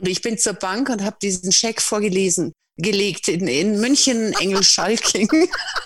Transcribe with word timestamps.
Und 0.00 0.08
ich 0.08 0.22
bin 0.22 0.38
zur 0.38 0.54
Bank 0.54 0.88
und 0.88 1.04
habe 1.04 1.16
diesen 1.20 1.52
Scheck 1.52 1.82
vorgelesen, 1.82 2.52
gelegt 2.76 3.28
in, 3.28 3.48
in 3.48 3.80
München, 3.80 4.32
Engelschalking. 4.34 5.28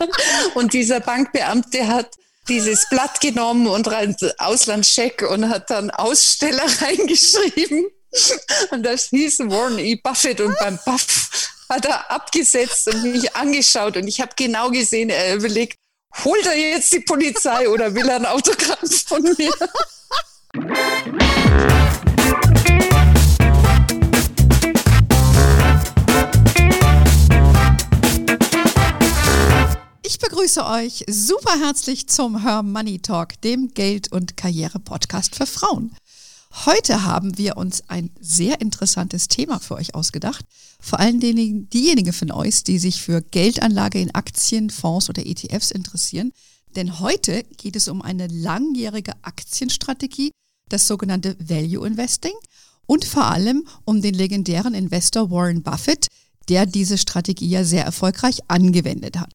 und 0.54 0.74
dieser 0.74 1.00
Bankbeamte 1.00 1.86
hat 1.88 2.14
dieses 2.48 2.88
Blatt 2.90 3.20
genommen 3.20 3.66
und 3.66 3.90
rein 3.90 4.14
Auslandscheck 4.38 5.22
und 5.28 5.48
hat 5.48 5.70
dann 5.70 5.90
Aussteller 5.90 6.66
reingeschrieben. 6.80 7.86
Und 8.70 8.82
das 8.82 9.08
hieß 9.08 9.38
Warren 9.40 9.78
E. 9.78 9.96
Buffett 9.96 10.40
und 10.40 10.54
beim 10.58 10.78
Buff 10.84 11.30
hat 11.70 11.86
er 11.86 12.10
abgesetzt 12.10 12.88
und 12.88 13.02
mich 13.04 13.34
angeschaut 13.34 13.96
und 13.96 14.06
ich 14.06 14.20
habe 14.20 14.32
genau 14.36 14.68
gesehen, 14.68 15.08
er 15.08 15.36
überlegt, 15.36 15.78
holt 16.22 16.44
er 16.44 16.58
jetzt 16.58 16.92
die 16.92 17.00
Polizei 17.00 17.66
oder 17.70 17.94
will 17.94 18.06
er 18.06 18.16
ein 18.16 18.26
Autogramm 18.26 18.86
von 19.06 19.22
mir? 19.22 19.52
Ich 30.12 30.18
begrüße 30.18 30.66
euch 30.66 31.06
super 31.08 31.58
herzlich 31.58 32.06
zum 32.06 32.42
Her 32.42 32.62
Money 32.62 32.98
Talk, 32.98 33.40
dem 33.40 33.72
Geld- 33.72 34.12
und 34.12 34.36
Karriere-Podcast 34.36 35.34
für 35.34 35.46
Frauen. 35.46 35.96
Heute 36.66 37.04
haben 37.04 37.38
wir 37.38 37.56
uns 37.56 37.88
ein 37.88 38.10
sehr 38.20 38.60
interessantes 38.60 39.28
Thema 39.28 39.58
für 39.58 39.74
euch 39.76 39.94
ausgedacht. 39.94 40.44
Vor 40.78 41.00
allen 41.00 41.18
Dingen 41.18 41.70
diejenigen 41.70 42.12
von 42.12 42.30
euch, 42.30 42.62
die 42.62 42.78
sich 42.78 43.00
für 43.00 43.22
Geldanlage 43.22 44.02
in 44.02 44.14
Aktien, 44.14 44.68
Fonds 44.68 45.08
oder 45.08 45.24
ETFs 45.24 45.70
interessieren. 45.70 46.32
Denn 46.76 47.00
heute 47.00 47.44
geht 47.56 47.74
es 47.74 47.88
um 47.88 48.02
eine 48.02 48.26
langjährige 48.26 49.14
Aktienstrategie, 49.22 50.30
das 50.68 50.86
sogenannte 50.86 51.36
Value 51.38 51.86
Investing 51.86 52.34
und 52.84 53.06
vor 53.06 53.24
allem 53.24 53.66
um 53.86 54.02
den 54.02 54.12
legendären 54.12 54.74
Investor 54.74 55.30
Warren 55.30 55.62
Buffett, 55.62 56.08
der 56.50 56.66
diese 56.66 56.98
Strategie 56.98 57.48
ja 57.48 57.64
sehr 57.64 57.86
erfolgreich 57.86 58.40
angewendet 58.48 59.18
hat. 59.18 59.32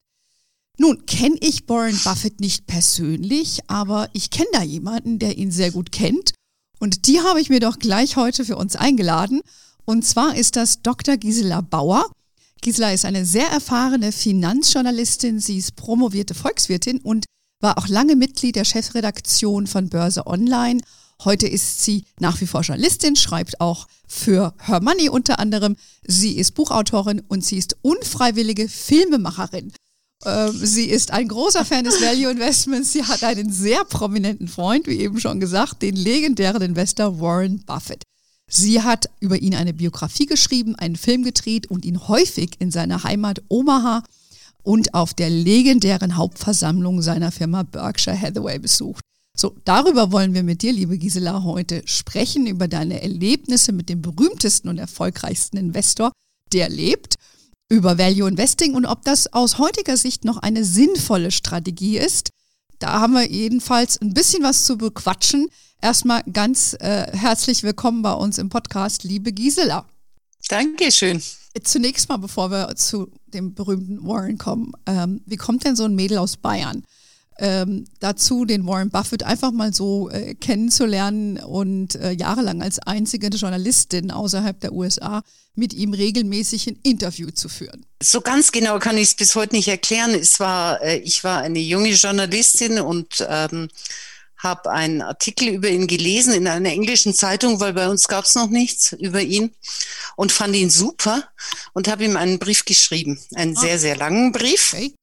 Nun 0.77 1.05
kenne 1.07 1.37
ich 1.41 1.67
Warren 1.67 1.99
Buffett 2.03 2.39
nicht 2.39 2.67
persönlich, 2.67 3.61
aber 3.67 4.09
ich 4.13 4.29
kenne 4.29 4.49
da 4.53 4.61
jemanden, 4.61 5.17
der 5.17 5.37
ihn 5.37 5.51
sehr 5.51 5.71
gut 5.71 5.91
kennt. 5.91 6.33
Und 6.79 7.07
die 7.07 7.19
habe 7.19 7.41
ich 7.41 7.49
mir 7.49 7.59
doch 7.59 7.79
gleich 7.79 8.15
heute 8.15 8.45
für 8.45 8.55
uns 8.55 8.75
eingeladen. 8.75 9.41
Und 9.85 10.05
zwar 10.05 10.35
ist 10.35 10.55
das 10.55 10.83
Dr. 10.83 11.17
Gisela 11.17 11.61
Bauer. 11.61 12.11
Gisela 12.61 12.91
ist 12.91 13.05
eine 13.05 13.25
sehr 13.25 13.47
erfahrene 13.47 14.11
Finanzjournalistin. 14.11 15.39
Sie 15.39 15.57
ist 15.57 15.75
promovierte 15.75 16.35
Volkswirtin 16.35 16.99
und 16.99 17.25
war 17.59 17.79
auch 17.79 17.87
lange 17.87 18.15
Mitglied 18.15 18.55
der 18.55 18.65
Chefredaktion 18.65 19.65
von 19.65 19.89
Börse 19.89 20.27
Online. 20.27 20.81
Heute 21.23 21.47
ist 21.47 21.83
sie 21.83 22.05
nach 22.19 22.39
wie 22.41 22.45
vor 22.45 22.61
Journalistin, 22.61 23.15
schreibt 23.15 23.59
auch 23.59 23.87
für 24.07 24.53
Her 24.59 24.81
Money 24.81 25.09
unter 25.09 25.39
anderem. 25.39 25.75
Sie 26.05 26.37
ist 26.37 26.51
Buchautorin 26.51 27.23
und 27.27 27.43
sie 27.43 27.57
ist 27.57 27.77
unfreiwillige 27.81 28.69
Filmemacherin. 28.69 29.73
Ähm, 30.25 30.51
sie 30.53 30.85
ist 30.85 31.11
ein 31.11 31.27
großer 31.27 31.63
Fan 31.63 31.83
des 31.83 32.01
Value 32.01 32.31
Investments. 32.31 32.91
Sie 32.91 33.03
hat 33.03 33.23
einen 33.23 33.51
sehr 33.51 33.83
prominenten 33.85 34.47
Freund, 34.47 34.87
wie 34.87 34.99
eben 34.99 35.19
schon 35.19 35.39
gesagt, 35.39 35.81
den 35.81 35.95
legendären 35.95 36.61
Investor 36.61 37.19
Warren 37.19 37.63
Buffett. 37.65 38.03
Sie 38.49 38.81
hat 38.81 39.09
über 39.19 39.37
ihn 39.37 39.55
eine 39.55 39.73
Biografie 39.73 40.25
geschrieben, 40.25 40.75
einen 40.75 40.95
Film 40.95 41.23
gedreht 41.23 41.69
und 41.69 41.85
ihn 41.85 42.07
häufig 42.07 42.51
in 42.59 42.71
seiner 42.71 43.03
Heimat 43.03 43.41
Omaha 43.49 44.03
und 44.63 44.93
auf 44.93 45.13
der 45.13 45.29
legendären 45.29 46.15
Hauptversammlung 46.15 47.01
seiner 47.01 47.31
Firma 47.31 47.63
Berkshire 47.63 48.19
Hathaway 48.19 48.57
besucht. 48.57 49.01
So, 49.35 49.55
darüber 49.65 50.11
wollen 50.11 50.33
wir 50.33 50.43
mit 50.43 50.61
dir, 50.61 50.73
liebe 50.73 50.97
Gisela, 50.97 51.43
heute 51.43 51.83
sprechen, 51.85 52.47
über 52.47 52.67
deine 52.67 53.01
Erlebnisse 53.01 53.71
mit 53.71 53.87
dem 53.87 54.01
berühmtesten 54.01 54.67
und 54.67 54.79
erfolgreichsten 54.79 55.57
Investor, 55.57 56.11
der 56.53 56.69
lebt 56.69 57.15
über 57.69 57.97
Value 57.97 58.27
Investing 58.27 58.75
und 58.75 58.85
ob 58.85 59.03
das 59.03 59.33
aus 59.33 59.57
heutiger 59.57 59.97
Sicht 59.97 60.23
noch 60.23 60.37
eine 60.37 60.63
sinnvolle 60.63 61.31
Strategie 61.31 61.97
ist. 61.97 62.29
Da 62.79 63.01
haben 63.01 63.13
wir 63.13 63.29
jedenfalls 63.29 63.99
ein 64.01 64.13
bisschen 64.13 64.43
was 64.43 64.65
zu 64.65 64.77
bequatschen. 64.77 65.47
Erstmal 65.81 66.23
ganz 66.31 66.75
äh, 66.79 67.11
herzlich 67.11 67.63
willkommen 67.63 68.01
bei 68.01 68.13
uns 68.13 68.37
im 68.37 68.49
Podcast, 68.49 69.03
liebe 69.03 69.33
Gisela. 69.33 69.85
Dankeschön. 70.47 71.21
Zunächst 71.63 72.07
mal, 72.07 72.17
bevor 72.17 72.51
wir 72.51 72.75
zu 72.75 73.11
dem 73.25 73.53
berühmten 73.53 74.05
Warren 74.07 74.37
kommen, 74.37 74.71
ähm, 74.85 75.21
wie 75.25 75.37
kommt 75.37 75.65
denn 75.65 75.75
so 75.75 75.85
ein 75.85 75.95
Mädel 75.95 76.19
aus 76.19 76.37
Bayern 76.37 76.83
ähm, 77.39 77.85
dazu, 77.99 78.45
den 78.45 78.65
Warren 78.65 78.89
Buffett 78.89 79.23
einfach 79.23 79.51
mal 79.51 79.73
so 79.73 80.09
äh, 80.09 80.33
kennenzulernen 80.35 81.37
und 81.37 81.95
äh, 81.95 82.11
jahrelang 82.11 82.61
als 82.61 82.79
einzige 82.79 83.27
Journalistin 83.27 84.11
außerhalb 84.11 84.59
der 84.59 84.73
USA 84.73 85.23
mit 85.55 85.73
ihm 85.73 85.93
regelmäßig 85.93 86.67
ein 86.67 86.79
Interview 86.83 87.29
zu 87.31 87.49
führen. 87.49 87.85
So 88.01 88.21
ganz 88.21 88.51
genau 88.51 88.79
kann 88.79 88.97
ich 88.97 89.09
es 89.09 89.15
bis 89.15 89.35
heute 89.35 89.55
nicht 89.55 89.67
erklären. 89.67 90.11
Es 90.11 90.39
war, 90.39 90.81
äh, 90.81 90.97
ich 90.97 91.23
war 91.23 91.41
eine 91.41 91.59
junge 91.59 91.89
Journalistin 91.89 92.79
und 92.79 93.25
ähm, 93.27 93.69
habe 94.37 94.71
einen 94.71 95.01
Artikel 95.01 95.47
über 95.47 95.69
ihn 95.69 95.87
gelesen 95.87 96.33
in 96.33 96.47
einer 96.47 96.69
englischen 96.69 97.13
Zeitung, 97.13 97.59
weil 97.59 97.73
bei 97.73 97.89
uns 97.89 98.07
gab 98.07 98.25
es 98.25 98.35
noch 98.35 98.49
nichts 98.49 98.93
über 98.93 99.21
ihn 99.21 99.51
und 100.15 100.31
fand 100.31 100.55
ihn 100.55 100.69
super 100.69 101.23
und 101.73 101.87
habe 101.87 102.05
ihm 102.05 102.17
einen 102.17 102.37
Brief 102.37 102.65
geschrieben, 102.65 103.19
einen 103.33 103.57
ah. 103.57 103.59
sehr, 103.59 103.79
sehr 103.79 103.95
langen 103.95 104.31
Brief. 104.31 104.73
Okay 104.73 104.93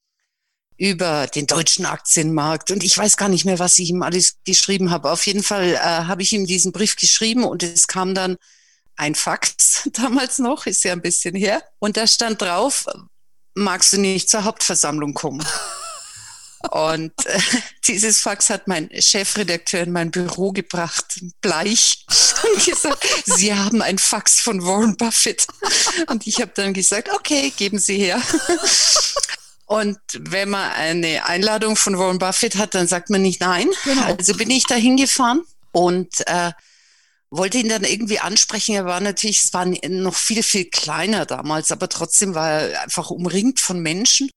über 0.76 1.26
den 1.28 1.46
deutschen 1.46 1.86
Aktienmarkt 1.86 2.70
und 2.70 2.82
ich 2.82 2.96
weiß 2.96 3.16
gar 3.16 3.28
nicht 3.28 3.44
mehr, 3.44 3.58
was 3.58 3.78
ich 3.78 3.90
ihm 3.90 4.02
alles 4.02 4.36
geschrieben 4.44 4.90
habe. 4.90 5.10
Auf 5.10 5.26
jeden 5.26 5.42
Fall 5.42 5.74
äh, 5.74 5.78
habe 5.78 6.22
ich 6.22 6.32
ihm 6.32 6.46
diesen 6.46 6.72
Brief 6.72 6.96
geschrieben 6.96 7.44
und 7.44 7.62
es 7.62 7.86
kam 7.86 8.14
dann 8.14 8.36
ein 8.96 9.14
Fax 9.14 9.88
damals 9.92 10.38
noch, 10.38 10.66
ist 10.66 10.84
ja 10.84 10.92
ein 10.92 11.02
bisschen 11.02 11.34
her. 11.34 11.62
Und 11.78 11.96
da 11.96 12.06
stand 12.06 12.42
drauf, 12.42 12.86
magst 13.54 13.92
du 13.92 14.00
nicht 14.00 14.28
zur 14.28 14.44
Hauptversammlung 14.44 15.14
kommen? 15.14 15.44
Und 16.70 17.12
äh, 17.26 17.40
dieses 17.86 18.20
Fax 18.20 18.48
hat 18.48 18.68
mein 18.68 18.88
Chefredakteur 18.98 19.82
in 19.82 19.92
mein 19.92 20.10
Büro 20.10 20.50
gebracht, 20.50 21.20
bleich, 21.42 22.06
und 22.42 22.64
gesagt, 22.64 23.06
Sie 23.26 23.54
haben 23.54 23.82
ein 23.82 23.98
Fax 23.98 24.40
von 24.40 24.64
Warren 24.64 24.96
Buffett. 24.96 25.46
Und 26.06 26.26
ich 26.26 26.40
habe 26.40 26.52
dann 26.54 26.72
gesagt, 26.72 27.10
okay, 27.12 27.52
geben 27.54 27.78
Sie 27.78 27.98
her. 27.98 28.20
Und 29.66 29.98
wenn 30.18 30.50
man 30.50 30.70
eine 30.72 31.24
Einladung 31.24 31.76
von 31.76 31.98
Warren 31.98 32.18
Buffett 32.18 32.56
hat, 32.56 32.74
dann 32.74 32.86
sagt 32.86 33.10
man 33.10 33.22
nicht 33.22 33.40
nein. 33.40 33.68
Genau. 33.84 34.02
Also 34.04 34.34
bin 34.34 34.50
ich 34.50 34.64
da 34.66 34.74
hingefahren 34.74 35.42
und 35.72 36.26
äh, 36.26 36.52
wollte 37.30 37.58
ihn 37.58 37.68
dann 37.68 37.84
irgendwie 37.84 38.20
ansprechen. 38.20 38.74
Er 38.74 38.84
war 38.84 39.00
natürlich, 39.00 39.42
es 39.42 39.52
war 39.54 39.64
noch 39.64 40.14
viel, 40.14 40.42
viel 40.42 40.66
kleiner 40.66 41.26
damals, 41.26 41.72
aber 41.72 41.88
trotzdem 41.88 42.34
war 42.34 42.50
er 42.50 42.82
einfach 42.82 43.10
umringt 43.10 43.58
von 43.58 43.80
Menschen 43.80 44.30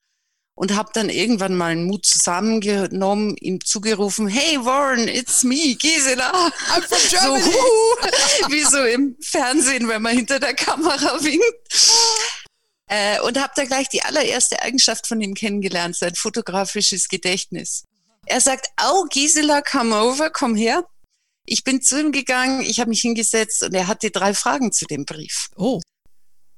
und 0.58 0.76
habe 0.76 0.90
dann 0.92 1.10
irgendwann 1.10 1.56
mal 1.56 1.72
einen 1.72 1.86
Mut 1.86 2.06
zusammengenommen, 2.06 3.36
ihm 3.38 3.64
zugerufen, 3.64 4.28
hey 4.28 4.58
Warren, 4.66 5.08
it's 5.08 5.44
me, 5.44 5.76
Gisela. 5.76 6.32
I'm 6.74 6.82
from 6.82 6.98
Germany. 7.10 7.44
So, 7.44 7.52
uh, 8.48 8.52
wie 8.52 8.64
so 8.64 8.84
im 8.84 9.16
Fernsehen, 9.22 9.88
wenn 9.88 10.02
man 10.02 10.16
hinter 10.16 10.40
der 10.40 10.56
Kamera 10.56 11.24
winkt. 11.24 11.44
Äh, 12.88 13.20
und 13.22 13.38
habe 13.38 13.54
da 13.56 13.66
gleich 13.66 13.90
die 13.90 14.02
allererste 14.02 14.62
Eigenschaft 14.62 15.08
von 15.08 15.20
ihm 15.20 15.34
kennengelernt, 15.34 15.98
sein 15.98 16.16
fotografisches 16.16 17.10
Gedächtnis. 17.10 17.84
Er 18.26 18.42
sagt, 18.42 18.68
oh 18.82 19.06
Gisela, 19.10 19.62
come 19.62 19.96
over, 19.96 20.30
komm 20.30 20.56
her. 20.56 20.86
Ich 21.46 21.64
bin 21.64 21.82
zu 21.82 22.00
ihm 22.00 22.12
gegangen, 22.12 22.62
ich 22.62 22.80
habe 22.80 22.90
mich 22.90 23.02
hingesetzt 23.02 23.64
und 23.64 23.74
er 23.74 23.88
hatte 23.88 24.12
drei 24.12 24.34
Fragen 24.34 24.72
zu 24.72 24.86
dem 24.86 25.06
Brief. 25.06 25.50
Oh. 25.56 25.82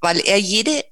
Weil 0.00 0.20
er 0.20 0.38
jede 0.38 0.84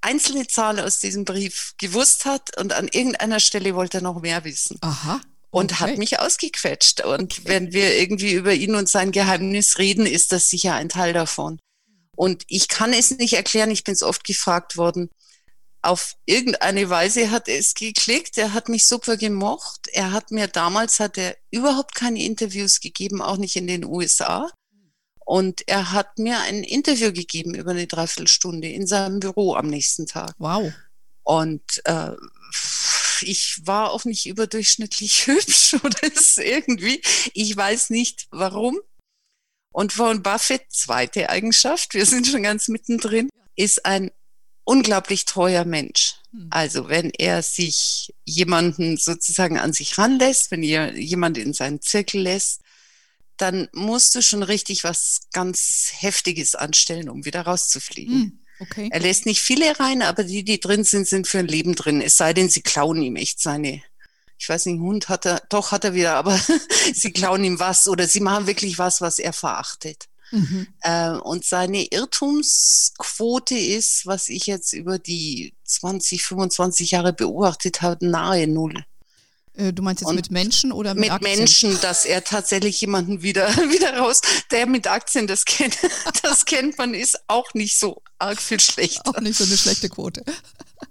einzelne 0.00 0.46
Zahl 0.46 0.78
aus 0.80 1.00
diesem 1.00 1.24
Brief 1.24 1.74
gewusst 1.78 2.26
hat 2.26 2.56
und 2.58 2.72
an 2.72 2.88
irgendeiner 2.88 3.40
Stelle 3.40 3.74
wollte 3.74 3.98
er 3.98 4.02
noch 4.02 4.20
mehr 4.20 4.44
wissen. 4.44 4.78
Aha. 4.82 5.16
Okay. 5.16 5.24
Und 5.50 5.80
hat 5.80 5.98
mich 5.98 6.18
ausgequetscht. 6.18 7.04
Und 7.04 7.38
okay. 7.38 7.42
wenn 7.44 7.72
wir 7.72 7.96
irgendwie 7.96 8.32
über 8.32 8.52
ihn 8.52 8.74
und 8.74 8.88
sein 8.88 9.12
Geheimnis 9.12 9.78
reden, 9.78 10.04
ist 10.04 10.32
das 10.32 10.50
sicher 10.50 10.74
ein 10.74 10.88
Teil 10.88 11.12
davon. 11.12 11.60
Und 12.16 12.44
ich 12.48 12.68
kann 12.68 12.92
es 12.92 13.10
nicht 13.10 13.34
erklären, 13.34 13.70
ich 13.70 13.84
bin 13.84 13.94
es 13.94 14.02
oft 14.02 14.24
gefragt 14.24 14.76
worden. 14.76 15.10
Auf 15.82 16.16
irgendeine 16.24 16.88
Weise 16.88 17.30
hat 17.30 17.48
es 17.48 17.74
geklickt, 17.74 18.38
er 18.38 18.54
hat 18.54 18.68
mich 18.68 18.86
super 18.86 19.16
gemocht. 19.16 19.88
Er 19.92 20.12
hat 20.12 20.30
mir 20.30 20.48
damals, 20.48 20.98
hat 20.98 21.18
er 21.18 21.36
überhaupt 21.50 21.94
keine 21.94 22.22
Interviews 22.22 22.80
gegeben, 22.80 23.20
auch 23.20 23.36
nicht 23.36 23.56
in 23.56 23.66
den 23.66 23.84
USA. 23.84 24.50
Und 25.26 25.66
er 25.68 25.92
hat 25.92 26.18
mir 26.18 26.38
ein 26.40 26.64
Interview 26.64 27.12
gegeben 27.12 27.54
über 27.54 27.70
eine 27.70 27.86
Dreiviertelstunde 27.86 28.68
in 28.68 28.86
seinem 28.86 29.20
Büro 29.20 29.54
am 29.54 29.68
nächsten 29.68 30.06
Tag. 30.06 30.34
Wow. 30.38 30.72
Und 31.22 31.82
äh, 31.84 32.12
ich 33.22 33.60
war 33.64 33.90
auch 33.90 34.04
nicht 34.04 34.26
überdurchschnittlich 34.26 35.26
hübsch 35.26 35.74
oder 35.82 35.98
irgendwie. 36.36 37.02
Ich 37.32 37.56
weiß 37.56 37.90
nicht 37.90 38.26
warum. 38.30 38.78
Und 39.74 39.98
Warren 39.98 40.22
Buffett, 40.22 40.62
zweite 40.68 41.30
Eigenschaft, 41.30 41.94
wir 41.94 42.06
sind 42.06 42.28
schon 42.28 42.44
ganz 42.44 42.68
mittendrin, 42.68 43.28
ist 43.56 43.84
ein 43.84 44.12
unglaublich 44.62 45.24
treuer 45.24 45.64
Mensch. 45.64 46.14
Hm. 46.30 46.46
Also 46.50 46.88
wenn 46.88 47.10
er 47.10 47.42
sich 47.42 48.14
jemanden 48.24 48.98
sozusagen 48.98 49.58
an 49.58 49.72
sich 49.72 49.98
ranlässt, 49.98 50.52
wenn 50.52 50.62
er 50.62 50.96
jemand 50.96 51.38
in 51.38 51.52
seinen 51.52 51.82
Zirkel 51.82 52.20
lässt, 52.20 52.60
dann 53.36 53.68
musst 53.72 54.14
du 54.14 54.22
schon 54.22 54.44
richtig 54.44 54.84
was 54.84 55.22
ganz 55.32 55.92
Heftiges 55.96 56.54
anstellen, 56.54 57.08
um 57.08 57.24
wieder 57.24 57.40
rauszufliegen. 57.40 58.14
Hm, 58.14 58.38
okay. 58.60 58.88
Er 58.92 59.00
lässt 59.00 59.26
nicht 59.26 59.40
viele 59.40 59.80
rein, 59.80 60.02
aber 60.02 60.22
die, 60.22 60.44
die 60.44 60.60
drin 60.60 60.84
sind, 60.84 61.08
sind 61.08 61.26
für 61.26 61.40
ein 61.40 61.48
Leben 61.48 61.74
drin. 61.74 62.00
Es 62.00 62.16
sei 62.16 62.32
denn, 62.32 62.48
sie 62.48 62.62
klauen 62.62 63.02
ihm 63.02 63.16
echt 63.16 63.40
seine, 63.40 63.82
ich 64.38 64.48
weiß 64.48 64.66
nicht, 64.66 64.74
einen 64.74 64.82
Hund 64.82 65.08
hat 65.08 65.26
er, 65.26 65.42
doch 65.48 65.72
hat 65.72 65.84
er 65.84 65.94
wieder, 65.94 66.14
aber 66.16 66.38
sie 66.94 67.12
klauen 67.12 67.44
ihm 67.44 67.58
was 67.58 67.88
oder 67.88 68.06
sie 68.06 68.20
machen 68.20 68.46
wirklich 68.46 68.78
was, 68.78 69.00
was 69.00 69.18
er 69.18 69.32
verachtet. 69.32 70.08
Mhm. 70.30 70.66
Äh, 70.80 71.10
und 71.10 71.44
seine 71.44 71.84
Irrtumsquote 71.84 73.56
ist, 73.56 74.06
was 74.06 74.28
ich 74.28 74.46
jetzt 74.46 74.72
über 74.72 74.98
die 74.98 75.54
20, 75.64 76.24
25 76.24 76.90
Jahre 76.92 77.12
beobachtet 77.12 77.82
habe, 77.82 78.06
nahe 78.06 78.46
Null. 78.46 78.84
Äh, 79.56 79.72
du 79.72 79.82
meinst 79.82 80.02
jetzt 80.02 80.08
und 80.08 80.16
mit 80.16 80.30
Menschen 80.30 80.72
oder 80.72 80.94
mit, 80.94 81.04
mit 81.04 81.10
Aktien? 81.12 81.38
Menschen, 81.38 81.80
dass 81.80 82.04
er 82.04 82.24
tatsächlich 82.24 82.80
jemanden 82.80 83.22
wieder, 83.22 83.48
wieder 83.70 83.96
raus, 83.96 84.20
der 84.50 84.66
mit 84.66 84.86
Aktien, 84.86 85.26
das 85.26 85.44
kennt, 85.44 85.78
das 86.22 86.44
kennt 86.44 86.78
man, 86.78 86.94
ist 86.94 87.18
auch 87.28 87.54
nicht 87.54 87.78
so 87.78 88.02
arg 88.18 88.42
viel 88.42 88.60
schlechter. 88.60 89.08
Auch 89.10 89.20
nicht 89.20 89.38
so 89.38 89.44
eine 89.44 89.56
schlechte 89.56 89.88
Quote. 89.88 90.24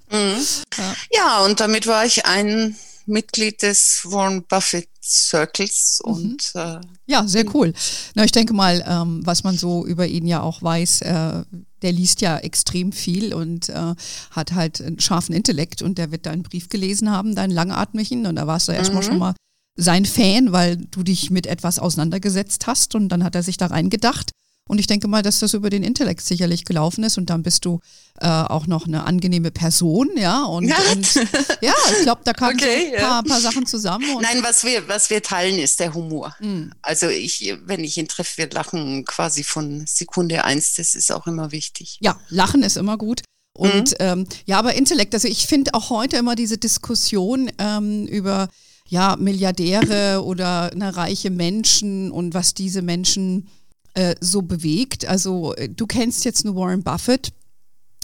Mhm. 0.09 0.45
Ja. 0.77 0.95
ja, 1.11 1.39
und 1.39 1.59
damit 1.59 1.87
war 1.87 2.05
ich 2.05 2.25
ein 2.25 2.77
Mitglied 3.05 3.61
des 3.61 4.01
Warren 4.05 4.43
Buffett 4.43 4.89
Circles 5.01 6.01
mhm. 6.05 6.11
und 6.11 6.51
äh, 6.55 6.79
ja, 7.05 7.27
sehr 7.27 7.45
cool. 7.53 7.73
Na, 8.15 8.23
ich 8.23 8.31
denke 8.31 8.53
mal, 8.53 8.83
ähm, 8.87 9.21
was 9.25 9.43
man 9.43 9.57
so 9.57 9.85
über 9.85 10.07
ihn 10.07 10.25
ja 10.25 10.41
auch 10.41 10.61
weiß, 10.61 11.01
äh, 11.01 11.43
der 11.81 11.91
liest 11.91 12.21
ja 12.21 12.37
extrem 12.37 12.91
viel 12.91 13.33
und 13.33 13.69
äh, 13.69 13.95
hat 14.31 14.53
halt 14.53 14.81
einen 14.81 14.99
scharfen 14.99 15.35
Intellekt 15.35 15.81
und 15.81 15.97
der 15.97 16.11
wird 16.11 16.25
deinen 16.25 16.43
Brief 16.43 16.69
gelesen 16.69 17.11
haben, 17.11 17.35
deinen 17.35 17.51
langatmigen 17.51 18.25
und 18.25 18.35
da 18.37 18.47
warst 18.47 18.67
du 18.67 18.71
mhm. 18.71 18.77
erstmal 18.77 19.03
schon 19.03 19.17
mal 19.17 19.35
sein 19.75 20.05
Fan, 20.05 20.51
weil 20.51 20.77
du 20.77 21.03
dich 21.03 21.31
mit 21.31 21.47
etwas 21.47 21.79
auseinandergesetzt 21.79 22.67
hast 22.67 22.95
und 22.95 23.09
dann 23.09 23.23
hat 23.23 23.35
er 23.35 23.43
sich 23.43 23.57
da 23.57 23.67
reingedacht 23.67 24.31
und 24.69 24.79
ich 24.79 24.87
denke 24.87 25.07
mal, 25.09 25.21
dass 25.21 25.39
das 25.39 25.53
über 25.53 25.69
den 25.69 25.83
Intellekt 25.83 26.21
sicherlich 26.21 26.63
gelaufen 26.63 27.03
ist 27.03 27.17
und 27.17 27.29
dann 27.29 27.43
bist 27.43 27.65
du 27.65 27.81
äh, 28.21 28.27
auch 28.27 28.65
noch 28.65 28.87
eine 28.87 29.03
angenehme 29.03 29.51
Person, 29.51 30.11
ja. 30.15 30.43
Und, 30.45 30.71
und 30.91 31.15
ja, 31.61 31.73
ich 31.97 32.03
glaube, 32.03 32.21
da 32.23 32.31
kamen 32.31 32.55
okay, 32.61 32.95
ein 32.95 33.01
paar, 33.01 33.23
ja. 33.25 33.29
paar, 33.29 33.41
Sachen 33.41 33.65
zusammen. 33.65 34.05
Nein, 34.21 34.41
was 34.41 34.63
wir, 34.63 34.87
was 34.87 35.09
wir 35.09 35.21
teilen, 35.21 35.59
ist 35.59 35.81
der 35.81 35.93
Humor. 35.93 36.33
Mhm. 36.39 36.71
Also 36.81 37.07
ich, 37.07 37.53
wenn 37.65 37.83
ich 37.83 37.97
ihn 37.97 38.07
treffe, 38.07 38.37
wir 38.37 38.49
lachen 38.51 39.03
quasi 39.03 39.43
von 39.43 39.85
Sekunde 39.85 40.45
eins, 40.45 40.75
das 40.75 40.95
ist 40.95 41.11
auch 41.11 41.27
immer 41.27 41.51
wichtig. 41.51 41.97
Ja, 41.99 42.17
Lachen 42.29 42.63
ist 42.63 42.77
immer 42.77 42.97
gut. 42.97 43.21
Und 43.55 43.91
mhm. 43.91 43.95
ähm, 43.99 44.27
ja, 44.45 44.59
aber 44.59 44.75
Intellekt, 44.75 45.13
also 45.13 45.27
ich 45.27 45.45
finde 45.45 45.73
auch 45.73 45.89
heute 45.89 46.17
immer 46.17 46.35
diese 46.35 46.57
Diskussion 46.57 47.51
ähm, 47.59 48.07
über 48.07 48.47
ja, 48.87 49.15
Milliardäre 49.17 50.23
oder 50.23 50.71
eine 50.71 50.95
reiche 50.95 51.29
Menschen 51.29 52.11
und 52.11 52.33
was 52.33 52.53
diese 52.53 52.81
Menschen 52.81 53.49
äh, 53.93 54.15
so 54.19 54.41
bewegt. 54.41 55.05
Also 55.05 55.53
äh, 55.55 55.69
du 55.69 55.87
kennst 55.87 56.25
jetzt 56.25 56.45
nur 56.45 56.55
Warren 56.55 56.83
Buffett. 56.83 57.31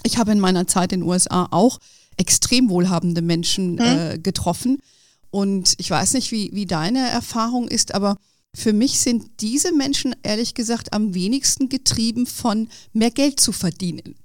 Ich 0.02 0.18
habe 0.18 0.32
in 0.32 0.40
meiner 0.40 0.66
Zeit 0.66 0.92
in 0.92 1.00
den 1.00 1.08
USA 1.08 1.48
auch 1.50 1.78
extrem 2.16 2.68
wohlhabende 2.70 3.22
Menschen 3.22 3.78
hm. 3.78 3.98
äh, 3.98 4.18
getroffen. 4.18 4.78
Und 5.30 5.74
ich 5.78 5.90
weiß 5.90 6.14
nicht, 6.14 6.32
wie, 6.32 6.50
wie 6.52 6.66
deine 6.66 7.08
Erfahrung 7.08 7.68
ist, 7.68 7.94
aber 7.94 8.16
für 8.54 8.72
mich 8.72 8.98
sind 8.98 9.40
diese 9.40 9.72
Menschen 9.72 10.14
ehrlich 10.22 10.54
gesagt 10.54 10.92
am 10.92 11.14
wenigsten 11.14 11.68
getrieben 11.68 12.26
von 12.26 12.68
mehr 12.92 13.10
Geld 13.10 13.38
zu 13.38 13.52
verdienen. 13.52 14.16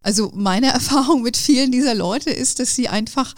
Also 0.00 0.30
meine 0.34 0.66
Erfahrung 0.72 1.22
mit 1.22 1.36
vielen 1.36 1.72
dieser 1.72 1.94
Leute 1.94 2.30
ist, 2.30 2.60
dass 2.60 2.74
sie 2.74 2.88
einfach 2.88 3.34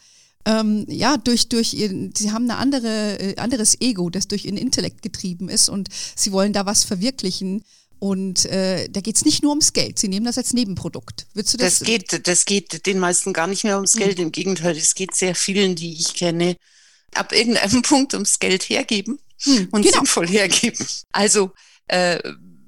ähm, 0.47 0.87
ja, 0.89 1.17
durch, 1.17 1.49
durch 1.49 1.75
ihr, 1.75 1.91
sie 2.17 2.31
haben 2.31 2.49
ein 2.49 2.57
andere, 2.57 3.19
äh, 3.19 3.37
anderes 3.37 3.81
Ego, 3.81 4.09
das 4.11 4.29
durch 4.29 4.45
ihren 4.45 4.57
Intellekt 4.57 5.03
getrieben 5.03 5.49
ist 5.49 5.69
und 5.69 5.89
sie 6.15 6.33
wollen 6.33 6.53
da 6.53 6.65
was 6.65 6.85
verwirklichen. 6.85 7.65
Und 7.99 8.45
äh, 8.45 8.89
da 8.91 9.01
geht 9.01 9.17
es 9.17 9.25
nicht 9.25 9.43
nur 9.43 9.51
ums 9.51 9.73
Geld. 9.73 9.99
Sie 9.99 10.09
nehmen 10.09 10.27
das 10.27 10.37
als 10.37 10.53
Nebenprodukt. 10.53 11.27
Würdest 11.33 11.55
du 11.55 11.59
das? 11.59 11.79
Das 11.79 11.87
geht, 11.87 12.29
das 12.29 12.45
geht 12.45 12.87
den 12.87 12.99
meisten 12.99 13.33
gar 13.33 13.47
nicht 13.47 13.65
mehr 13.65 13.77
ums 13.77 13.95
hm. 13.95 14.01
Geld. 14.01 14.19
Im 14.21 14.33
Gegenteil, 14.33 14.77
es 14.77 14.95
geht 14.95 15.15
sehr 15.15 15.35
vielen, 15.35 15.75
die 15.75 15.95
ich 15.95 16.15
kenne, 16.15 16.57
ab 17.15 17.33
irgendeinem 17.33 17.83
Punkt 17.83 18.15
ums 18.15 18.39
Geld 18.39 18.69
hergeben 18.69 19.19
hm, 19.43 19.69
und 19.73 19.83
genau. 19.83 19.97
sinnvoll 19.97 20.29
hergeben. 20.29 20.87
Also 21.11 21.51
äh, 21.89 22.21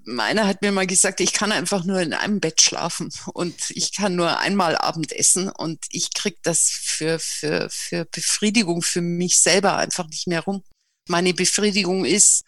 meiner 0.09 0.47
hat 0.47 0.63
mir 0.63 0.73
mal 0.73 0.87
gesagt, 0.87 1.21
ich 1.21 1.33
kann 1.33 1.53
einfach 1.53 1.85
nur 1.85 2.01
in 2.01 2.13
einem 2.13 2.41
Bett 2.41 2.61
schlafen 2.61 3.11
und 3.35 3.55
ich 3.71 3.95
kann 3.95 4.17
nur 4.17 4.39
einmal 4.39 4.77
Abend 4.77 5.13
essen 5.13 5.49
und 5.51 5.85
ich 5.91 6.13
kriege 6.15 6.39
das 6.43 6.71
für, 6.71 7.19
für, 7.19 7.69
für 7.71 8.05
Befriedigung 8.07 8.83
für 8.83 9.03
mich 9.03 9.39
selber 9.39 9.77
einfach 9.77 10.09
nicht 10.09 10.27
mehr 10.27 10.41
rum. 10.41 10.63
Meine 11.09 11.35
Befriedigung 11.35 12.05
ist, 12.05 12.45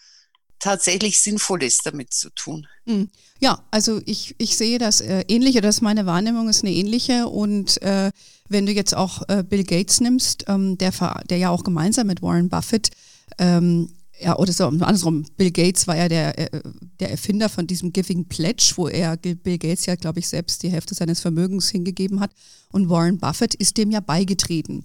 tatsächlich 0.61 1.21
Sinnvolles 1.21 1.79
damit 1.79 2.13
zu 2.13 2.31
tun. 2.31 2.67
Hm. 2.87 3.09
Ja, 3.41 3.65
also 3.71 4.01
ich, 4.05 4.35
ich 4.39 4.57
sehe 4.57 4.79
das 4.79 5.01
äh, 5.01 5.25
ähnliche, 5.27 5.63
das 5.63 5.81
meine 5.81 6.07
Wahrnehmung 6.07 6.49
ist 6.49 6.63
eine 6.63 6.73
ähnliche 6.73 7.27
und 7.27 7.81
äh, 7.83 8.13
wenn 8.49 8.67
du 8.67 8.73
jetzt 8.73 8.95
auch 8.95 9.29
äh, 9.29 9.43
Bill 9.43 9.65
Gates 9.65 10.01
nimmst, 10.01 10.45
ähm, 10.49 10.77
der, 10.77 10.93
der 11.29 11.39
ja 11.39 11.49
auch 11.49 11.65
gemeinsam 11.65 12.07
mit 12.07 12.21
Warren 12.21 12.51
Buffett 12.51 12.91
ähm, 13.39 13.91
ja, 14.21 14.37
oder 14.37 14.53
so 14.53 14.67
andersrum, 14.67 15.25
Bill 15.37 15.51
Gates 15.51 15.87
war 15.87 15.97
ja 15.97 16.09
der, 16.09 16.39
äh, 16.39 16.61
der 17.01 17.11
Erfinder 17.11 17.49
von 17.49 17.67
diesem 17.67 17.93
Giving 17.93 18.27
Pledge, 18.27 18.73
wo 18.77 18.89
er 18.89 19.17
Bill 19.17 19.59
Gates 19.59 19.87
ja, 19.87 19.95
glaube 19.95 20.19
ich, 20.19 20.29
selbst 20.29 20.63
die 20.63 20.71
Hälfte 20.71 20.95
seines 20.95 21.21
Vermögens 21.21 21.71
hingegeben 21.71 22.21
hat. 22.21 22.33
Und 22.71 22.89
Warren 22.89 23.19
Buffett 23.19 23.55
ist 23.55 23.77
dem 23.77 23.91
ja 23.91 24.01
beigetreten. 24.01 24.85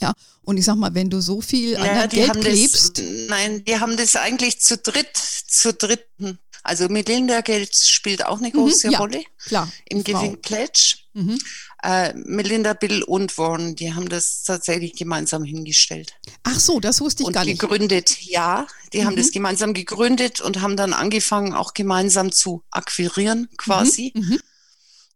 Ja, 0.00 0.12
und 0.42 0.56
ich 0.56 0.64
sag 0.64 0.76
mal, 0.76 0.94
wenn 0.94 1.10
du 1.10 1.20
so 1.20 1.40
viel 1.40 1.76
an 1.76 1.84
ja, 1.84 2.06
Geld 2.06 2.32
klebst. 2.40 2.98
Das, 2.98 3.04
nein, 3.28 3.64
die 3.64 3.80
haben 3.80 3.96
das 3.96 4.14
eigentlich 4.16 4.60
zu 4.60 4.76
dritt, 4.76 5.16
zu 5.16 5.72
dritten. 5.72 6.38
Also 6.62 6.88
Melinda 6.88 7.40
Gates 7.40 7.88
spielt 7.88 8.24
auch 8.24 8.38
eine 8.38 8.48
mhm, 8.48 8.52
große 8.52 8.88
mhm, 8.88 8.92
ja, 8.92 8.98
Rolle. 8.98 9.24
Klar. 9.46 9.72
Im 9.88 10.04
Giving 10.04 10.40
Pledge. 10.40 10.96
Mhm. 11.14 11.38
Äh, 11.82 12.12
Melinda, 12.14 12.74
Bill 12.74 13.04
und 13.04 13.38
Warren, 13.38 13.76
die 13.76 13.94
haben 13.94 14.08
das 14.08 14.42
tatsächlich 14.42 14.94
gemeinsam 14.94 15.44
hingestellt. 15.44 16.14
Ach 16.42 16.58
so, 16.58 16.80
das 16.80 17.00
wusste 17.00 17.22
ich 17.22 17.28
und 17.28 17.32
gar 17.34 17.44
nicht. 17.44 17.60
gegründet, 17.60 18.20
ja. 18.22 18.66
Die 18.92 19.00
mhm. 19.00 19.06
haben 19.06 19.16
das 19.16 19.30
gemeinsam 19.30 19.74
gegründet 19.74 20.40
und 20.40 20.60
haben 20.60 20.76
dann 20.76 20.92
angefangen, 20.92 21.54
auch 21.54 21.74
gemeinsam 21.74 22.32
zu 22.32 22.64
akquirieren, 22.70 23.48
quasi. 23.56 24.12
Mhm. 24.14 24.22
mhm. 24.22 24.38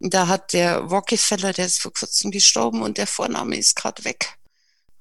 Da 0.04 0.26
hat 0.26 0.52
der 0.52 0.78
Rockefeller, 0.78 1.52
der 1.52 1.66
ist 1.66 1.80
vor 1.80 1.92
kurzem 1.92 2.32
gestorben 2.32 2.82
und 2.82 2.98
der 2.98 3.06
Vorname 3.06 3.56
ist 3.56 3.76
gerade 3.76 4.04
weg, 4.04 4.36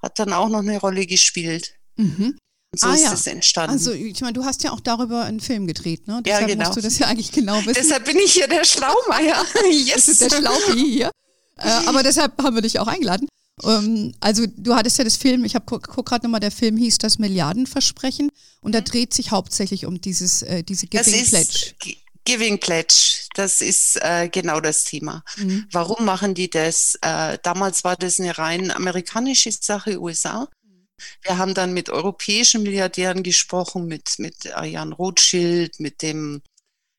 hat 0.00 0.18
dann 0.20 0.32
auch 0.32 0.48
noch 0.48 0.60
eine 0.60 0.78
Rolle 0.78 1.06
gespielt. 1.06 1.74
Mhm. 1.96 2.38
Und 2.72 2.80
so 2.80 2.86
ah, 2.86 2.94
ist 2.94 3.02
ja. 3.02 3.12
es 3.12 3.26
entstanden. 3.26 3.72
Also 3.72 3.92
ich 3.92 4.20
meine, 4.22 4.32
du 4.32 4.44
hast 4.44 4.62
ja 4.62 4.72
auch 4.72 4.80
darüber 4.80 5.24
einen 5.24 5.40
Film 5.40 5.66
gedreht, 5.66 6.08
ne? 6.08 6.22
Deshalb 6.24 6.48
ja, 6.48 6.54
genau. 6.54 6.66
musst 6.66 6.78
du 6.78 6.80
das 6.80 6.98
ja 6.98 7.06
eigentlich 7.06 7.30
genau 7.30 7.58
wissen. 7.66 7.74
Deshalb 7.74 8.06
bin 8.06 8.16
ich 8.16 8.32
hier 8.32 8.48
der 8.48 8.64
Schlaumeier. 8.64 9.44
yes. 9.70 9.92
Das 9.94 10.08
ist 10.08 10.20
der 10.22 10.30
Schlaupi 10.30 10.92
hier. 10.92 11.10
Äh, 11.62 11.86
aber 11.86 12.02
deshalb 12.02 12.40
haben 12.42 12.54
wir 12.54 12.62
dich 12.62 12.78
auch 12.78 12.86
eingeladen. 12.86 13.28
Ähm, 13.64 14.14
also 14.20 14.44
du 14.56 14.74
hattest 14.74 14.98
ja 14.98 15.04
das 15.04 15.16
Film, 15.16 15.44
ich 15.44 15.54
habe 15.54 15.64
guck, 15.66 15.88
guck 15.88 16.06
gerade 16.06 16.24
nochmal, 16.24 16.40
der 16.40 16.50
Film 16.50 16.76
hieß 16.76 16.98
das 16.98 17.18
Milliardenversprechen 17.18 18.30
und 18.60 18.74
da 18.74 18.80
mhm. 18.80 18.84
dreht 18.84 19.14
sich 19.14 19.30
hauptsächlich 19.30 19.86
um 19.86 20.00
dieses 20.00 20.42
äh, 20.42 20.62
diese 20.62 20.86
Giving 20.86 21.26
Pledge. 21.26 21.74
Giving 22.24 22.58
Pledge, 22.58 23.26
das 23.34 23.60
ist 23.60 23.96
äh, 24.00 24.28
genau 24.28 24.60
das 24.60 24.84
Thema. 24.84 25.24
Mhm. 25.36 25.66
Warum 25.72 26.04
machen 26.04 26.34
die 26.34 26.48
das? 26.48 26.96
Äh, 27.02 27.38
damals 27.42 27.82
war 27.82 27.96
das 27.96 28.20
eine 28.20 28.38
rein 28.38 28.70
amerikanische 28.70 29.50
Sache, 29.50 30.00
USA. 30.00 30.48
Wir 31.22 31.36
haben 31.36 31.52
dann 31.52 31.72
mit 31.72 31.90
europäischen 31.90 32.62
Milliardären 32.62 33.24
gesprochen, 33.24 33.86
mit, 33.86 34.20
mit 34.20 34.44
Jan 34.44 34.92
Rothschild, 34.92 35.80
mit 35.80 36.00
dem 36.00 36.42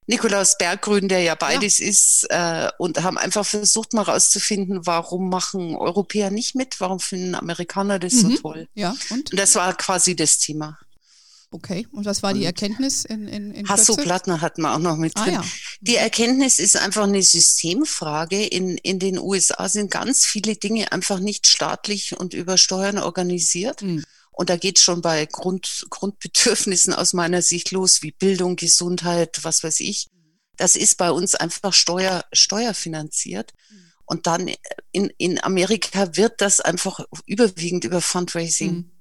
Nikolaus 0.07 0.57
Berggrün, 0.57 1.07
der 1.07 1.21
ja 1.21 1.35
beides 1.35 1.79
ja. 1.79 1.87
ist, 1.87 2.25
äh, 2.29 2.69
und 2.77 3.01
haben 3.03 3.17
einfach 3.17 3.45
versucht, 3.45 3.93
mal 3.93 4.01
rauszufinden, 4.01 4.85
warum 4.85 5.29
machen 5.29 5.75
Europäer 5.75 6.31
nicht 6.31 6.55
mit, 6.55 6.79
warum 6.79 6.99
finden 6.99 7.35
Amerikaner 7.35 7.99
das 7.99 8.13
mhm. 8.13 8.31
so 8.31 8.37
toll. 8.37 8.67
Ja, 8.73 8.95
und? 9.09 9.31
und? 9.31 9.39
das 9.39 9.55
war 9.55 9.75
quasi 9.75 10.15
das 10.15 10.39
Thema. 10.39 10.77
Okay, 11.53 11.87
und 11.91 12.05
was 12.05 12.23
war 12.23 12.33
die 12.33 12.45
Erkenntnis 12.45 13.05
in, 13.05 13.27
in, 13.27 13.51
in 13.51 13.69
Hasso 13.69 13.95
Plattner 13.95 14.41
hatten 14.41 14.63
wir 14.63 14.73
auch 14.73 14.79
noch 14.79 14.97
mit 14.97 15.13
ah, 15.15 15.23
drin. 15.23 15.35
Ah, 15.35 15.41
ja. 15.43 15.49
Die 15.81 15.95
Erkenntnis 15.97 16.57
ist 16.57 16.75
einfach 16.75 17.03
eine 17.03 17.21
Systemfrage. 17.21 18.43
In, 18.43 18.75
in 18.77 18.97
den 18.97 19.19
USA 19.19 19.69
sind 19.69 19.91
ganz 19.91 20.25
viele 20.25 20.55
Dinge 20.55 20.91
einfach 20.91 21.19
nicht 21.19 21.45
staatlich 21.45 22.17
und 22.17 22.33
über 22.33 22.57
Steuern 22.57 22.97
organisiert. 22.97 23.83
Mhm. 23.83 24.03
Und 24.33 24.49
da 24.49 24.57
geht 24.57 24.77
es 24.77 24.83
schon 24.83 25.01
bei 25.01 25.25
Grund, 25.25 25.85
Grundbedürfnissen 25.89 26.93
aus 26.93 27.13
meiner 27.13 27.41
Sicht 27.41 27.71
los, 27.71 28.01
wie 28.01 28.11
Bildung, 28.11 28.55
Gesundheit, 28.55 29.39
was 29.43 29.63
weiß 29.63 29.79
ich. 29.79 30.07
Das 30.57 30.75
ist 30.75 30.97
bei 30.97 31.11
uns 31.11 31.35
einfach 31.35 31.73
Steuer, 31.73 32.25
steuerfinanziert. 32.33 33.53
Und 34.05 34.27
dann 34.27 34.51
in, 34.91 35.11
in 35.17 35.41
Amerika 35.43 36.15
wird 36.15 36.41
das 36.41 36.59
einfach 36.59 36.99
überwiegend 37.25 37.85
über 37.85 38.01
Fundraising 38.01 38.73
mhm. 38.73 38.91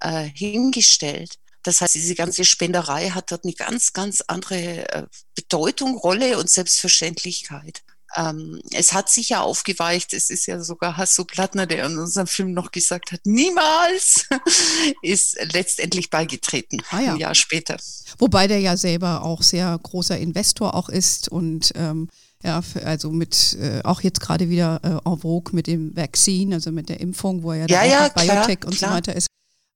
äh, 0.00 0.28
hingestellt. 0.34 1.38
Das 1.62 1.80
heißt, 1.80 1.94
diese 1.94 2.14
ganze 2.14 2.44
Spenderei 2.44 3.10
hat 3.10 3.30
dort 3.30 3.44
eine 3.44 3.54
ganz, 3.54 3.92
ganz 3.92 4.22
andere 4.26 4.92
äh, 4.92 5.06
Bedeutung, 5.34 5.96
Rolle 5.96 6.38
und 6.38 6.50
Selbstverständlichkeit. 6.50 7.82
Ähm, 8.16 8.60
es 8.72 8.92
hat 8.92 9.08
sich 9.08 9.30
ja 9.30 9.40
aufgeweicht. 9.40 10.12
Es 10.12 10.30
ist 10.30 10.46
ja 10.46 10.60
sogar 10.60 10.96
Hasso 10.96 11.24
Plattner, 11.24 11.66
der 11.66 11.86
in 11.86 11.98
unserem 11.98 12.26
Film 12.26 12.52
noch 12.52 12.70
gesagt 12.70 13.12
hat, 13.12 13.20
niemals 13.24 14.26
ist 15.02 15.36
letztendlich 15.52 16.10
beigetreten, 16.10 16.82
ah, 16.90 17.00
ja. 17.00 17.12
ein 17.12 17.18
Jahr 17.18 17.34
später. 17.34 17.76
Wobei 18.18 18.46
der 18.46 18.60
ja 18.60 18.76
selber 18.76 19.22
auch 19.22 19.42
sehr 19.42 19.78
großer 19.82 20.18
Investor 20.18 20.74
auch 20.74 20.88
ist 20.88 21.28
und 21.28 21.72
ähm, 21.74 22.08
ja, 22.44 22.60
also 22.84 23.10
mit 23.10 23.56
äh, 23.60 23.82
auch 23.84 24.00
jetzt 24.00 24.20
gerade 24.20 24.48
wieder 24.48 24.80
äh, 24.82 25.08
en 25.08 25.18
vogue 25.18 25.54
mit 25.54 25.66
dem 25.66 25.96
Vaccine, 25.96 26.56
also 26.56 26.72
mit 26.72 26.88
der 26.88 27.00
Impfung, 27.00 27.42
wo 27.42 27.52
er 27.52 27.68
ja, 27.68 27.84
ja, 27.84 27.84
ja 27.84 28.08
Biotech 28.08 28.60
klar, 28.60 28.66
und 28.66 28.76
klar. 28.76 28.90
so 28.90 28.96
weiter 28.96 29.16
ist. 29.16 29.26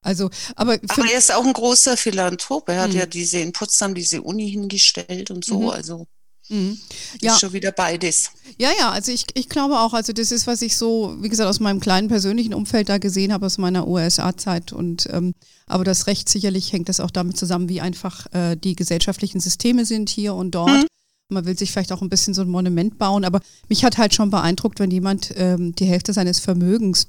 Also, 0.02 0.31
aber, 0.55 0.78
aber 0.88 1.11
er 1.11 1.19
ist 1.19 1.33
auch 1.33 1.45
ein 1.45 1.52
großer 1.52 1.97
Philanthrop. 1.97 2.69
Er 2.69 2.83
hat 2.83 2.90
mhm. 2.90 2.99
ja 2.99 3.07
diese 3.07 3.38
in 3.38 3.52
Potsdam 3.52 3.95
diese 3.95 4.23
Uni 4.23 4.49
hingestellt 4.50 5.31
und 5.31 5.45
so. 5.45 5.62
Mhm. 5.62 5.69
Also 5.71 6.07
Mhm. 6.49 6.79
Ja. 7.21 7.35
Ist 7.35 7.41
schon 7.41 7.53
wieder 7.53 7.73
beides. 7.73 8.31
Ja, 8.59 8.71
ja, 8.79 8.91
also 8.91 9.11
ich, 9.12 9.26
ich 9.35 9.49
glaube 9.49 9.81
auch, 9.81 9.95
also 9.95 10.12
das 10.12 10.31
ist, 10.31 10.47
was 10.47 10.62
ich 10.62 10.76
so, 10.76 11.17
wie 11.21 11.29
gesagt, 11.29 11.49
aus 11.49 11.61
meinem 11.61 11.81
kleinen 11.81 12.09
persönlichen 12.09 12.55
Umfeld 12.55 12.88
da 12.88 12.99
gesehen 12.99 13.33
habe, 13.33 13.47
aus 13.47 13.59
meiner 13.59 13.87
USA-Zeit. 13.87 14.73
Und 14.73 15.09
ähm, 15.11 15.35
aber 15.67 15.85
das 15.85 16.07
Recht 16.07 16.29
sicherlich 16.29 16.73
hängt 16.73 16.88
das 16.88 17.00
auch 17.00 17.11
damit 17.11 17.37
zusammen, 17.37 17.69
wie 17.69 17.81
einfach 17.81 18.33
äh, 18.33 18.57
die 18.57 18.76
gesellschaftlichen 18.76 19.41
Systeme 19.41 19.85
sind 19.85 20.09
hier 20.09 20.35
und 20.35 20.53
dort. 20.53 20.71
Mhm. 20.71 20.87
Man 21.29 21.45
will 21.45 21.59
sich 21.59 21.73
vielleicht 21.73 21.91
auch 21.91 22.03
ein 22.03 22.09
bisschen 22.09 22.35
so 22.35 22.43
ein 22.43 22.49
Monument 22.49 22.99
bauen, 22.99 23.25
aber 23.25 23.41
mich 23.69 23.85
hat 23.85 23.99
halt 23.99 24.15
schon 24.15 24.31
beeindruckt, 24.31 24.79
wenn 24.79 24.93
jemand 24.93 25.35
ähm, 25.37 25.75
die 25.75 25.87
Hälfte 25.87 26.12
seines 26.12 26.38
Vermögens 26.38 27.09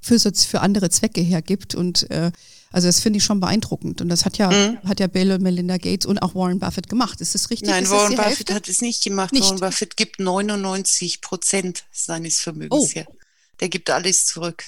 für, 0.00 0.20
für 0.20 0.60
andere 0.60 0.88
Zwecke 0.90 1.20
hergibt 1.20 1.74
und 1.74 2.08
äh, 2.12 2.30
also 2.72 2.88
das 2.88 3.00
finde 3.00 3.18
ich 3.18 3.24
schon 3.24 3.40
beeindruckend. 3.40 4.00
Und 4.00 4.08
das 4.08 4.24
hat 4.24 4.38
ja, 4.38 4.50
mhm. 4.50 4.78
hat 4.88 5.00
ja 5.00 5.06
Bill 5.06 5.32
und 5.32 5.42
Melinda 5.42 5.76
Gates 5.78 6.06
und 6.06 6.18
auch 6.18 6.34
Warren 6.34 6.58
Buffett 6.58 6.88
gemacht. 6.88 7.20
Ist 7.20 7.34
das 7.34 7.50
richtig? 7.50 7.68
Nein, 7.68 7.84
ist 7.84 7.90
Warren 7.90 8.16
Buffett 8.16 8.26
Hälfte? 8.26 8.54
hat 8.54 8.68
es 8.68 8.80
nicht 8.80 9.04
gemacht. 9.04 9.32
Nicht. 9.32 9.44
Warren 9.44 9.60
Buffett 9.60 9.96
gibt 9.96 10.20
99 10.20 11.20
Prozent 11.20 11.84
seines 11.92 12.40
Vermögens 12.40 12.90
oh. 12.90 12.94
her. 12.94 13.06
Der 13.60 13.68
gibt 13.68 13.90
alles 13.90 14.26
zurück. 14.26 14.64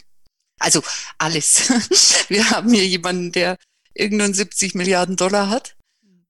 Also 0.58 0.82
alles. 1.18 1.68
Wir 2.28 2.50
haben 2.50 2.72
hier 2.72 2.86
jemanden, 2.86 3.32
der 3.32 3.56
irgendeinen 3.94 4.34
70 4.34 4.74
Milliarden 4.74 5.16
Dollar 5.16 5.50
hat. 5.50 5.76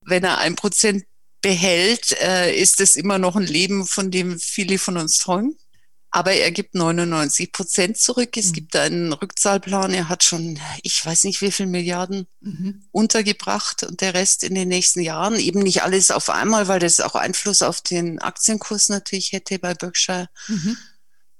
Wenn 0.05 0.25
er 0.25 0.39
ein 0.39 0.57
Prozent 0.57 1.05
behält, 1.43 2.13
äh, 2.21 2.55
ist 2.55 2.81
es 2.81 2.97
immer 2.97 3.19
noch 3.19 3.37
ein 3.37 3.47
Leben, 3.47 3.87
von 3.87 4.11
dem 4.11 4.39
viele 4.39 4.79
von 4.79 4.97
uns 4.97 5.19
träumen. 5.19 5.57
Aber 6.11 6.33
er 6.33 6.51
gibt 6.51 6.75
99 6.75 7.53
Prozent 7.53 7.99
zurück. 7.99 8.37
Es 8.37 8.49
mhm. 8.49 8.53
gibt 8.53 8.77
einen 8.77 9.13
Rückzahlplan. 9.13 9.93
Er 9.93 10.09
hat 10.09 10.25
schon, 10.25 10.59
ich 10.83 11.05
weiß 11.05 11.25
nicht, 11.25 11.43
wie 11.43 11.51
viel 11.51 11.67
Milliarden 11.67 12.27
mhm. 12.41 12.83
untergebracht 12.93 13.83
und 13.83 14.01
der 14.01 14.15
Rest 14.15 14.43
in 14.43 14.55
den 14.55 14.69
nächsten 14.69 15.01
Jahren. 15.01 15.37
Eben 15.37 15.61
nicht 15.61 15.83
alles 15.83 16.11
auf 16.11 16.31
einmal, 16.31 16.67
weil 16.69 16.81
das 16.81 17.01
auch 17.01 17.15
Einfluss 17.15 17.61
auf 17.61 17.83
den 17.83 18.21
Aktienkurs 18.21 18.89
natürlich 18.89 19.33
hätte 19.33 19.59
bei 19.59 19.75
Berkshire. 19.75 20.29
Mhm. 20.49 20.77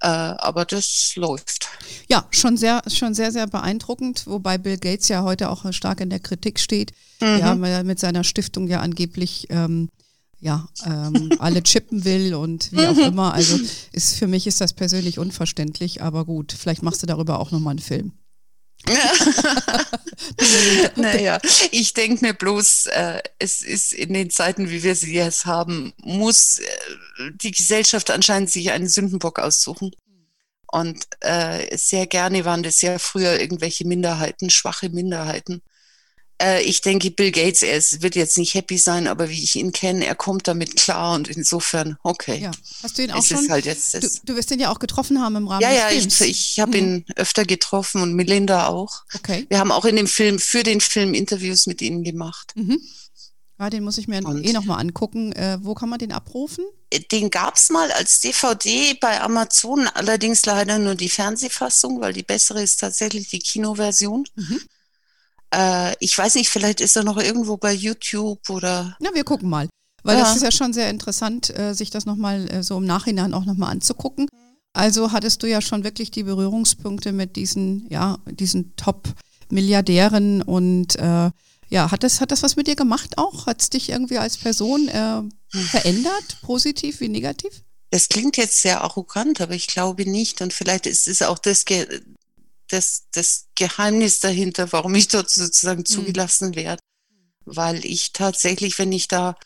Äh, 0.01 0.07
aber 0.07 0.65
das 0.65 1.13
läuft. 1.17 1.69
Ja, 2.09 2.27
schon 2.31 2.57
sehr, 2.57 2.83
schon 2.87 3.15
sehr, 3.15 3.33
sehr 3.33 3.47
beeindruckend, 3.47 4.27
wobei 4.27 4.57
Bill 4.57 4.79
Gates 4.79 5.09
ja 5.09 5.23
heute 5.23 5.51
auch 5.51 5.73
stark 5.73 6.01
in 6.01 6.11
der 6.11 6.21
Kritik 6.21 6.61
steht. 6.61 6.93
Mhm. 7.21 7.39
Ja, 7.39 7.55
mit 7.83 7.99
seiner 7.99 8.23
Stiftung 8.23 8.69
ja 8.69 8.81
angeblich 8.81 9.47
ähm, 9.51 9.89
ja, 10.41 10.69
ähm, 10.85 11.31
alle 11.39 11.63
chippen 11.63 12.05
will 12.05 12.35
und 12.35 12.73
wie 12.73 12.87
auch 12.87 12.97
immer. 13.07 13.35
Also 13.35 13.59
ist 13.93 14.17
für 14.17 14.27
mich 14.27 14.47
ist 14.47 14.61
das 14.61 14.73
persönlich 14.73 15.19
unverständlich, 15.19 16.03
aber 16.03 16.25
gut, 16.25 16.53
vielleicht 16.53 16.83
machst 16.83 17.03
du 17.03 17.07
darüber 17.07 17.41
auch 17.41 17.51
nochmal 17.51 17.73
einen 17.73 17.81
Film. 17.81 18.13
naja, 20.97 21.41
ich 21.73 21.95
denke 21.95 22.25
mir 22.25 22.33
bloß, 22.33 22.87
äh, 22.87 23.21
es 23.39 23.63
ist 23.63 23.93
in 23.93 24.15
den 24.15 24.31
Zeiten, 24.31 24.71
wie 24.71 24.85
wir 24.85 24.95
sie 24.95 25.13
jetzt 25.15 25.47
haben, 25.47 25.93
muss 25.99 26.61
äh, 26.61 26.67
die 27.35 27.51
Gesellschaft 27.51 28.11
anscheinend 28.11 28.51
sich 28.51 28.71
einen 28.71 28.89
Sündenbock 28.89 29.41
aussuchen. 29.41 29.91
Und 30.71 31.07
äh, 31.21 31.77
sehr 31.77 32.07
gerne 32.07 32.45
waren 32.45 32.63
das 32.63 32.81
ja 32.83 32.99
früher 32.99 33.41
irgendwelche 33.41 33.87
Minderheiten, 33.87 34.51
schwache 34.51 34.91
Minderheiten. 34.91 35.63
Äh, 36.41 36.63
ich 36.63 36.81
denke, 36.81 37.11
Bill 37.11 37.33
Gates, 37.33 37.63
er 37.63 37.77
ist, 37.77 38.03
wird 38.03 38.15
jetzt 38.15 38.39
nicht 38.39 38.55
happy 38.55 38.79
sein, 38.79 39.09
aber 39.09 39.29
wie 39.29 39.43
ich 39.43 39.57
ihn 39.57 39.73
kenne, 39.73 40.07
er 40.07 40.15
kommt 40.15 40.47
damit 40.47 40.77
klar 40.77 41.15
und 41.15 41.29
insofern, 41.29 41.99
okay. 42.03 42.41
Ja. 42.41 42.51
Hast 42.83 42.99
du 42.99 43.03
ihn 43.03 43.11
auch 43.11 43.19
es 43.19 43.29
schon? 43.29 43.49
Halt 43.49 43.67
jetzt, 43.67 43.95
du, 43.95 44.09
du, 44.25 44.37
wirst 44.37 44.51
ihn 44.51 44.61
ja 44.61 44.71
auch 44.71 44.79
getroffen 44.79 45.21
haben 45.21 45.37
im 45.37 45.49
Rahmen 45.49 45.63
ja, 45.63 45.71
des 45.71 45.79
ja, 45.79 45.89
Films. 45.89 46.19
Ja, 46.21 46.27
ich, 46.27 46.51
ich 46.51 46.61
habe 46.61 46.71
mhm. 46.71 46.77
ihn 46.77 47.05
öfter 47.17 47.45
getroffen 47.45 48.03
und 48.03 48.15
Melinda 48.15 48.69
auch. 48.69 49.05
Okay. 49.15 49.47
Wir 49.49 49.59
haben 49.59 49.73
auch 49.73 49.85
in 49.85 49.97
dem 49.97 50.07
Film, 50.07 50.39
für 50.39 50.63
den 50.63 50.81
Film 50.81 51.15
Interviews 51.15 51.67
mit 51.67 51.83
ihnen 51.83 52.05
gemacht. 52.05 52.53
Mhm. 52.55 52.81
Ja, 53.61 53.71
den 53.71 53.83
muss 53.83 53.99
ich 53.99 54.07
mir 54.07 54.25
und 54.25 54.45
eh 54.45 54.53
nochmal 54.53 54.81
angucken. 54.81 55.33
Äh, 55.33 55.59
wo 55.63 55.75
kann 55.75 55.89
man 55.89 55.99
den 55.99 56.13
abrufen? 56.13 56.65
Äh, 56.91 57.01
den 57.01 57.31
gab 57.31 57.57
es 57.57 57.71
mal 57.71 57.91
als 57.91 58.21
DVD 58.21 58.95
bei 58.95 59.21
Amazon, 59.21 59.89
allerdings 59.89 60.47
leider 60.47 60.79
nur 60.79 60.95
die 60.95 61.09
Fernsehfassung, 61.09 62.01
weil 62.01 62.13
die 62.13 62.23
bessere 62.23 62.63
ist 62.63 62.79
tatsächlich 62.79 63.29
die 63.29 63.41
Kinoversion. 63.41 64.29
Mhm. 64.37 64.61
Äh, 65.55 65.95
ich 66.01 66.17
weiß 66.17 66.35
nicht, 66.35 66.51
vielleicht 66.51 66.81
ist 66.81 66.97
er 66.97 67.05
noch 67.05 67.19
irgendwo 67.19 67.57
bei 67.57 67.73
YouTube 67.73 68.49
oder. 68.51 68.97
Na, 69.01 69.11
wir 69.15 69.25
gucken 69.25 69.49
mal. 69.49 69.69
Weil 70.03 70.19
ja. 70.19 70.25
das 70.25 70.37
ist 70.37 70.43
ja 70.43 70.53
schon 70.53 70.73
sehr 70.73 70.91
interessant, 70.91 71.57
äh, 71.59 71.75
sich 71.75 71.91
das 71.91 72.07
nochmal 72.07 72.49
äh, 72.51 72.63
so 72.63 72.79
im 72.79 72.87
Nachhinein 72.87 73.35
auch 73.35 73.45
nochmal 73.45 73.73
anzugucken. 73.73 74.29
Also 74.73 75.13
hattest 75.13 75.43
du 75.43 75.49
ja 75.49 75.61
schon 75.61 75.83
wirklich 75.83 76.11
die 76.11 76.23
Berührungspunkte 76.23 77.13
mit 77.13 77.37
diesen, 77.37 77.87
ja, 77.91 78.19
diesen 78.27 78.77
Top-Milliardären 78.77 80.43
und 80.43 80.97
äh, 80.97 81.31
ja, 81.71 81.91
hat 81.91 82.03
das, 82.03 82.21
hat 82.21 82.31
das 82.31 82.43
was 82.43 82.57
mit 82.57 82.67
dir 82.67 82.77
gemacht 82.77 83.19
auch? 83.19 83.47
Hat 83.47 83.61
es 83.61 83.71
dich 83.71 83.91
irgendwie 83.91 84.19
als 84.19 84.39
Person 84.39 84.89
äh, 84.89 85.23
verändert, 85.51 86.39
positiv 86.43 87.01
wie 87.01 87.09
negativ? 87.09 87.65
Das 87.91 88.09
klingt 88.09 88.37
jetzt 88.37 88.61
sehr 88.61 88.83
arrogant, 88.83 89.41
aber 89.41 89.55
ich 89.55 89.67
glaube 89.67 90.09
nicht. 90.09 90.41
Und 90.41 90.53
vielleicht 90.53 90.87
ist 90.87 91.09
es 91.09 91.23
auch 91.23 91.39
das, 91.39 91.65
das, 92.69 93.07
das 93.13 93.47
Geheimnis 93.55 94.21
dahinter, 94.21 94.73
warum 94.73 94.95
ich 94.95 95.09
dort 95.09 95.31
sozusagen 95.31 95.81
mhm. 95.81 95.87
zugelassen 95.87 96.55
werde. 96.55 96.81
Weil 97.45 97.85
ich 97.85 98.13
tatsächlich, 98.13 98.79
wenn 98.79 98.93
ich 98.93 99.09
da, 99.09 99.37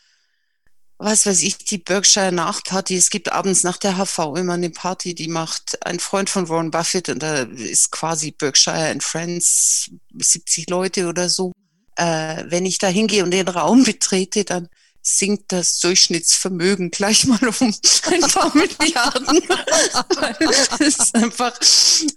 was 0.97 1.25
weiß 1.25 1.41
ich, 1.41 1.57
die 1.57 1.77
Berkshire 1.77 2.31
Nachtparty, 2.31 2.95
es 2.95 3.09
gibt 3.09 3.31
abends 3.31 3.63
nach 3.63 3.77
der 3.77 3.97
HV 3.97 4.37
immer 4.37 4.53
eine 4.53 4.69
Party, 4.69 5.15
die 5.15 5.27
macht 5.27 5.85
ein 5.85 5.99
Freund 5.99 6.29
von 6.29 6.49
Warren 6.49 6.71
Buffett 6.71 7.09
und 7.09 7.23
da 7.23 7.43
ist 7.43 7.91
quasi 7.91 8.31
Berkshire 8.31 8.89
and 8.89 9.03
Friends, 9.03 9.89
70 10.17 10.69
Leute 10.69 11.07
oder 11.07 11.29
so. 11.29 11.51
Äh, 11.95 12.43
wenn 12.47 12.65
ich 12.65 12.77
da 12.77 12.87
hingehe 12.87 13.23
und 13.23 13.31
den 13.31 13.47
Raum 13.47 13.83
betrete, 13.83 14.43
dann 14.43 14.67
sinkt 15.03 15.51
das 15.51 15.79
Durchschnittsvermögen 15.79 16.89
gleich 16.89 17.25
mal 17.25 17.39
um 17.45 17.53
ein 18.05 18.21
paar 18.21 18.55
Milliarden. 18.55 19.41
das 20.79 20.97
ist 20.97 21.15
einfach, 21.15 21.53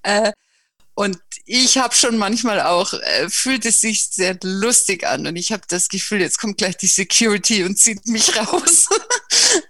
äh, 0.03 0.33
und 0.97 1.19
ich 1.45 1.77
habe 1.77 1.95
schon 1.95 2.17
manchmal 2.17 2.63
auch, 2.63 2.95
äh, 2.95 3.29
fühlt 3.29 3.67
es 3.67 3.83
sich 3.83 4.09
sehr 4.09 4.39
lustig 4.43 5.07
an 5.07 5.27
und 5.27 5.37
ich 5.37 5.53
habe 5.53 5.63
das 5.69 5.89
Gefühl, 5.89 6.23
jetzt 6.23 6.39
kommt 6.39 6.57
gleich 6.57 6.79
die 6.79 6.87
Security 6.87 7.65
und 7.65 7.79
zieht 7.79 8.07
mich 8.07 8.35
raus. 8.53 8.89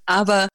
Aber 0.06 0.48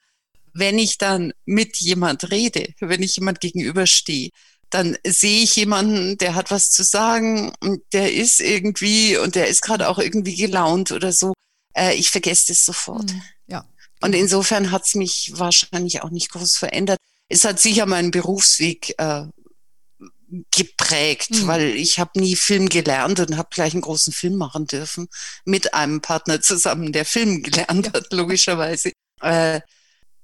wenn 0.53 0.79
ich 0.79 0.97
dann 0.97 1.33
mit 1.45 1.77
jemand 1.77 2.31
rede, 2.31 2.73
wenn 2.79 3.03
ich 3.03 3.17
jemand 3.17 3.41
gegenüberstehe, 3.41 4.29
dann 4.69 4.97
sehe 5.05 5.43
ich 5.43 5.57
jemanden, 5.57 6.17
der 6.17 6.35
hat 6.35 6.51
was 6.51 6.71
zu 6.71 6.83
sagen 6.83 7.53
und 7.59 7.83
der 7.91 8.13
ist 8.13 8.39
irgendwie 8.39 9.17
und 9.17 9.35
der 9.35 9.47
ist 9.47 9.63
gerade 9.63 9.89
auch 9.89 9.99
irgendwie 9.99 10.37
gelaunt 10.37 10.93
oder 10.93 11.11
so. 11.11 11.33
Äh, 11.75 11.95
ich 11.95 12.09
vergesse 12.09 12.47
das 12.47 12.63
sofort. 12.63 13.11
Mhm, 13.11 13.21
ja. 13.47 13.65
Und 13.99 14.15
insofern 14.15 14.71
hat 14.71 14.85
es 14.85 14.95
mich 14.95 15.33
wahrscheinlich 15.35 16.01
auch 16.01 16.09
nicht 16.09 16.31
groß 16.31 16.55
verändert. 16.55 16.97
Es 17.27 17.43
hat 17.43 17.59
sicher 17.59 17.85
meinen 17.85 18.11
Berufsweg 18.11 18.95
äh, 18.97 19.25
geprägt, 20.55 21.31
mhm. 21.31 21.47
weil 21.47 21.75
ich 21.75 21.99
habe 21.99 22.19
nie 22.19 22.35
Film 22.35 22.69
gelernt 22.69 23.19
und 23.19 23.37
habe 23.37 23.49
gleich 23.51 23.73
einen 23.73 23.81
großen 23.81 24.13
Film 24.13 24.35
machen 24.35 24.65
dürfen 24.65 25.07
mit 25.45 25.73
einem 25.73 26.01
Partner 26.01 26.41
zusammen, 26.41 26.91
der 26.91 27.05
Film 27.05 27.43
gelernt 27.43 27.87
ja. 27.87 27.93
hat, 27.93 28.11
logischerweise. 28.11 28.91
Äh, 29.23 29.61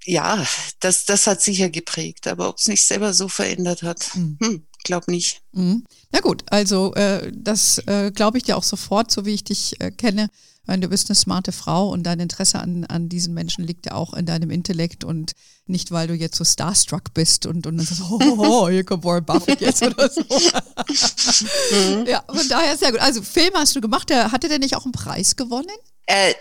ja, 0.05 0.43
das, 0.79 1.05
das 1.05 1.27
hat 1.27 1.39
sicher 1.43 1.69
geprägt, 1.69 2.25
aber 2.25 2.49
ob 2.49 2.57
es 2.57 2.67
nicht 2.67 2.83
selber 2.83 3.13
so 3.13 3.27
verändert 3.27 3.83
hat, 3.83 4.09
mhm. 4.15 4.37
hm, 4.41 4.66
glaube 4.87 5.11
nicht. 5.11 5.41
Mhm. 5.51 5.83
Na 6.11 6.19
gut, 6.19 6.43
also 6.49 6.93
äh, 6.95 7.31
das 7.35 7.77
äh, 7.85 8.11
glaube 8.11 8.37
ich 8.37 8.43
dir 8.43 8.57
auch 8.57 8.63
sofort, 8.63 9.11
so 9.11 9.25
wie 9.25 9.35
ich 9.35 9.43
dich 9.43 9.79
äh, 9.79 9.91
kenne. 9.91 10.29
Du 10.69 10.89
bist 10.89 11.09
eine 11.09 11.15
smarte 11.15 11.53
Frau 11.53 11.87
und 11.91 12.03
dein 12.03 12.19
Interesse 12.19 12.59
an, 12.59 12.83
an 12.83 13.07
diesen 13.07 13.33
Menschen 13.33 13.63
liegt 13.63 13.85
ja 13.85 13.93
auch 13.93 14.13
in 14.13 14.25
deinem 14.25 14.51
Intellekt 14.51 15.05
und 15.05 15.31
nicht, 15.65 15.91
weil 15.91 16.07
du 16.07 16.13
jetzt 16.13 16.35
so 16.35 16.43
starstruck 16.43 17.13
bist 17.13 17.45
und, 17.45 17.65
und 17.65 17.77
dann 17.77 17.85
sagst, 17.85 18.03
oh, 18.09 18.19
oh, 18.21 18.35
oh, 18.37 18.67
hier 18.67 18.83
kommt 18.83 19.05
Warren 19.05 19.23
Buffett 19.23 19.61
jetzt 19.61 19.81
oder 19.81 20.09
so. 20.09 20.21
mhm. 21.71 22.05
Ja, 22.05 22.21
von 22.27 22.49
daher 22.49 22.75
sehr 22.75 22.91
gut. 22.91 22.99
Also 22.99 23.21
Film 23.21 23.53
hast 23.53 23.77
du 23.77 23.81
gemacht, 23.81 24.09
der, 24.09 24.33
hatte 24.33 24.49
der 24.49 24.59
nicht 24.59 24.75
auch 24.75 24.83
einen 24.83 24.91
Preis 24.91 25.37
gewonnen? 25.37 25.71
Äh, 26.05 26.33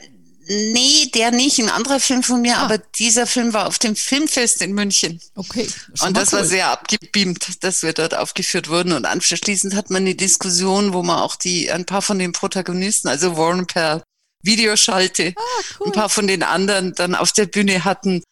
Nee, 0.49 1.11
der 1.15 1.33
nicht. 1.33 1.59
Ein 1.59 1.69
anderer 1.69 1.99
Film 1.99 2.23
von 2.23 2.41
mir, 2.41 2.59
ah. 2.59 2.62
aber 2.62 2.79
dieser 2.79 3.26
Film 3.26 3.53
war 3.53 3.67
auf 3.67 3.79
dem 3.79 3.97
Filmfest 3.97 4.62
in 4.62 4.73
München. 4.73 5.21
Okay. 5.35 5.69
Und 6.00 6.17
das 6.17 6.33
cool. 6.33 6.38
war 6.38 6.47
sehr 6.47 6.69
abgebeamt, 6.69 7.65
dass 7.65 7.83
wir 7.83 7.93
dort 7.93 8.15
aufgeführt 8.15 8.69
wurden. 8.69 8.93
Und 8.93 9.07
anschließend 9.07 9.75
hat 9.75 9.91
man 9.91 10.03
eine 10.03 10.15
Diskussion, 10.15 10.93
wo 10.93 11.03
man 11.03 11.19
auch 11.19 11.37
die, 11.37 11.71
ein 11.71 11.85
paar 11.85 12.03
von 12.03 12.19
den 12.19 12.33
Protagonisten, 12.33 13.09
also 13.09 13.37
Warren 13.37 13.67
per 13.67 14.03
Videoschalte, 14.43 15.35
ah, 15.37 15.41
cool. 15.81 15.87
ein 15.88 15.93
paar 15.93 16.09
von 16.09 16.29
den 16.29 16.43
anderen 16.43 16.95
dann 16.95 17.15
auf 17.15 17.33
der 17.33 17.47
Bühne 17.47 17.85
hatten, 17.85 18.23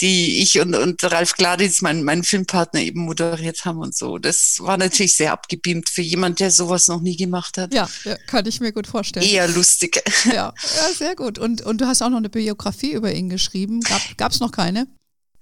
die 0.00 0.42
ich 0.42 0.60
und, 0.60 0.74
und 0.74 1.02
Ralf 1.04 1.34
Gladitz, 1.34 1.82
mein, 1.82 2.02
mein 2.02 2.22
Filmpartner, 2.24 2.80
eben 2.80 3.00
moderiert 3.00 3.64
haben 3.64 3.78
und 3.78 3.94
so. 3.94 4.18
Das 4.18 4.56
war 4.60 4.76
natürlich 4.76 5.16
sehr 5.16 5.32
abgebeamt 5.32 5.88
für 5.88 6.02
jemand, 6.02 6.40
der 6.40 6.50
sowas 6.50 6.88
noch 6.88 7.00
nie 7.00 7.16
gemacht 7.16 7.58
hat. 7.58 7.74
Ja, 7.74 7.88
ja 8.04 8.16
kann 8.26 8.46
ich 8.46 8.60
mir 8.60 8.72
gut 8.72 8.86
vorstellen. 8.86 9.26
Eher 9.26 9.48
lustig. 9.48 10.02
Ja, 10.24 10.32
ja 10.32 10.94
sehr 10.96 11.16
gut. 11.16 11.38
Und, 11.38 11.62
und 11.62 11.80
du 11.80 11.86
hast 11.86 12.02
auch 12.02 12.08
noch 12.08 12.18
eine 12.18 12.28
Biografie 12.28 12.92
über 12.92 13.12
ihn 13.12 13.28
geschrieben. 13.28 13.80
Gab 14.16 14.32
es 14.32 14.40
noch 14.40 14.52
keine? 14.52 14.86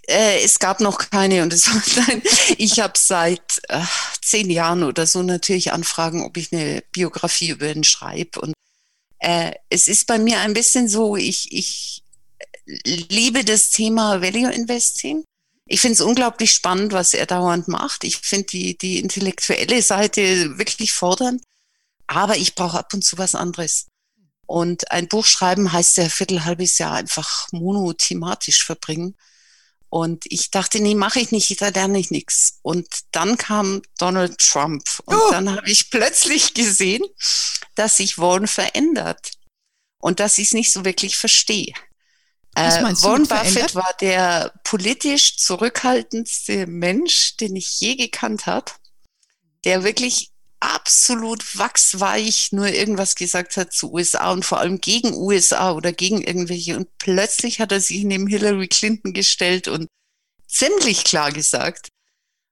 Äh, 0.08 0.42
es 0.42 0.58
gab 0.58 0.80
noch 0.80 0.98
keine 1.10 1.42
und 1.42 1.52
es 1.52 1.68
war 1.68 1.82
nein, 2.06 2.22
ich 2.56 2.80
habe 2.80 2.94
seit 2.96 3.60
äh, 3.68 3.82
zehn 4.22 4.48
Jahren 4.48 4.82
oder 4.82 5.06
so 5.06 5.22
natürlich 5.22 5.72
Anfragen, 5.72 6.22
ob 6.22 6.38
ich 6.38 6.50
eine 6.52 6.82
Biografie 6.92 7.50
über 7.50 7.70
ihn 7.70 7.84
schreibe. 7.84 8.40
Und 8.40 8.54
äh, 9.18 9.52
es 9.68 9.86
ist 9.86 10.06
bei 10.06 10.18
mir 10.18 10.40
ein 10.40 10.54
bisschen 10.54 10.88
so, 10.88 11.16
ich, 11.16 11.52
ich 11.52 12.04
liebe 12.84 13.44
das 13.44 13.70
Thema 13.70 14.20
Value 14.20 14.52
Investing. 14.52 15.24
Ich 15.66 15.80
finde 15.80 15.94
es 15.94 16.00
unglaublich 16.00 16.52
spannend, 16.52 16.92
was 16.92 17.14
er 17.14 17.26
dauernd 17.26 17.68
macht. 17.68 18.04
Ich 18.04 18.18
finde 18.18 18.46
die, 18.46 18.78
die 18.78 18.98
intellektuelle 18.98 19.82
Seite 19.82 20.58
wirklich 20.58 20.92
fordernd, 20.92 21.42
aber 22.06 22.36
ich 22.36 22.54
brauche 22.54 22.78
ab 22.78 22.92
und 22.94 23.04
zu 23.04 23.18
was 23.18 23.34
anderes. 23.34 23.86
Und 24.46 24.90
ein 24.90 25.08
Buch 25.08 25.26
schreiben 25.26 25.72
heißt 25.72 25.98
ja 25.98 26.08
viertel 26.08 26.44
halbes 26.44 26.78
Jahr 26.78 26.94
einfach 26.94 27.48
monothematisch 27.52 28.64
verbringen. 28.64 29.14
Und 29.90 30.24
ich 30.26 30.50
dachte, 30.50 30.80
nee, 30.80 30.94
mache 30.94 31.20
ich 31.20 31.32
nicht, 31.32 31.60
da 31.60 31.68
lerne 31.68 31.98
ich 31.98 32.10
nichts. 32.10 32.58
Und 32.62 32.86
dann 33.12 33.36
kam 33.36 33.82
Donald 33.98 34.38
Trump. 34.38 34.84
Und 35.04 35.16
oh. 35.16 35.30
dann 35.30 35.50
habe 35.50 35.70
ich 35.70 35.90
plötzlich 35.90 36.54
gesehen, 36.54 37.04
dass 37.74 37.98
sich 37.98 38.18
Warren 38.18 38.46
verändert. 38.46 39.32
Und 40.00 40.20
dass 40.20 40.38
ich 40.38 40.46
es 40.48 40.52
nicht 40.52 40.72
so 40.72 40.84
wirklich 40.84 41.16
verstehe. 41.16 41.72
Äh, 42.58 43.02
Warren 43.02 43.26
Buffett 43.26 43.74
war 43.74 43.94
der 44.00 44.52
politisch 44.64 45.36
zurückhaltendste 45.36 46.66
Mensch, 46.66 47.36
den 47.36 47.56
ich 47.56 47.80
je 47.80 47.96
gekannt 47.96 48.46
habe, 48.46 48.72
der 49.64 49.84
wirklich 49.84 50.30
absolut 50.60 51.56
wachsweich 51.56 52.50
nur 52.50 52.68
irgendwas 52.68 53.14
gesagt 53.14 53.56
hat 53.56 53.72
zu 53.72 53.92
USA 53.92 54.32
und 54.32 54.44
vor 54.44 54.58
allem 54.58 54.80
gegen 54.80 55.14
USA 55.14 55.72
oder 55.72 55.92
gegen 55.92 56.20
irgendwelche. 56.20 56.76
Und 56.76 56.88
plötzlich 56.98 57.60
hat 57.60 57.72
er 57.72 57.80
sich 57.80 58.02
neben 58.04 58.26
Hillary 58.26 58.68
Clinton 58.68 59.12
gestellt 59.12 59.68
und 59.68 59.88
ziemlich 60.46 61.04
klar 61.04 61.30
gesagt, 61.30 61.88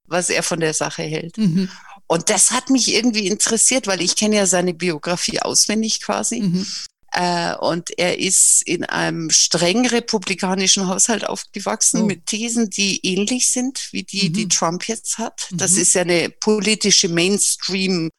was 0.05 0.31
er 0.31 0.43
von 0.43 0.61
der 0.61 0.75
Sache 0.75 1.03
hält. 1.03 1.37
Mhm. 1.37 1.69
Und 2.07 2.31
das 2.31 2.53
hat 2.53 2.71
mich 2.71 2.95
irgendwie 2.95 3.27
interessiert, 3.27 3.89
weil 3.89 4.01
ich 4.01 4.15
kenne 4.15 4.37
ja 4.37 4.47
seine 4.47 4.75
Biografie 4.75 5.41
auswendig 5.41 6.01
quasi. 6.01 6.41
Mhm. 6.41 6.67
Äh, 7.13 7.55
und 7.57 7.99
er 7.99 8.19
ist 8.19 8.63
in 8.67 8.85
einem 8.85 9.31
streng 9.31 9.87
republikanischen 9.87 10.89
Haushalt 10.89 11.27
aufgewachsen 11.27 12.03
oh. 12.03 12.07
mit 12.07 12.27
Thesen, 12.27 12.69
die 12.71 13.05
ähnlich 13.07 13.53
sind 13.53 13.89
wie 13.93 14.03
die, 14.03 14.29
mhm. 14.29 14.33
die 14.33 14.49
Trump 14.49 14.89
jetzt 14.89 15.19
hat. 15.19 15.49
Das 15.53 15.73
mhm. 15.73 15.83
ist 15.83 15.95
ja 15.95 16.03
eine 16.03 16.31
politische 16.31 17.09
Mainstream- 17.09 18.11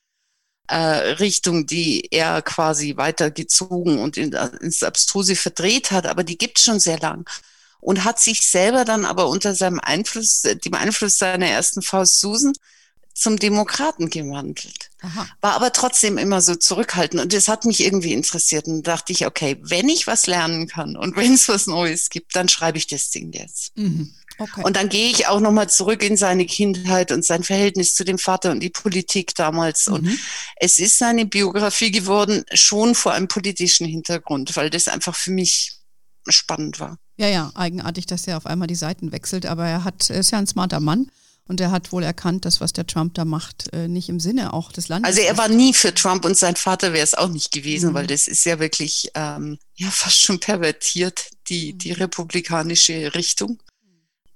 äh, 0.70 1.16
die 1.66 2.08
er 2.12 2.42
quasi 2.42 2.98
weitergezogen 2.98 4.00
und 4.00 4.18
in, 4.18 4.34
ins 4.34 4.84
Abstruse 4.84 5.36
verdreht 5.36 5.92
hat, 5.92 6.06
aber 6.06 6.24
die 6.24 6.38
gibt 6.38 6.60
es 6.60 6.66
schon 6.66 6.80
sehr 6.80 7.00
lang. 7.00 7.30
Und 7.80 8.04
hat 8.04 8.20
sich 8.20 8.42
selber 8.42 8.84
dann 8.84 9.06
aber 9.06 9.28
unter 9.30 9.56
seinem 9.56 9.80
Einfluss, 9.80 10.42
dem 10.42 10.74
Einfluss 10.74 11.20
seiner 11.20 11.48
ersten 11.48 11.82
Frau 11.82 12.04
Susan, 12.04 12.54
zum 13.18 13.38
Demokraten 13.38 14.10
gewandelt. 14.10 14.92
Aha. 15.02 15.28
War 15.42 15.54
aber 15.56 15.74
trotzdem 15.74 16.18
immer 16.20 16.40
so 16.40 16.56
zurückhaltend 16.56 17.22
und 17.22 17.34
das 17.34 17.48
hat 17.48 17.66
mich 17.66 17.82
irgendwie 17.82 18.14
interessiert 18.14 18.68
und 18.68 18.86
dachte 18.86 19.12
ich, 19.12 19.26
okay, 19.26 19.58
wenn 19.62 19.90
ich 19.90 20.06
was 20.06 20.28
lernen 20.28 20.68
kann 20.68 20.96
und 20.96 21.16
wenn 21.18 21.34
es 21.34 21.50
was 21.50 21.66
Neues 21.66 22.10
gibt, 22.10 22.36
dann 22.36 22.48
schreibe 22.48 22.78
ich 22.78 22.86
das 22.86 23.10
Ding 23.10 23.32
jetzt. 23.34 23.76
Mhm. 23.76 24.14
Okay. 24.40 24.62
Und 24.64 24.76
dann 24.76 24.90
gehe 24.90 25.10
ich 25.10 25.28
auch 25.28 25.40
nochmal 25.40 25.68
zurück 25.68 26.04
in 26.04 26.16
seine 26.16 26.46
Kindheit 26.46 27.12
und 27.12 27.26
sein 27.26 27.44
Verhältnis 27.44 27.96
zu 27.96 28.04
dem 28.04 28.20
Vater 28.20 28.52
und 28.52 28.60
die 28.60 28.70
Politik 28.70 29.34
damals. 29.34 29.88
Mhm. 29.88 29.94
Und 29.94 30.20
es 30.58 30.78
ist 30.78 31.00
seine 31.00 31.26
Biografie 31.26 31.90
geworden, 31.90 32.46
schon 32.54 32.94
vor 32.94 33.14
einem 33.14 33.28
politischen 33.28 33.88
Hintergrund, 33.88 34.56
weil 34.56 34.70
das 34.70 34.88
einfach 34.88 35.16
für 35.16 35.32
mich 35.32 35.80
spannend 36.28 36.80
war. 36.80 37.00
Ja, 37.16 37.30
ja, 37.30 37.52
eigenartig, 37.56 38.06
dass 38.06 38.28
er 38.28 38.38
auf 38.38 38.46
einmal 38.46 38.68
die 38.68 38.76
Seiten 38.76 39.12
wechselt, 39.12 39.48
aber 39.48 39.66
er 39.66 39.84
hat, 39.84 40.08
er 40.12 40.20
ist 40.20 40.30
ja 40.30 40.38
ein 40.38 40.46
smarter 40.46 40.80
Mann 40.80 41.10
und 41.48 41.62
er 41.62 41.72
hat 41.72 41.92
wohl 41.92 42.04
erkannt, 42.04 42.46
dass 42.46 42.62
was 42.62 42.74
der 42.74 42.88
Trump 42.88 43.14
da 43.14 43.26
macht, 43.26 43.74
äh, 43.74 43.88
nicht 43.88 44.10
im 44.10 44.20
Sinne 44.20 44.54
auch 44.54 44.72
des 44.72 44.88
Landes. 44.90 45.10
Also 45.10 45.22
er 45.22 45.38
war 45.38 45.48
nie 45.48 45.74
für 45.74 45.94
Trump 45.94 46.26
und 46.26 46.38
sein 46.38 46.56
Vater 46.56 46.94
wäre 46.94 47.04
es 47.04 47.14
auch 47.14 47.30
nicht 47.30 47.52
gewesen, 47.52 47.92
mhm. 47.92 47.94
weil 47.94 48.08
das 48.08 48.28
ist 48.28 48.46
ja 48.46 48.60
wirklich 48.60 49.12
ähm, 49.16 49.58
ja 49.76 49.90
fast 49.90 50.22
schon 50.22 50.40
pervertiert, 50.40 51.32
die, 51.50 51.74
mhm. 51.74 51.78
die 51.78 51.92
republikanische 51.94 53.14
Richtung. 53.16 53.62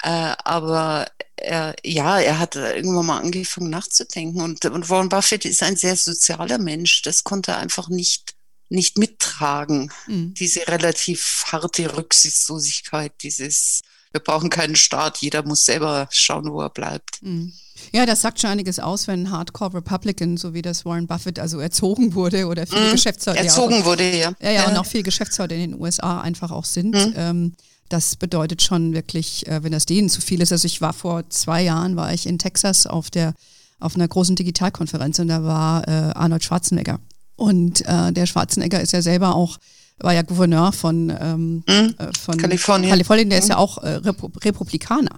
Äh, 0.04 0.34
aber 0.44 1.08
er, 1.36 1.76
ja, 1.84 2.20
er 2.20 2.40
hat 2.40 2.56
irgendwann 2.56 3.06
mal 3.06 3.20
angefangen 3.20 3.70
nachzudenken. 3.70 4.42
Und, 4.42 4.66
und 4.66 4.90
Warren 4.90 5.10
Buffett 5.10 5.46
ist 5.46 5.64
ein 5.64 5.76
sehr 5.76 5.96
sozialer 5.96 6.58
Mensch. 6.58 7.02
Das 7.02 7.24
konnte 7.24 7.52
er 7.52 7.58
einfach 7.58 7.90
nicht, 7.90 8.36
nicht 8.70 8.98
mittragen. 8.98 9.92
Mhm. 10.08 10.34
Diese 10.34 10.68
relativ 10.68 11.46
harte 11.48 11.96
Rücksichtslosigkeit, 11.98 13.14
dieses 13.22 13.82
wir 14.12 14.20
brauchen 14.20 14.50
keinen 14.50 14.76
Staat, 14.76 15.18
jeder 15.18 15.44
muss 15.44 15.66
selber 15.66 16.08
schauen, 16.12 16.52
wo 16.52 16.62
er 16.62 16.70
bleibt. 16.70 17.22
Mhm. 17.22 17.54
Ja, 17.94 18.06
das 18.06 18.22
sagt 18.22 18.40
schon 18.40 18.52
einiges 18.52 18.80
aus, 18.80 19.08
wenn 19.08 19.24
ein 19.24 19.32
Hardcore 19.32 19.76
Republican, 19.76 20.38
so 20.38 20.54
wie 20.54 20.62
das 20.62 20.86
Warren 20.86 21.08
Buffett 21.08 21.40
also 21.40 21.60
erzogen 21.60 22.14
wurde 22.14 22.48
oder 22.48 22.68
viele 22.68 22.88
mhm. 22.88 22.92
Geschäftsleute. 22.92 23.40
Erzogen 23.40 23.80
ja, 23.80 23.86
wurde, 23.86 24.18
ja. 24.18 24.34
ja. 24.42 24.52
Ja, 24.52 24.68
und 24.70 24.78
auch 24.78 24.86
viele 24.86 25.04
Geschäftsleute 25.04 25.56
in 25.56 25.72
den 25.72 25.82
USA 25.82 26.22
einfach 26.22 26.52
auch 26.52 26.66
sind. 26.66 26.94
Mhm. 26.94 27.14
Ähm, 27.16 27.54
das 27.90 28.16
bedeutet 28.16 28.62
schon 28.62 28.94
wirklich, 28.94 29.48
äh, 29.48 29.64
wenn 29.64 29.72
das 29.72 29.86
denen 29.86 30.10
zu 30.10 30.22
viel 30.22 30.42
ist. 30.42 30.52
Also 30.52 30.66
ich 30.66 30.82
war 30.82 30.94
vor 30.94 31.30
zwei 31.30 31.62
Jahren, 31.62 31.96
war 31.96 32.14
ich 32.14 32.26
in 32.26 32.40
Texas 32.40 32.88
auf 32.88 33.10
der 33.10 33.34
auf 33.80 33.96
einer 33.96 34.08
großen 34.08 34.36
Digitalkonferenz 34.36 35.18
und 35.18 35.28
da 35.28 35.44
war 35.44 35.88
äh, 35.88 36.14
Arnold 36.14 36.44
Schwarzenegger. 36.44 37.00
Und 37.36 37.82
äh, 37.88 38.12
der 38.12 38.28
Schwarzenegger 38.28 38.80
ist 38.80 38.94
ja 38.94 39.02
selber 39.02 39.36
auch 39.36 39.58
war 40.02 40.14
ja 40.14 40.22
Gouverneur 40.22 40.72
von, 40.72 41.10
ähm, 41.20 41.64
mhm. 41.68 41.96
von 42.20 42.38
Kalifornien. 42.38 42.90
Kalifornien, 42.90 43.30
der 43.30 43.40
mhm. 43.40 43.44
ist 43.44 43.50
ja 43.50 43.58
auch 43.58 43.78
äh, 43.80 43.96
Repu 43.96 44.30
Republikaner. 44.44 45.18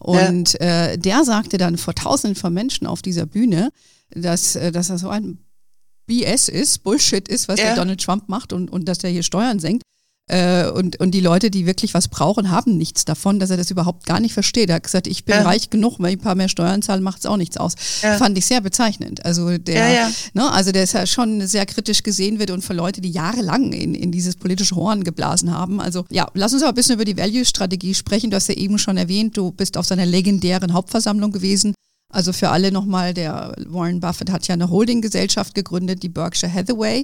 Und 0.00 0.54
ja. 0.54 0.86
äh, 0.86 0.98
der 0.98 1.24
sagte 1.24 1.58
dann 1.58 1.78
vor 1.78 1.94
tausenden 1.94 2.34
von 2.34 2.52
Menschen 2.52 2.86
auf 2.86 3.02
dieser 3.02 3.26
Bühne, 3.26 3.70
dass, 4.10 4.56
äh, 4.56 4.72
dass 4.72 4.88
das 4.88 5.00
so 5.00 5.08
ein 5.08 5.38
BS 6.06 6.48
ist, 6.48 6.82
Bullshit 6.82 7.28
ist, 7.28 7.48
was 7.48 7.60
ja. 7.60 7.66
der 7.66 7.76
Donald 7.76 8.00
Trump 8.00 8.28
macht 8.28 8.52
und, 8.52 8.70
und 8.70 8.88
dass 8.88 9.04
er 9.04 9.10
hier 9.10 9.22
Steuern 9.22 9.60
senkt. 9.60 9.82
Äh, 10.28 10.70
und, 10.70 11.00
und 11.00 11.10
die 11.10 11.20
Leute, 11.20 11.50
die 11.50 11.66
wirklich 11.66 11.94
was 11.94 12.08
brauchen, 12.08 12.50
haben 12.50 12.78
nichts 12.78 13.04
davon, 13.04 13.40
dass 13.40 13.50
er 13.50 13.56
das 13.56 13.70
überhaupt 13.70 14.06
gar 14.06 14.20
nicht 14.20 14.32
versteht. 14.32 14.68
Er 14.68 14.76
hat 14.76 14.84
gesagt, 14.84 15.06
ich 15.06 15.24
bin 15.24 15.34
ja. 15.34 15.42
reich 15.42 15.68
genug, 15.68 15.98
wenn 15.98 16.10
ich 16.10 16.18
ein 16.18 16.22
paar 16.22 16.36
mehr 16.36 16.48
Steuern 16.48 16.80
zahle, 16.80 17.00
macht 17.00 17.20
es 17.20 17.26
auch 17.26 17.36
nichts 17.36 17.56
aus. 17.56 17.74
Ja. 18.02 18.16
Fand 18.18 18.38
ich 18.38 18.46
sehr 18.46 18.60
bezeichnend. 18.60 19.24
Also 19.24 19.58
der, 19.58 19.88
ja, 19.92 20.10
Ne, 20.32 20.50
also 20.50 20.70
der 20.70 20.84
ist 20.84 20.94
ja 20.94 21.06
schon 21.06 21.46
sehr 21.46 21.66
kritisch 21.66 22.02
gesehen 22.02 22.38
wird 22.38 22.50
und 22.50 22.62
für 22.62 22.72
Leute, 22.72 23.00
die 23.00 23.10
jahrelang 23.10 23.72
in, 23.72 23.94
in 23.94 24.12
dieses 24.12 24.36
politische 24.36 24.76
Horn 24.76 25.02
geblasen 25.02 25.52
haben. 25.52 25.80
Also 25.80 26.04
ja, 26.10 26.28
lass 26.34 26.52
uns 26.52 26.62
aber 26.62 26.72
ein 26.72 26.76
bisschen 26.76 26.94
über 26.94 27.04
die 27.04 27.16
Value-Strategie 27.16 27.94
sprechen. 27.94 28.30
Du 28.30 28.36
hast 28.36 28.48
ja 28.48 28.54
eben 28.54 28.78
schon 28.78 28.96
erwähnt, 28.96 29.36
du 29.36 29.50
bist 29.50 29.76
auf 29.76 29.86
seiner 29.86 30.06
legendären 30.06 30.72
Hauptversammlung 30.72 31.32
gewesen. 31.32 31.74
Also 32.12 32.32
für 32.32 32.50
alle 32.50 32.70
nochmal, 32.70 33.14
der 33.14 33.54
Warren 33.66 34.00
Buffett 34.00 34.30
hat 34.30 34.46
ja 34.46 34.52
eine 34.52 34.70
Holdinggesellschaft 34.70 35.54
gegründet, 35.54 36.02
die 36.02 36.10
Berkshire 36.10 36.52
Hathaway. 36.52 37.02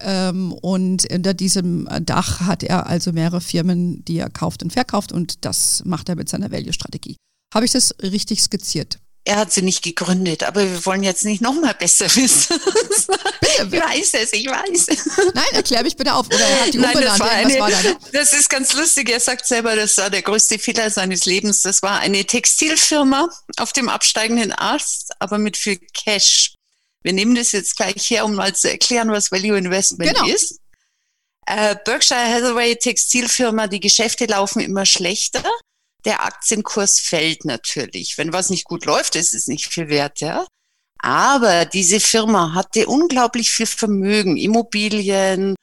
Ähm, 0.00 0.52
und 0.52 1.10
unter 1.12 1.34
diesem 1.34 1.88
Dach 2.00 2.40
hat 2.40 2.62
er 2.62 2.86
also 2.86 3.12
mehrere 3.12 3.40
Firmen, 3.40 4.04
die 4.04 4.18
er 4.18 4.30
kauft 4.30 4.62
und 4.62 4.72
verkauft 4.72 5.12
und 5.12 5.44
das 5.44 5.82
macht 5.84 6.08
er 6.08 6.16
mit 6.16 6.28
seiner 6.28 6.50
Value-Strategie. 6.50 7.16
Habe 7.54 7.66
ich 7.66 7.72
das 7.72 7.94
richtig 8.02 8.42
skizziert? 8.42 8.98
Er 9.24 9.36
hat 9.36 9.52
sie 9.52 9.62
nicht 9.62 9.82
gegründet, 9.82 10.42
aber 10.42 10.62
wir 10.62 10.84
wollen 10.84 11.04
jetzt 11.04 11.24
nicht 11.24 11.42
noch 11.42 11.54
mal 11.54 11.74
besser 11.74 12.06
wissen. 12.16 12.56
ich 13.40 13.72
weiß 13.72 14.14
es, 14.14 14.32
ich 14.32 14.46
weiß. 14.46 14.86
Nein, 15.34 15.44
erklär 15.52 15.84
mich 15.84 15.96
bitte 15.96 16.14
auf. 16.14 16.26
Oder 16.26 16.40
er 16.40 16.62
hat 16.62 16.74
die 16.74 16.78
Nein, 16.78 17.00
das, 17.00 17.20
war 17.20 17.30
eine, 17.30 17.58
war 17.60 17.68
ne? 17.68 17.96
das 18.12 18.32
ist 18.32 18.50
ganz 18.50 18.72
lustig. 18.72 19.10
Er 19.10 19.20
sagt 19.20 19.46
selber, 19.46 19.76
das 19.76 19.96
war 19.98 20.10
der 20.10 20.22
größte 20.22 20.58
Fehler 20.58 20.90
seines 20.90 21.24
Lebens. 21.24 21.62
Das 21.62 21.82
war 21.82 22.00
eine 22.00 22.24
Textilfirma 22.24 23.28
auf 23.58 23.72
dem 23.72 23.88
absteigenden 23.88 24.52
Ast, 24.52 25.12
aber 25.20 25.38
mit 25.38 25.56
viel 25.56 25.78
Cash. 25.94 26.54
Wir 27.02 27.12
nehmen 27.12 27.34
das 27.34 27.52
jetzt 27.52 27.76
gleich 27.76 28.10
her, 28.10 28.24
um 28.24 28.34
mal 28.34 28.54
zu 28.54 28.70
erklären, 28.70 29.10
was 29.10 29.32
Value 29.32 29.58
Investment 29.58 30.14
genau. 30.14 30.26
ist. 30.26 30.60
Äh, 31.46 31.76
Berkshire 31.84 32.20
Hathaway 32.20 32.76
Textilfirma, 32.76 33.66
die 33.66 33.80
Geschäfte 33.80 34.26
laufen 34.26 34.60
immer 34.60 34.86
schlechter. 34.86 35.42
Der 36.04 36.24
Aktienkurs 36.24 37.00
fällt 37.00 37.44
natürlich. 37.44 38.16
Wenn 38.18 38.32
was 38.32 38.50
nicht 38.50 38.64
gut 38.64 38.84
läuft, 38.84 39.16
ist 39.16 39.34
es 39.34 39.46
nicht 39.46 39.72
viel 39.72 39.88
wert, 39.88 40.20
ja. 40.20 40.46
Aber 40.98 41.64
diese 41.64 41.98
Firma 41.98 42.54
hatte 42.54 42.86
unglaublich 42.86 43.50
viel 43.50 43.66
Vermögen, 43.66 44.36
Immobilien, 44.36 45.56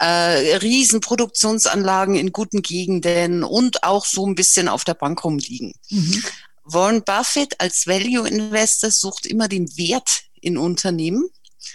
äh, 0.00 0.56
Riesenproduktionsanlagen 0.56 2.16
in 2.16 2.32
guten 2.32 2.62
Gegenden 2.62 3.44
und 3.44 3.84
auch 3.84 4.04
so 4.04 4.26
ein 4.26 4.34
bisschen 4.34 4.68
auf 4.68 4.82
der 4.82 4.94
Bank 4.94 5.22
rumliegen. 5.22 5.72
Mhm. 5.90 6.24
Warren 6.64 7.04
Buffett 7.04 7.60
als 7.60 7.86
Value 7.86 8.28
Investor 8.28 8.90
sucht 8.90 9.26
immer 9.26 9.46
den 9.46 9.68
Wert 9.76 10.24
in 10.42 10.58
Unternehmen. 10.58 11.28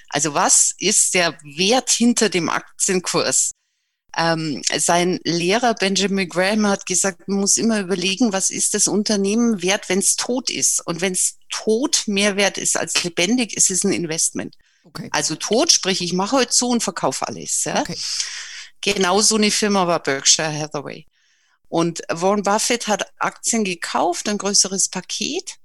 Also 0.10 0.34
was 0.34 0.74
ist 0.78 1.14
der 1.14 1.38
Wert 1.44 1.90
hinter 1.90 2.30
dem 2.30 2.50
Aktienkurs? 2.50 3.52
ähm, 4.18 4.62
sein 4.76 5.20
Lehrer 5.24 5.76
Benjamin 5.76 6.28
Graham 6.28 6.68
hat 6.68 6.88
gesagt, 6.88 7.28
man 7.28 7.40
muss 7.40 7.58
immer 7.58 7.80
überlegen, 7.80 8.34
was 8.34 8.50
ist 8.50 8.74
das 8.74 8.88
Unternehmen 8.88 9.62
wert, 9.62 9.90
wenn 9.90 10.00
es 10.00 10.16
tot 10.16 10.50
ist. 10.50 10.86
Und 10.86 11.02
wenn 11.02 11.14
es 11.14 11.38
tot 11.50 12.04
mehr 12.08 12.36
wert 12.36 12.58
ist 12.58 12.78
als 12.78 13.04
lebendig, 13.04 13.56
ist 13.56 13.70
es 13.70 13.84
ein 13.84 13.94
Investment. 13.94 14.56
Okay. 14.84 15.10
Also 15.12 15.36
tot, 15.36 15.72
sprich, 15.72 16.02
ich 16.02 16.14
mache 16.14 16.38
heute 16.38 16.52
zu 16.52 16.70
und 16.70 16.82
verkaufe 16.82 17.28
alles. 17.28 17.64
Ja? 17.64 17.82
Okay. 17.82 17.98
Genau 18.82 19.22
so 19.22 19.36
eine 19.36 19.52
Firma 19.52 19.86
war 19.86 20.02
Berkshire 20.02 20.52
Hathaway. 20.52 21.06
Und 21.70 22.02
Warren 22.10 22.44
Buffett 22.44 22.88
hat 22.88 23.06
Aktien 23.20 23.64
gekauft, 23.64 24.30
ein 24.30 24.38
größeres 24.40 24.90
Paket. 24.90 25.56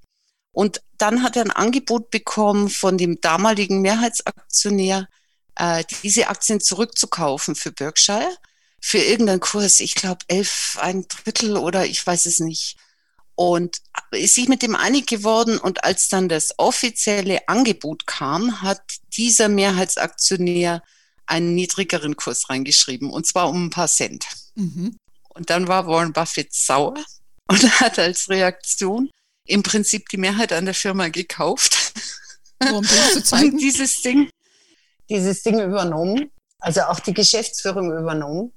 Und 0.52 0.82
dann 0.98 1.22
hat 1.22 1.36
er 1.36 1.44
ein 1.44 1.50
Angebot 1.50 2.10
bekommen 2.10 2.68
von 2.68 2.98
dem 2.98 3.20
damaligen 3.20 3.80
Mehrheitsaktionär, 3.80 5.08
äh, 5.56 5.84
diese 6.02 6.28
Aktien 6.28 6.60
zurückzukaufen 6.60 7.54
für 7.54 7.72
Berkshire 7.72 8.36
für 8.84 8.98
irgendeinen 8.98 9.40
Kurs, 9.40 9.78
ich 9.80 9.94
glaube 9.94 10.24
elf, 10.26 10.76
ein 10.80 11.06
Drittel 11.06 11.56
oder 11.56 11.86
ich 11.86 12.04
weiß 12.04 12.26
es 12.26 12.40
nicht. 12.40 12.76
Und 13.36 13.78
ist 14.10 14.34
sich 14.34 14.48
mit 14.48 14.60
dem 14.60 14.74
einig 14.74 15.06
geworden 15.06 15.56
und 15.56 15.84
als 15.84 16.08
dann 16.08 16.28
das 16.28 16.58
offizielle 16.58 17.48
Angebot 17.48 18.06
kam, 18.06 18.60
hat 18.60 18.82
dieser 19.16 19.48
Mehrheitsaktionär 19.48 20.82
einen 21.26 21.54
niedrigeren 21.54 22.16
Kurs 22.16 22.50
reingeschrieben 22.50 23.10
und 23.10 23.26
zwar 23.26 23.48
um 23.48 23.66
ein 23.66 23.70
paar 23.70 23.88
Cent. 23.88 24.26
Mhm. 24.56 24.96
Und 25.28 25.48
dann 25.48 25.68
war 25.68 25.86
Warren 25.86 26.12
Buffett 26.12 26.52
sauer 26.52 26.96
und 27.48 27.62
hat 27.80 27.98
als 27.98 28.28
Reaktion 28.28 29.10
im 29.46 29.62
Prinzip 29.62 30.08
die 30.08 30.18
Mehrheit 30.18 30.52
an 30.52 30.64
der 30.64 30.74
Firma 30.74 31.08
gekauft. 31.08 31.92
Um 32.72 32.84
zu 32.84 33.22
zeigen? 33.22 33.52
Und 33.52 33.58
dieses 33.58 34.02
Ding, 34.02 34.30
dieses 35.08 35.42
Ding 35.42 35.60
übernommen, 35.60 36.30
also 36.58 36.82
auch 36.82 37.00
die 37.00 37.14
Geschäftsführung 37.14 37.92
übernommen. 37.96 38.52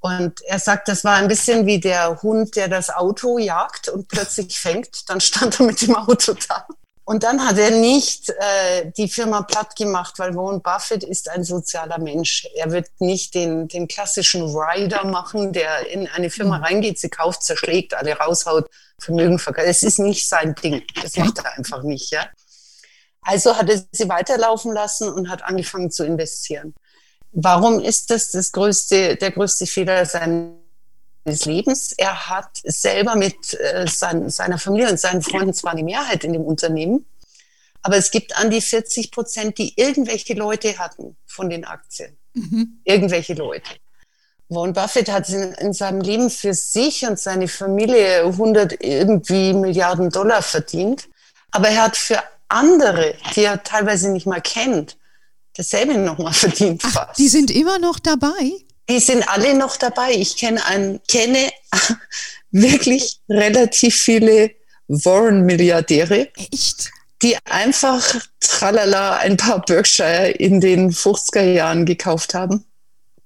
Und 0.00 0.40
er 0.42 0.58
sagt, 0.58 0.88
das 0.88 1.04
war 1.04 1.16
ein 1.16 1.28
bisschen 1.28 1.66
wie 1.66 1.80
der 1.80 2.22
Hund, 2.22 2.56
der 2.56 2.68
das 2.68 2.88
Auto 2.88 3.38
jagt 3.38 3.88
und 3.88 4.08
plötzlich 4.08 4.58
fängt. 4.58 5.08
Dann 5.10 5.20
stand 5.20 5.60
er 5.60 5.66
mit 5.66 5.82
dem 5.82 5.94
Auto 5.94 6.34
da. 6.34 6.66
Und 7.08 7.22
dann 7.22 7.42
hat 7.42 7.56
er 7.56 7.70
nicht 7.70 8.28
äh, 8.28 8.92
die 8.94 9.08
Firma 9.08 9.40
platt 9.40 9.74
gemacht, 9.76 10.18
weil 10.18 10.34
Warren 10.34 10.60
Buffett 10.60 11.02
ist 11.02 11.30
ein 11.30 11.42
sozialer 11.42 11.98
Mensch. 11.98 12.46
Er 12.54 12.70
wird 12.70 12.90
nicht 12.98 13.34
den, 13.34 13.66
den 13.66 13.88
klassischen 13.88 14.42
Rider 14.42 15.06
machen, 15.06 15.54
der 15.54 15.86
in 15.86 16.06
eine 16.06 16.28
Firma 16.28 16.58
mhm. 16.58 16.64
reingeht, 16.64 16.98
sie 16.98 17.08
kauft, 17.08 17.42
zerschlägt, 17.42 17.94
alle 17.94 18.12
raushaut, 18.12 18.68
Vermögen 19.00 19.38
verkauft. 19.38 19.68
Es 19.68 19.82
ist 19.82 19.98
nicht 19.98 20.28
sein 20.28 20.54
Ding. 20.62 20.82
Das 21.02 21.16
macht 21.16 21.38
er 21.38 21.56
einfach 21.56 21.82
nicht. 21.82 22.10
Ja? 22.10 22.28
Also 23.22 23.56
hat 23.56 23.70
er 23.70 23.82
sie 23.90 24.08
weiterlaufen 24.10 24.74
lassen 24.74 25.10
und 25.10 25.30
hat 25.30 25.42
angefangen 25.42 25.90
zu 25.90 26.04
investieren. 26.04 26.74
Warum 27.32 27.80
ist 27.80 28.10
das, 28.10 28.32
das 28.32 28.52
größte, 28.52 29.16
der 29.16 29.30
größte 29.30 29.64
Fehler 29.64 30.04
seines 30.04 30.57
Lebens? 31.24 31.92
Er 31.92 32.28
hat 32.28 32.60
selber 32.64 33.16
mit 33.16 33.54
äh, 33.54 33.86
sein, 33.86 34.30
seiner 34.30 34.58
Familie 34.58 34.90
und 34.90 34.98
seinen 34.98 35.22
Freunden 35.22 35.52
zwar 35.54 35.74
die 35.74 35.82
Mehrheit 35.82 36.24
in 36.24 36.32
dem 36.32 36.42
Unternehmen, 36.42 37.06
aber 37.82 37.96
es 37.96 38.10
gibt 38.10 38.36
an 38.36 38.50
die 38.50 38.60
40 38.60 39.10
Prozent, 39.10 39.58
die 39.58 39.74
irgendwelche 39.76 40.34
Leute 40.34 40.78
hatten 40.78 41.16
von 41.26 41.50
den 41.50 41.64
Aktien. 41.64 42.16
Mhm. 42.34 42.80
Irgendwelche 42.84 43.34
Leute. 43.34 43.70
Warren 44.48 44.72
Buffett 44.72 45.10
hat 45.10 45.28
in, 45.28 45.52
in, 45.54 45.72
seinem 45.72 46.00
Leben 46.00 46.30
für 46.30 46.54
sich 46.54 47.04
und 47.06 47.18
seine 47.18 47.48
Familie 47.48 48.24
100 48.24 48.82
irgendwie 48.82 49.52
Milliarden 49.52 50.08
Dollar 50.10 50.42
verdient. 50.42 51.08
Aber 51.50 51.68
er 51.68 51.84
hat 51.84 51.96
für 51.96 52.22
andere, 52.48 53.14
die 53.36 53.44
er 53.44 53.62
teilweise 53.62 54.10
nicht 54.10 54.26
mal 54.26 54.40
kennt, 54.40 54.96
dasselbe 55.56 55.98
nochmal 55.98 56.32
verdient 56.34 56.82
Ach, 56.86 56.92
fast. 56.92 57.18
Die 57.18 57.28
sind 57.28 57.50
immer 57.50 57.78
noch 57.78 57.98
dabei? 57.98 58.52
Die 58.88 59.00
sind 59.00 59.28
alle 59.28 59.54
noch 59.54 59.76
dabei. 59.76 60.12
Ich 60.12 60.36
kenne 60.36 60.64
ein, 60.64 61.00
kenne 61.08 61.50
wirklich 62.50 63.20
relativ 63.28 63.94
viele 63.96 64.50
Warren-Milliardäre. 64.88 66.28
Echt? 66.36 66.90
Die 67.22 67.36
einfach 67.44 68.02
tralala 68.40 69.16
ein 69.16 69.36
paar 69.36 69.60
Berkshire 69.60 70.30
in 70.30 70.60
den 70.60 70.92
50er 70.92 71.42
Jahren 71.42 71.84
gekauft 71.84 72.34
haben. 72.34 72.64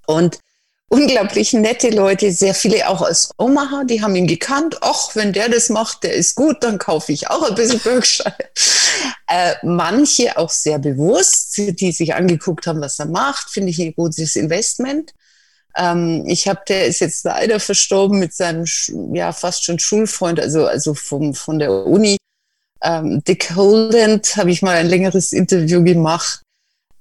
Und 0.06 0.38
unglaublich 0.88 1.52
nette 1.52 1.90
Leute, 1.90 2.32
sehr 2.32 2.54
viele 2.54 2.88
auch 2.88 3.00
aus 3.00 3.30
Omaha, 3.38 3.84
die 3.84 4.02
haben 4.02 4.16
ihn 4.16 4.26
gekannt. 4.26 4.78
Ach, 4.80 5.14
wenn 5.14 5.32
der 5.32 5.48
das 5.48 5.68
macht, 5.68 6.02
der 6.02 6.14
ist 6.14 6.34
gut, 6.34 6.56
dann 6.64 6.78
kaufe 6.78 7.12
ich 7.12 7.30
auch 7.30 7.48
ein 7.48 7.54
bisschen 7.54 7.80
Berkshire. 7.80 8.34
Äh, 9.26 9.54
manche 9.62 10.36
auch 10.36 10.50
sehr 10.50 10.78
bewusst, 10.78 11.56
die 11.56 11.92
sich 11.92 12.14
angeguckt 12.14 12.66
haben, 12.66 12.82
was 12.82 12.98
er 12.98 13.06
macht, 13.06 13.48
finde 13.48 13.70
ich 13.70 13.80
ein 13.80 13.94
gutes 13.94 14.36
Investment. 14.36 15.14
Ähm, 15.76 16.24
ich 16.26 16.48
habe, 16.48 16.60
der 16.68 16.86
ist 16.86 17.00
jetzt 17.00 17.24
leider 17.24 17.60
verstorben 17.60 18.18
mit 18.18 18.34
seinem, 18.34 18.66
ja, 19.12 19.32
fast 19.32 19.64
schon 19.64 19.78
Schulfreund, 19.78 20.40
also, 20.40 20.66
also 20.66 20.94
vom, 20.94 21.34
von 21.34 21.58
der 21.58 21.72
Uni. 21.72 22.16
Ähm, 22.82 23.22
Dick 23.24 23.54
Holland 23.54 24.36
habe 24.36 24.50
ich 24.50 24.62
mal 24.62 24.76
ein 24.76 24.88
längeres 24.88 25.32
Interview 25.32 25.82
gemacht 25.84 26.42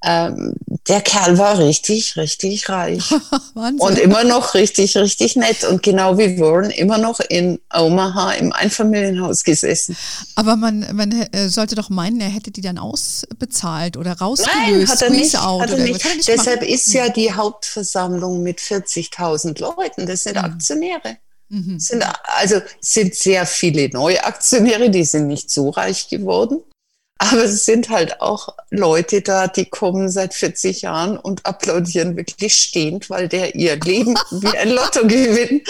ähm, 0.04 0.56
der 0.88 1.02
Kerl 1.02 1.38
war 1.38 1.60
richtig, 1.60 2.16
richtig 2.18 2.70
reich. 2.70 3.04
und 3.54 4.00
immer 4.00 4.24
noch 4.24 4.56
richtig, 4.56 4.98
richtig 4.98 5.36
nett. 5.36 5.64
Und 5.64 5.84
genau 5.84 6.18
wie 6.18 6.40
Warren 6.40 6.72
immer 6.72 6.98
noch 6.98 7.20
in 7.20 7.60
Omaha 7.72 8.34
im 8.34 8.52
Einfamilienhaus 8.52 9.44
gesessen. 9.44 9.96
Aber 10.36 10.56
man, 10.56 10.88
man 10.94 11.12
äh, 11.12 11.50
sollte 11.50 11.76
doch 11.76 11.90
meinen, 11.90 12.20
er 12.20 12.30
hätte 12.30 12.50
die 12.50 12.62
dann 12.62 12.80
ausbezahlt 12.80 13.96
oder 13.96 14.14
rausgelöst. 14.14 14.56
Nein, 14.56 14.88
hat 14.88 15.02
er 15.02 15.10
nicht. 15.12 15.38
Hat 15.38 15.70
er 15.70 15.78
nicht. 15.78 16.06
Er 16.06 16.16
nicht 16.16 16.28
Deshalb 16.28 16.62
machen? 16.62 16.74
ist 16.74 16.94
ja 16.94 17.10
die 17.10 17.32
Hauptversammlung 17.32 18.42
mit 18.42 18.60
40.000 18.60 19.62
Leuten. 19.62 20.08
Das 20.08 20.24
sind 20.24 20.36
mhm. 20.36 20.46
Aktionäre. 20.46 21.18
Mhm. 21.50 21.80
Sind, 21.80 22.04
also 22.24 22.62
sind 22.80 23.14
sehr 23.14 23.46
viele 23.46 23.90
Neuaktionäre, 23.90 24.90
die 24.90 25.04
sind 25.04 25.28
nicht 25.28 25.52
so 25.52 25.70
reich 25.70 26.08
geworden. 26.08 26.62
Aber 27.22 27.44
es 27.44 27.66
sind 27.66 27.90
halt 27.90 28.20
auch 28.20 28.50
Leute 28.72 29.22
da, 29.22 29.48
die 29.48 29.66
kommen 29.66 30.10
seit 30.10 30.34
40 30.34 30.82
Jahren 30.82 31.18
und 31.18 31.46
applaudieren 31.46 32.18
wirklich 32.18 32.56
stehend, 32.56 33.12
weil 33.12 33.28
der 33.28 33.54
ihr 33.54 33.80
Leben 33.80 34.16
wie 34.32 34.58
ein 34.58 34.70
Lottogewinn 34.70 35.62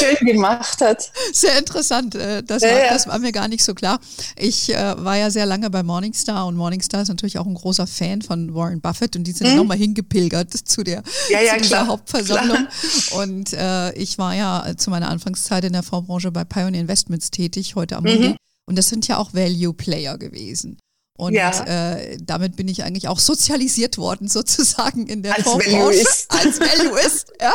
schön 0.00 0.26
gemacht 0.26 0.80
hat. 0.80 1.12
Sehr 1.32 1.56
interessant. 1.56 2.16
Äh, 2.16 2.42
das, 2.42 2.62
ja, 2.62 2.70
war, 2.70 2.88
das 2.88 3.06
war 3.06 3.18
mir 3.20 3.30
gar 3.30 3.46
nicht 3.46 3.62
so 3.62 3.72
klar. 3.72 4.00
Ich 4.36 4.74
äh, 4.74 5.04
war 5.04 5.16
ja 5.16 5.30
sehr 5.30 5.46
lange 5.46 5.70
bei 5.70 5.84
Morningstar 5.84 6.46
und 6.46 6.56
Morningstar 6.56 7.02
ist 7.02 7.08
natürlich 7.08 7.38
auch 7.38 7.46
ein 7.46 7.54
großer 7.54 7.86
Fan 7.86 8.20
von 8.20 8.52
Warren 8.52 8.80
Buffett 8.80 9.14
und 9.14 9.22
die 9.24 9.32
sind 9.32 9.46
hm? 9.46 9.56
nochmal 9.56 9.78
hingepilgert 9.78 10.52
zu 10.64 10.82
der, 10.82 11.04
ja, 11.30 11.40
ja, 11.40 11.54
zu 11.54 11.60
dieser 11.60 11.86
Hauptversammlung. 11.86 12.66
Klar. 12.66 13.22
Und 13.22 13.52
äh, 13.52 13.92
ich 13.92 14.18
war 14.18 14.34
ja 14.34 14.74
zu 14.76 14.90
meiner 14.90 15.08
Anfangszeit 15.08 15.62
in 15.62 15.72
der 15.72 15.84
Fondsbranche 15.84 16.32
bei 16.32 16.42
Pioneer 16.42 16.80
Investments 16.80 17.30
tätig, 17.30 17.76
heute 17.76 17.96
am 17.96 18.02
mhm. 18.02 18.34
Und 18.68 18.76
das 18.76 18.88
sind 18.88 19.08
ja 19.08 19.18
auch 19.18 19.34
Value-Player 19.34 20.18
gewesen. 20.18 20.78
Und 21.18 21.34
ja. 21.34 21.50
äh, 21.66 22.16
damit 22.22 22.56
bin 22.56 22.68
ich 22.68 22.84
eigentlich 22.84 23.06
auch 23.06 23.18
sozialisiert 23.18 23.98
worden, 23.98 24.28
sozusagen 24.28 25.06
in 25.06 25.22
der 25.22 25.36
Als 25.36 25.46
Valueist. 25.46 26.30
Als 26.30 26.58
Valueist, 26.58 27.32
ja, 27.40 27.52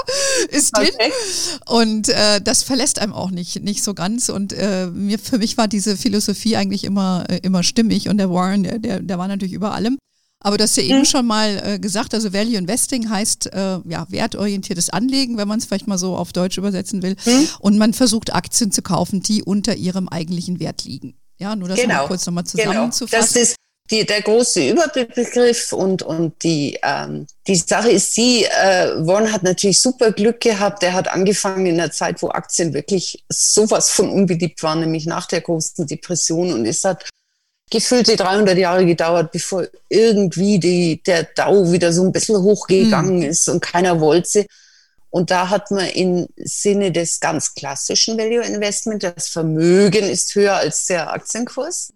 ist 0.50 0.78
okay. 0.78 0.92
drin. 0.92 1.12
Und 1.66 2.10
äh, 2.10 2.40
das 2.42 2.64
verlässt 2.64 3.00
einem 3.00 3.14
auch 3.14 3.32
nicht, 3.32 3.64
nicht 3.64 3.84
so 3.84 3.94
ganz. 3.94 4.30
Und 4.30 4.54
äh, 4.54 4.88
mir, 4.88 5.18
für 5.18 5.38
mich 5.38 5.58
war 5.58 5.68
diese 5.68 5.98
Philosophie 5.98 6.56
eigentlich 6.56 6.84
immer, 6.84 7.26
äh, 7.30 7.40
immer 7.44 7.64
stimmig. 7.64 8.10
Und 8.10 8.18
der 8.18 8.30
Warren, 8.30 8.64
der, 8.64 8.80
der, 8.80 9.00
der 9.02 9.18
war 9.18 9.28
natürlich 9.28 9.54
über 9.54 9.74
allem. 9.74 9.98
Aber 10.48 10.58
du 10.58 10.64
hast 10.64 10.78
ja 10.78 10.84
eben 10.84 11.00
mhm. 11.00 11.06
schon 11.06 11.26
mal 11.26 11.62
äh, 11.62 11.78
gesagt, 11.78 12.14
also 12.14 12.32
Value 12.32 12.56
Investing 12.56 13.10
heißt 13.10 13.48
äh, 13.48 13.80
ja 13.84 14.08
wertorientiertes 14.08 14.90
Anlegen, 14.90 15.38
wenn 15.38 15.46
man 15.46 15.60
es 15.60 15.66
vielleicht 15.66 15.88
mal 15.88 15.98
so 15.98 16.16
auf 16.16 16.32
Deutsch 16.32 16.58
übersetzen 16.58 17.04
will. 17.04 17.18
Mhm. 17.26 17.50
Und 17.60 17.78
man 17.78 17.94
versucht 17.94 18.34
Aktien 18.34 18.72
zu 18.72 18.82
kaufen, 18.82 19.22
die 19.22 19.44
unter 19.44 19.76
ihrem 19.76 20.08
eigentlichen 20.08 20.62
Wert 20.62 20.86
liegen. 20.86 21.18
Ja, 21.38 21.54
nur 21.58 21.68
das 21.68 21.82
genau. 21.82 21.96
mal 21.96 22.08
kurz 22.08 22.26
nochmal 22.26 22.46
zusammenzufassen. 22.46 23.10
Genau. 23.10 23.22
Das 23.22 23.36
ist 23.36 23.56
die, 23.92 24.06
der 24.06 24.22
große 24.22 24.70
Überbegriff 24.70 25.74
und, 25.74 26.02
und 26.02 26.42
die, 26.44 26.80
ähm, 26.82 27.28
die 27.46 27.56
Sache 27.56 27.92
ist 27.92 28.16
die, 28.16 28.46
äh, 28.46 29.06
Warren 29.06 29.34
hat 29.34 29.44
natürlich 29.44 29.82
super 29.82 30.14
Glück 30.14 30.40
gehabt. 30.40 30.82
Er 30.82 30.94
hat 30.94 31.10
angefangen 31.10 31.66
in 31.66 31.76
der 31.76 31.92
Zeit, 31.92 32.22
wo 32.22 32.30
Aktien 32.30 32.74
wirklich 32.74 33.26
sowas 33.28 33.90
von 33.90 34.10
unbeliebt 34.10 34.64
waren, 34.64 34.80
nämlich 34.80 35.08
nach 35.08 35.26
der 35.26 35.42
großen 35.42 35.86
Depression 35.86 36.54
und 36.54 36.64
ist 36.64 36.86
hat 36.86 37.04
gefühlte 37.70 38.16
300 38.16 38.58
Jahre 38.58 38.86
gedauert, 38.86 39.32
bevor 39.32 39.68
irgendwie 39.90 40.60
die, 40.60 41.02
der 41.04 41.24
Dau 41.24 41.72
wieder 41.72 41.92
so 41.92 42.04
ein 42.04 42.12
bisschen 42.12 42.38
hochgegangen 42.38 43.18
mhm. 43.18 43.24
ist 43.24 43.50
und 43.50 43.62
keiner 43.62 44.00
wollte. 44.00 44.46
Und 45.10 45.32
da 45.32 45.50
hat 45.50 45.72
man 45.72 45.88
im 45.88 46.28
Sinne 46.38 46.92
des 46.92 47.20
ganz 47.20 47.54
klassischen 47.56 48.18
Value 48.18 48.44
Investment, 48.44 49.04
das 49.04 49.28
Vermögen 49.28 50.04
ist 50.04 50.36
höher 50.36 50.56
als 50.56 50.86
der 50.86 51.12
Aktienkurs, 51.12 51.94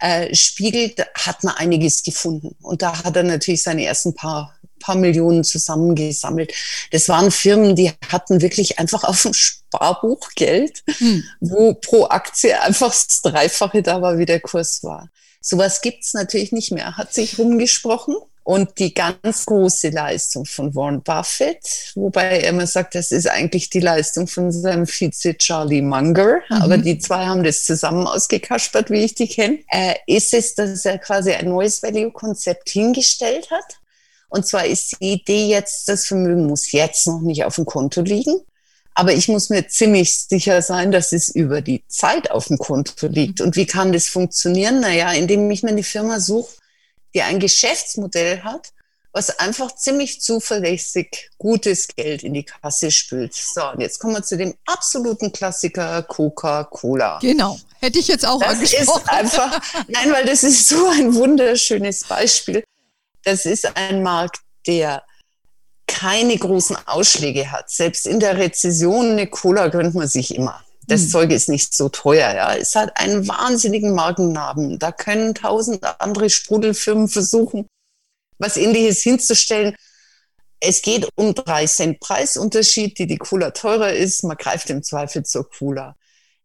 äh, 0.00 0.34
spiegelt, 0.34 1.04
hat 1.14 1.44
man 1.44 1.54
einiges 1.56 2.02
gefunden. 2.02 2.56
Und 2.62 2.82
da 2.82 3.04
hat 3.04 3.16
er 3.16 3.24
natürlich 3.24 3.62
seine 3.62 3.84
ersten 3.84 4.14
paar 4.14 4.57
paar 4.78 4.96
Millionen 4.96 5.44
zusammengesammelt. 5.44 6.52
Das 6.90 7.08
waren 7.08 7.30
Firmen, 7.30 7.76
die 7.76 7.92
hatten 8.08 8.40
wirklich 8.40 8.78
einfach 8.78 9.04
auf 9.04 9.22
dem 9.22 9.34
Sparbuch 9.34 10.30
Geld, 10.34 10.82
hm. 10.98 11.24
wo 11.40 11.74
pro 11.74 12.06
Aktie 12.06 12.60
einfach 12.60 12.90
das 12.90 13.22
Dreifache 13.22 13.82
da 13.82 14.02
war, 14.02 14.18
wie 14.18 14.26
der 14.26 14.40
Kurs 14.40 14.82
war. 14.82 15.08
Sowas 15.40 15.80
gibt's 15.80 16.14
natürlich 16.14 16.52
nicht 16.52 16.72
mehr, 16.72 16.96
hat 16.96 17.14
sich 17.14 17.38
rumgesprochen. 17.38 18.16
Und 18.48 18.78
die 18.78 18.94
ganz 18.94 19.44
große 19.44 19.90
Leistung 19.90 20.46
von 20.46 20.74
Warren 20.74 21.02
Buffett, 21.02 21.92
wobei 21.96 22.40
er 22.40 22.48
immer 22.48 22.66
sagt, 22.66 22.94
das 22.94 23.12
ist 23.12 23.28
eigentlich 23.28 23.68
die 23.68 23.80
Leistung 23.80 24.26
von 24.26 24.50
seinem 24.50 24.86
Vize 24.86 25.36
Charlie 25.36 25.82
Munger, 25.82 26.40
mhm. 26.48 26.56
aber 26.56 26.78
die 26.78 26.98
zwei 26.98 27.26
haben 27.26 27.44
das 27.44 27.64
zusammen 27.64 28.06
ausgekaspert, 28.06 28.88
wie 28.88 29.04
ich 29.04 29.14
die 29.14 29.28
kenne, 29.28 29.58
äh, 29.70 29.96
ist 30.06 30.32
es, 30.32 30.54
dass 30.54 30.82
er 30.86 30.96
quasi 30.96 31.32
ein 31.32 31.50
neues 31.50 31.82
Value-Konzept 31.82 32.70
hingestellt 32.70 33.50
hat. 33.50 33.77
Und 34.28 34.46
zwar 34.46 34.66
ist 34.66 35.00
die 35.00 35.12
Idee 35.12 35.46
jetzt, 35.46 35.88
das 35.88 36.06
Vermögen 36.06 36.46
muss 36.46 36.72
jetzt 36.72 37.06
noch 37.06 37.20
nicht 37.20 37.44
auf 37.44 37.56
dem 37.56 37.64
Konto 37.64 38.02
liegen, 38.02 38.40
aber 38.94 39.12
ich 39.12 39.28
muss 39.28 39.48
mir 39.48 39.68
ziemlich 39.68 40.26
sicher 40.26 40.60
sein, 40.60 40.90
dass 40.90 41.12
es 41.12 41.28
über 41.28 41.60
die 41.60 41.84
Zeit 41.86 42.30
auf 42.30 42.48
dem 42.48 42.58
Konto 42.58 43.06
liegt. 43.06 43.40
Und 43.40 43.56
wie 43.56 43.66
kann 43.66 43.92
das 43.92 44.08
funktionieren? 44.08 44.80
Naja, 44.80 45.12
indem 45.12 45.50
ich 45.50 45.62
mir 45.62 45.70
eine 45.70 45.84
Firma 45.84 46.18
suche, 46.18 46.50
die 47.14 47.22
ein 47.22 47.38
Geschäftsmodell 47.38 48.42
hat, 48.42 48.72
was 49.12 49.38
einfach 49.38 49.74
ziemlich 49.74 50.20
zuverlässig 50.20 51.30
gutes 51.38 51.88
Geld 51.88 52.22
in 52.22 52.34
die 52.34 52.44
Kasse 52.44 52.90
spült. 52.90 53.34
So, 53.34 53.70
und 53.70 53.80
jetzt 53.80 53.98
kommen 53.98 54.14
wir 54.14 54.22
zu 54.22 54.36
dem 54.36 54.54
absoluten 54.66 55.32
Klassiker 55.32 56.02
Coca-Cola. 56.02 57.18
Genau, 57.20 57.58
hätte 57.80 57.98
ich 57.98 58.08
jetzt 58.08 58.26
auch 58.26 58.40
das 58.40 58.50
angesprochen. 58.50 59.02
Ist 59.02 59.08
einfach, 59.10 59.60
nein, 59.88 60.12
weil 60.12 60.24
das 60.24 60.42
ist 60.42 60.68
so 60.68 60.88
ein 60.88 61.14
wunderschönes 61.14 62.04
Beispiel. 62.04 62.62
Das 63.28 63.44
ist 63.44 63.76
ein 63.76 64.02
Markt, 64.02 64.40
der 64.66 65.02
keine 65.86 66.38
großen 66.38 66.76
Ausschläge 66.86 67.52
hat. 67.52 67.68
Selbst 67.68 68.06
in 68.06 68.20
der 68.20 68.38
Rezession 68.38 69.10
eine 69.10 69.26
Cola 69.26 69.68
gönnt 69.68 69.94
man 69.94 70.08
sich 70.08 70.34
immer. 70.34 70.64
Das 70.86 71.02
mhm. 71.02 71.08
Zeug 71.08 71.30
ist 71.32 71.50
nicht 71.50 71.74
so 71.74 71.90
teuer, 71.90 72.34
ja. 72.34 72.54
Es 72.54 72.74
hat 72.74 72.98
einen 72.98 73.28
wahnsinnigen 73.28 73.94
Markennamen. 73.94 74.78
Da 74.78 74.92
können 74.92 75.34
tausend 75.34 75.84
andere 76.00 76.30
Sprudelfirmen 76.30 77.06
versuchen, 77.06 77.66
was 78.38 78.56
Ähnliches 78.56 79.02
hinzustellen. 79.02 79.76
Es 80.58 80.80
geht 80.80 81.06
um 81.14 81.34
drei 81.34 81.66
Cent 81.66 82.00
Preisunterschied, 82.00 82.98
die 82.98 83.06
die 83.06 83.18
Cola 83.18 83.50
teurer 83.50 83.92
ist. 83.92 84.24
Man 84.24 84.38
greift 84.38 84.70
im 84.70 84.82
Zweifel 84.82 85.22
zur 85.26 85.50
Cola. 85.50 85.96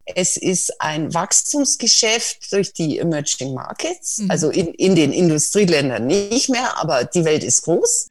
Es 0.06 0.38
ist 0.38 0.82
ein 0.82 1.14
Wachstumsgeschäft 1.14 2.52
durch 2.52 2.74
die 2.74 3.00
Emerging 3.00 3.54
Markets, 3.54 4.20
mhm. 4.20 4.32
also 4.32 4.50
in, 4.50 4.68
in 4.74 4.96
den 4.96 5.14
Industrieländern 5.14 6.06
nicht 6.06 6.50
mehr, 6.50 6.78
aber 6.78 7.06
die 7.06 7.26
Welt 7.26 7.44
ist 7.44 7.62
groß. 7.64 8.08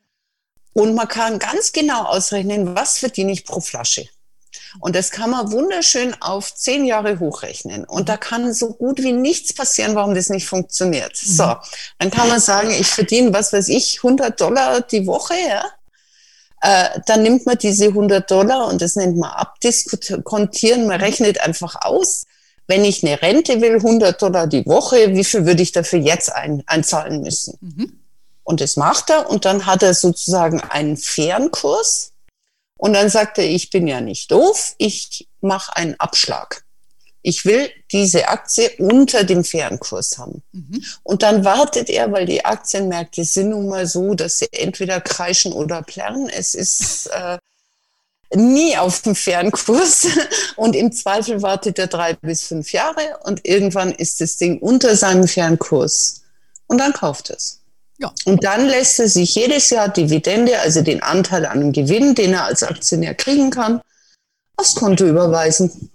Und 0.73 0.95
man 0.95 1.09
kann 1.09 1.39
ganz 1.39 1.73
genau 1.73 2.05
ausrechnen, 2.05 2.75
was 2.75 2.99
verdiene 2.99 3.33
ich 3.33 3.45
pro 3.45 3.61
Flasche. 3.61 4.09
Und 4.81 4.97
das 4.97 5.11
kann 5.11 5.31
man 5.31 5.53
wunderschön 5.53 6.17
auf 6.21 6.55
zehn 6.55 6.85
Jahre 6.85 7.19
hochrechnen. 7.19 7.85
Und 7.85 8.09
da 8.09 8.17
kann 8.17 8.55
so 8.55 8.73
gut 8.73 9.03
wie 9.03 9.13
nichts 9.13 9.53
passieren, 9.53 9.95
warum 9.95 10.15
das 10.15 10.31
nicht 10.31 10.47
funktioniert. 10.47 11.13
Mhm. 11.13 11.33
So, 11.33 11.57
dann 11.99 12.11
kann 12.11 12.29
man 12.29 12.41
sagen, 12.41 12.71
ich 12.71 12.87
verdiene, 12.87 13.33
was 13.33 13.53
weiß 13.53 13.69
ich, 13.69 13.99
100 13.99 14.41
Dollar 14.41 14.81
die 14.81 15.07
Woche, 15.07 15.35
ja. 15.35 15.65
Äh, 16.63 17.01
dann 17.07 17.23
nimmt 17.23 17.45
man 17.45 17.59
diese 17.59 17.87
100 17.87 18.31
Dollar 18.31 18.69
und 18.69 18.81
das 18.81 18.95
nennt 18.95 19.17
man 19.17 19.31
abdiskontieren. 19.31 20.87
Man 20.87 21.01
rechnet 21.01 21.41
einfach 21.41 21.75
aus, 21.83 22.27
wenn 22.69 22.85
ich 22.85 23.05
eine 23.05 23.21
Rente 23.21 23.61
will, 23.61 23.77
100 23.77 24.23
Dollar 24.23 24.47
die 24.47 24.65
Woche, 24.65 25.15
wie 25.15 25.25
viel 25.25 25.45
würde 25.45 25.63
ich 25.63 25.73
dafür 25.73 25.99
jetzt 25.99 26.33
ein, 26.33 26.63
einzahlen 26.67 27.21
müssen? 27.21 27.59
Mhm. 27.61 27.99
Und 28.45 28.61
das 28.61 28.77
macht 28.77 29.11
er 29.11 29.29
und 29.29 29.45
dann 29.45 29.67
hat 29.67 29.83
er 29.83 29.93
sozusagen 29.95 30.61
einen 30.61 30.97
fairen 30.97 31.51
Kurs 31.51 32.13
und 32.77 32.93
dann 32.93 33.09
sagte 33.09 33.43
er, 33.43 33.51
ich 33.51 33.71
bin 33.71 33.89
ja 33.89 34.01
nicht 34.01 34.31
doof, 34.31 34.75
ich 34.79 35.29
mache 35.41 35.77
einen 35.77 35.99
Abschlag. 35.99 36.65
Ich 37.23 37.45
will 37.45 37.71
diese 37.93 38.29
Aktie 38.29 38.71
unter 38.79 39.25
dem 39.25 39.45
fairen 39.45 39.79
Kurs 39.79 40.19
haben. 40.19 40.43
Mhm. 40.53 40.85
Und 41.05 41.23
dann 41.23 41.45
wartet 41.45 41.89
er, 41.89 42.11
weil 42.11 42.27
die 42.27 42.45
Aktienmärkte 42.45 43.25
sind 43.25 43.51
nun 43.51 43.69
mal 43.69 43.87
so, 43.87 44.15
dass 44.15 44.41
sie 44.41 44.49
entweder 44.53 45.01
kreischen 45.01 45.53
oder 45.53 45.83
plärren. 45.83 46.29
Es 46.29 46.55
ist 46.55 47.07
äh, 47.09 47.39
nie 48.35 48.77
auf 48.77 49.03
dem 49.03 49.15
fairen 49.15 49.53
Kurs. 49.53 50.07
Und 50.57 50.75
im 50.75 50.93
Zweifel 50.93 51.43
wartet 51.43 51.79
er 51.79 51.87
drei 51.87 52.15
bis 52.15 52.43
fünf 52.43 52.73
Jahre 52.73 53.19
und 53.25 53.41
irgendwann 53.45 53.93
ist 53.93 54.21
das 54.21 54.37
Ding 54.37 54.59
unter 54.59 54.97
seinem 54.97 55.27
fairen 55.27 55.59
Kurs. 55.59 56.23
Und 56.67 56.79
dann 56.79 56.93
kauft 56.93 57.31
es. 57.31 57.61
Ja. 57.99 58.13
Und 58.25 58.45
dann 58.45 58.67
lässt 58.67 58.99
er 59.01 59.09
sich 59.09 59.35
jedes 59.35 59.71
Jahr 59.71 59.89
Dividende, 59.89 60.59
also 60.59 60.83
den 60.83 61.03
Anteil 61.03 61.47
an 61.47 61.61
dem 61.61 61.73
Gewinn, 61.73 62.15
den 62.15 62.33
er 62.33 62.45
als 62.45 62.63
Aktionär 62.63 63.15
kriegen 63.15 63.51
kann, 63.51 63.81
aufs 64.57 64.75
Konto 64.75 65.07
überweisen. 65.07 65.91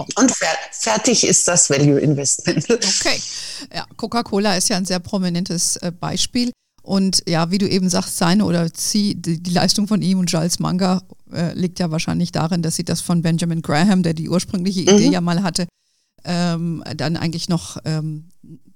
Ja. 0.00 0.22
Und 0.22 0.30
fer 0.30 0.48
fertig 0.72 1.26
ist 1.26 1.48
das 1.48 1.70
Value 1.70 1.98
Investment. 1.98 2.68
Okay. 2.70 3.20
Ja, 3.74 3.86
Coca-Cola 3.96 4.56
ist 4.56 4.68
ja 4.68 4.76
ein 4.76 4.84
sehr 4.84 4.98
prominentes 4.98 5.76
äh, 5.76 5.90
Beispiel. 5.90 6.50
Und 6.82 7.24
ja, 7.26 7.50
wie 7.50 7.58
du 7.58 7.68
eben 7.68 7.88
sagst, 7.88 8.16
seine 8.16 8.44
oder 8.44 8.68
sie, 8.72 9.16
die, 9.16 9.42
die 9.42 9.50
Leistung 9.50 9.88
von 9.88 10.02
ihm 10.02 10.20
und 10.20 10.30
Giles 10.30 10.60
Munger 10.60 11.02
äh, 11.32 11.52
liegt 11.54 11.80
ja 11.80 11.90
wahrscheinlich 11.90 12.30
darin, 12.30 12.62
dass 12.62 12.76
sie 12.76 12.84
das 12.84 13.00
von 13.00 13.22
Benjamin 13.22 13.60
Graham, 13.60 14.04
der 14.04 14.14
die 14.14 14.28
ursprüngliche 14.28 14.82
Idee 14.82 15.08
mhm. 15.08 15.12
ja 15.12 15.20
mal 15.20 15.42
hatte, 15.42 15.66
ähm, 16.26 16.84
dann 16.96 17.16
eigentlich 17.16 17.48
noch 17.48 17.78
ähm, 17.84 18.28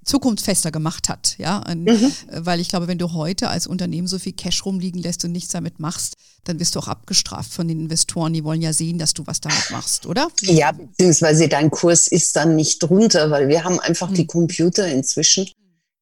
zukunftsfester 0.05 0.71
gemacht 0.71 1.09
hat. 1.09 1.37
Ja? 1.39 1.59
Und, 1.69 1.85
mhm. 1.85 2.13
Weil 2.33 2.61
ich 2.61 2.69
glaube, 2.69 2.89
wenn 2.89 2.99
du 2.99 3.13
heute 3.13 3.49
als 3.49 3.67
Unternehmen 3.67 4.07
so 4.07 4.19
viel 4.19 4.33
Cash 4.33 4.65
rumliegen 4.65 5.01
lässt 5.01 5.25
und 5.25 5.33
nichts 5.33 5.53
damit 5.53 5.79
machst, 5.79 6.15
dann 6.45 6.59
wirst 6.59 6.75
du 6.75 6.79
auch 6.79 6.89
abgestraft 6.89 7.53
von 7.53 7.69
den 7.69 7.81
Investoren. 7.81 8.33
Die 8.33 8.45
wollen 8.45 8.63
ja 8.63 8.73
sehen, 8.73 8.99
dass 8.99 9.13
du 9.13 9.27
was 9.27 9.41
damit 9.41 9.71
machst, 9.71 10.07
oder? 10.07 10.29
Ja, 10.41 10.73
beziehungsweise 10.73 11.49
dein 11.49 11.71
Kurs 11.71 12.07
ist 12.07 12.35
dann 12.37 12.57
nicht 12.57 12.83
drunter, 12.83 13.31
weil 13.31 13.49
wir 13.49 13.65
haben 13.65 13.79
einfach 13.79 14.11
mhm. 14.11 14.15
die 14.15 14.27
Computer 14.27 14.87
inzwischen, 14.89 15.47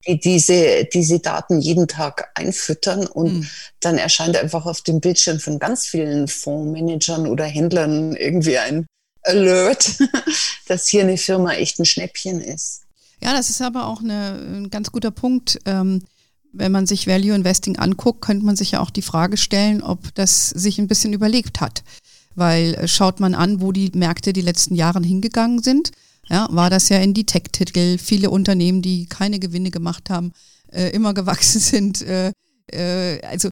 die 0.07 0.21
diese, 0.21 0.85
diese 0.93 1.19
Daten 1.19 1.61
jeden 1.61 1.89
Tag 1.89 2.31
einfüttern 2.35 3.07
und 3.07 3.41
mhm. 3.41 3.51
dann 3.81 3.99
erscheint 3.99 4.37
einfach 4.37 4.65
auf 4.65 4.83
dem 4.83 5.01
Bildschirm 5.01 5.41
von 5.41 5.59
ganz 5.59 5.87
vielen 5.87 6.29
Fondsmanagern 6.29 7.27
oder 7.27 7.45
Händlern 7.45 8.15
irgendwie 8.15 8.59
ein 8.59 8.87
Alert, 9.29 9.99
dass 10.67 10.89
hier 10.89 11.03
eine 11.03 11.17
Firma 11.17 11.53
echt 11.53 11.79
ein 11.79 11.85
Schnäppchen 11.85 12.41
ist. 12.41 12.83
Ja, 13.23 13.33
das 13.33 13.51
ist 13.51 13.63
aber 13.63 13.87
auch 13.87 14.01
eine, 14.01 14.35
ein 14.35 14.71
ganz 14.71 14.93
guter 14.93 15.11
Punkt. 15.11 15.59
Ähm, 15.65 16.03
wenn 16.53 16.73
man 16.73 16.87
sich 16.87 17.07
Value 17.07 17.35
Investing 17.35 17.77
anguckt, 17.79 18.23
könnte 18.23 18.45
man 18.45 18.57
sich 18.57 18.73
ja 18.73 18.81
auch 18.81 18.91
die 18.91 19.03
Frage 19.03 19.37
stellen, 19.37 19.83
ob 19.83 20.15
das 20.15 20.51
sich 20.51 20.79
ein 20.79 20.89
bisschen 20.89 21.13
überlegt 21.13 21.61
hat. 21.61 21.83
Weil 22.35 22.75
äh, 22.75 22.89
schaut 22.89 23.21
man 23.21 23.35
an, 23.35 23.61
wo 23.61 23.73
die 23.73 23.91
Märkte 23.95 24.33
die 24.33 24.41
letzten 24.41 24.75
Jahre 24.75 25.01
hingegangen 25.01 25.63
sind, 25.63 25.91
ja, 26.31 26.47
war 26.51 26.71
das 26.71 26.89
ja 26.89 26.99
in 26.99 27.15
die 27.15 27.25
Tech-Titel, 27.25 27.99
viele 27.99 28.31
Unternehmen, 28.31 28.83
die 28.83 29.07
keine 29.07 29.39
Gewinne 29.39 29.71
gemacht 29.71 30.11
haben, 30.11 30.33
äh, 30.73 30.91
immer 30.91 31.15
gewachsen 31.15 31.61
sind, 31.61 32.03
äh, 32.03 32.33
äh, 32.71 33.21
also 33.23 33.49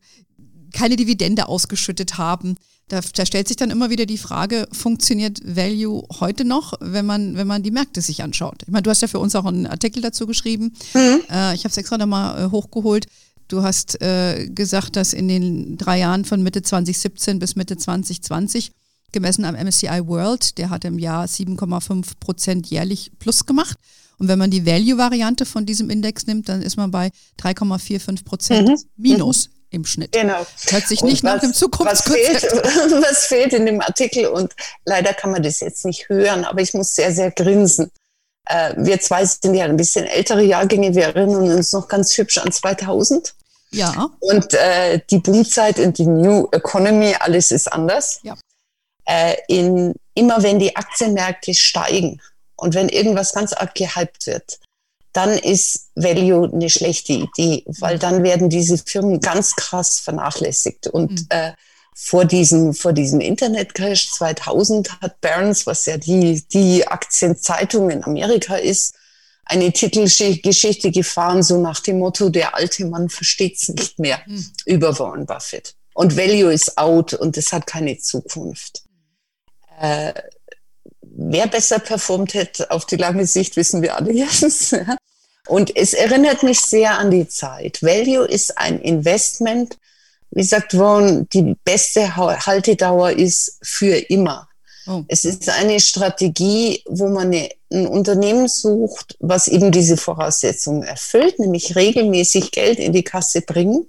keine 0.72 0.96
Dividende 0.96 1.48
ausgeschüttet 1.48 2.18
haben. 2.18 2.56
Da, 2.88 3.00
da, 3.00 3.26
stellt 3.26 3.48
sich 3.48 3.56
dann 3.56 3.70
immer 3.70 3.90
wieder 3.90 4.06
die 4.06 4.18
Frage, 4.18 4.68
funktioniert 4.70 5.40
Value 5.44 6.04
heute 6.20 6.44
noch, 6.44 6.74
wenn 6.80 7.04
man, 7.04 7.36
wenn 7.36 7.48
man 7.48 7.64
die 7.64 7.72
Märkte 7.72 8.00
sich 8.00 8.22
anschaut? 8.22 8.62
Ich 8.62 8.68
meine, 8.68 8.82
du 8.82 8.90
hast 8.90 9.02
ja 9.02 9.08
für 9.08 9.18
uns 9.18 9.34
auch 9.34 9.44
einen 9.44 9.66
Artikel 9.66 10.00
dazu 10.00 10.24
geschrieben. 10.24 10.72
Mhm. 10.94 11.20
Äh, 11.28 11.54
ich 11.54 11.64
habe 11.64 11.70
es 11.70 11.76
extra 11.76 11.98
nochmal 11.98 12.44
äh, 12.44 12.50
hochgeholt. 12.52 13.06
Du 13.48 13.64
hast 13.64 14.00
äh, 14.00 14.48
gesagt, 14.48 14.94
dass 14.94 15.12
in 15.12 15.26
den 15.26 15.76
drei 15.78 15.98
Jahren 15.98 16.24
von 16.24 16.44
Mitte 16.44 16.62
2017 16.62 17.40
bis 17.40 17.56
Mitte 17.56 17.76
2020 17.76 18.70
gemessen 19.10 19.44
am 19.44 19.56
MSCI 19.56 20.06
World, 20.06 20.56
der 20.58 20.70
hat 20.70 20.84
im 20.84 20.98
Jahr 21.00 21.24
7,5 21.24 22.12
Prozent 22.20 22.68
jährlich 22.68 23.10
plus 23.18 23.46
gemacht. 23.46 23.78
Und 24.18 24.28
wenn 24.28 24.38
man 24.38 24.50
die 24.50 24.64
Value-Variante 24.64 25.44
von 25.44 25.66
diesem 25.66 25.90
Index 25.90 26.26
nimmt, 26.26 26.48
dann 26.48 26.62
ist 26.62 26.76
man 26.76 26.90
bei 26.92 27.10
3,45 27.40 28.24
Prozent 28.24 28.68
mhm. 28.68 28.76
minus. 28.96 29.50
Im 29.70 29.84
Schnitt. 29.84 30.12
Genau. 30.12 30.46
Hört 30.68 30.86
sich 30.86 31.02
nicht 31.02 31.24
was, 31.24 31.34
nach 31.34 31.40
dem 31.40 31.52
Zukunftskonzept. 31.52 32.42
Was 32.42 32.72
fehlt, 32.72 32.92
was 33.02 33.24
fehlt 33.26 33.52
in 33.52 33.66
dem 33.66 33.80
Artikel 33.80 34.26
und 34.26 34.54
leider 34.84 35.12
kann 35.12 35.32
man 35.32 35.42
das 35.42 35.60
jetzt 35.60 35.84
nicht 35.84 36.08
hören, 36.08 36.44
aber 36.44 36.60
ich 36.60 36.72
muss 36.72 36.94
sehr, 36.94 37.12
sehr 37.12 37.30
grinsen. 37.30 37.90
Äh, 38.46 38.74
wir 38.76 39.00
zwei 39.00 39.24
sind 39.24 39.54
ja 39.54 39.64
ein 39.64 39.76
bisschen 39.76 40.06
ältere 40.06 40.42
Jahrgänge, 40.42 40.94
wir 40.94 41.04
erinnern 41.04 41.52
uns 41.52 41.72
noch 41.72 41.88
ganz 41.88 42.16
hübsch 42.16 42.38
an 42.38 42.52
2000. 42.52 43.34
Ja. 43.72 44.10
Und 44.20 44.54
äh, 44.54 45.00
die 45.10 45.18
Boomzeit 45.18 45.78
und 45.80 45.98
die 45.98 46.06
New 46.06 46.48
Economy, 46.52 47.14
alles 47.18 47.50
ist 47.50 47.70
anders. 47.70 48.20
Ja. 48.22 48.36
Äh, 49.04 49.36
in, 49.48 49.94
immer 50.14 50.42
wenn 50.42 50.58
die 50.58 50.74
Aktienmärkte 50.76 51.54
steigen 51.54 52.20
und 52.56 52.74
wenn 52.74 52.88
irgendwas 52.88 53.32
ganz 53.34 53.52
arg 53.52 53.74
gehypt 53.74 54.26
wird, 54.26 54.58
dann 55.16 55.30
ist 55.30 55.90
Value 55.94 56.50
eine 56.52 56.68
schlechte 56.68 57.14
Idee, 57.14 57.64
weil 57.80 57.98
dann 57.98 58.22
werden 58.22 58.50
diese 58.50 58.76
Firmen 58.76 59.20
ganz 59.20 59.56
krass 59.56 59.98
vernachlässigt. 59.98 60.88
Und 60.88 61.12
mhm. 61.12 61.26
äh, 61.30 61.52
vor 61.94 62.26
diesem, 62.26 62.74
vor 62.74 62.92
diesem 62.92 63.20
Internetcrash 63.20 64.10
2000 64.10 65.00
hat 65.00 65.20
Barron's, 65.22 65.66
was 65.66 65.86
ja 65.86 65.96
die, 65.96 66.42
die 66.52 66.86
Aktienzeitung 66.86 67.88
in 67.88 68.04
Amerika 68.04 68.56
ist, 68.56 68.94
eine 69.46 69.72
Titelgeschichte 69.72 70.90
gefahren, 70.90 71.42
so 71.42 71.58
nach 71.60 71.80
dem 71.80 72.00
Motto, 72.00 72.28
der 72.28 72.54
alte 72.54 72.84
Mann 72.84 73.08
versteht's 73.08 73.68
nicht 73.68 73.98
mehr 73.98 74.20
mhm. 74.26 74.44
über 74.66 74.98
Warren 74.98 75.24
Buffett. 75.24 75.74
Und 75.94 76.16
Value 76.16 76.52
ist 76.52 76.76
out 76.76 77.14
und 77.14 77.38
es 77.38 77.52
hat 77.52 77.66
keine 77.66 77.96
Zukunft. 77.96 78.82
Äh, 79.80 80.12
wer 81.00 81.46
besser 81.46 81.78
performt 81.78 82.34
hätte 82.34 82.70
auf 82.70 82.84
die 82.84 82.96
lange 82.96 83.26
Sicht, 83.26 83.56
wissen 83.56 83.80
wir 83.80 83.96
alle 83.96 84.12
jetzt. 84.12 84.76
Und 85.46 85.76
es 85.76 85.94
erinnert 85.94 86.42
mich 86.42 86.60
sehr 86.60 86.98
an 86.98 87.10
die 87.10 87.28
Zeit. 87.28 87.82
Value 87.82 88.26
ist 88.26 88.58
ein 88.58 88.80
Investment. 88.80 89.78
Wie 90.30 90.42
sagt 90.42 90.74
Ron, 90.74 91.28
die 91.32 91.54
beste 91.64 92.16
Haltedauer 92.16 93.12
ist 93.12 93.58
für 93.62 93.96
immer. 94.10 94.48
Oh. 94.88 95.04
Es 95.08 95.24
ist 95.24 95.48
eine 95.48 95.80
Strategie, 95.80 96.82
wo 96.86 97.08
man 97.08 97.28
eine, 97.28 97.48
ein 97.72 97.86
Unternehmen 97.86 98.48
sucht, 98.48 99.16
was 99.18 99.48
eben 99.48 99.72
diese 99.72 99.96
Voraussetzungen 99.96 100.84
erfüllt, 100.84 101.38
nämlich 101.38 101.74
regelmäßig 101.74 102.52
Geld 102.52 102.78
in 102.78 102.92
die 102.92 103.02
Kasse 103.02 103.40
bringen, 103.40 103.88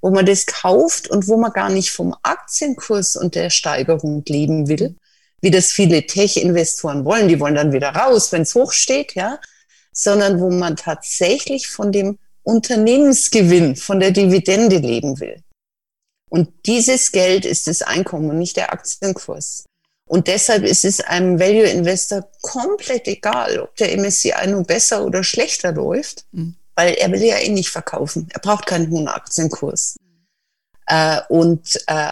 wo 0.00 0.10
man 0.10 0.24
das 0.24 0.46
kauft 0.46 1.08
und 1.08 1.28
wo 1.28 1.36
man 1.36 1.52
gar 1.52 1.68
nicht 1.68 1.90
vom 1.90 2.14
Aktienkurs 2.22 3.16
und 3.16 3.34
der 3.34 3.50
Steigerung 3.50 4.22
leben 4.26 4.68
will, 4.68 4.96
wie 5.42 5.50
das 5.50 5.72
viele 5.72 6.06
Tech-Investoren 6.06 7.04
wollen. 7.04 7.28
Die 7.28 7.40
wollen 7.40 7.54
dann 7.54 7.72
wieder 7.72 7.90
raus, 7.90 8.32
wenn 8.32 8.42
es 8.42 8.54
hochsteht, 8.54 9.14
ja, 9.14 9.38
sondern 9.92 10.40
wo 10.40 10.50
man 10.50 10.76
tatsächlich 10.76 11.68
von 11.68 11.92
dem 11.92 12.18
Unternehmensgewinn, 12.42 13.76
von 13.76 14.00
der 14.00 14.10
Dividende 14.10 14.78
leben 14.78 15.20
will. 15.20 15.42
Und 16.28 16.48
dieses 16.66 17.12
Geld 17.12 17.44
ist 17.44 17.66
das 17.66 17.82
Einkommen 17.82 18.30
und 18.30 18.38
nicht 18.38 18.56
der 18.56 18.72
Aktienkurs. 18.72 19.64
Und 20.06 20.26
deshalb 20.26 20.64
ist 20.64 20.84
es 20.84 21.00
einem 21.00 21.38
Value 21.38 21.68
Investor 21.68 22.28
komplett 22.42 23.06
egal, 23.06 23.60
ob 23.60 23.76
der 23.76 23.96
MSCI 23.96 24.46
nun 24.48 24.64
besser 24.64 25.04
oder 25.04 25.22
schlechter 25.22 25.72
läuft, 25.72 26.24
mhm. 26.32 26.56
weil 26.74 26.94
er 26.94 27.12
will 27.12 27.22
ja 27.22 27.38
eh 27.38 27.48
nicht 27.48 27.70
verkaufen. 27.70 28.28
Er 28.32 28.40
braucht 28.40 28.66
keinen 28.66 28.90
hohen 28.90 29.06
Aktienkurs. 29.06 29.96
Äh, 30.86 31.20
und 31.28 31.80
äh, 31.86 32.10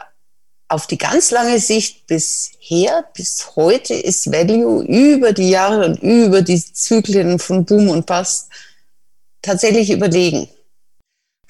auf 0.68 0.86
die 0.86 0.98
ganz 0.98 1.30
lange 1.30 1.58
Sicht 1.58 2.06
bisher, 2.06 3.04
bis 3.14 3.56
heute 3.56 3.94
ist 3.94 4.30
Value 4.30 4.84
über 4.84 5.32
die 5.32 5.48
Jahre 5.48 5.86
und 5.86 6.02
über 6.02 6.42
die 6.42 6.62
Zyklen 6.62 7.38
von 7.38 7.64
Boom 7.64 7.88
und 7.88 8.06
Bust 8.06 8.48
tatsächlich 9.40 9.90
überlegen. 9.90 10.48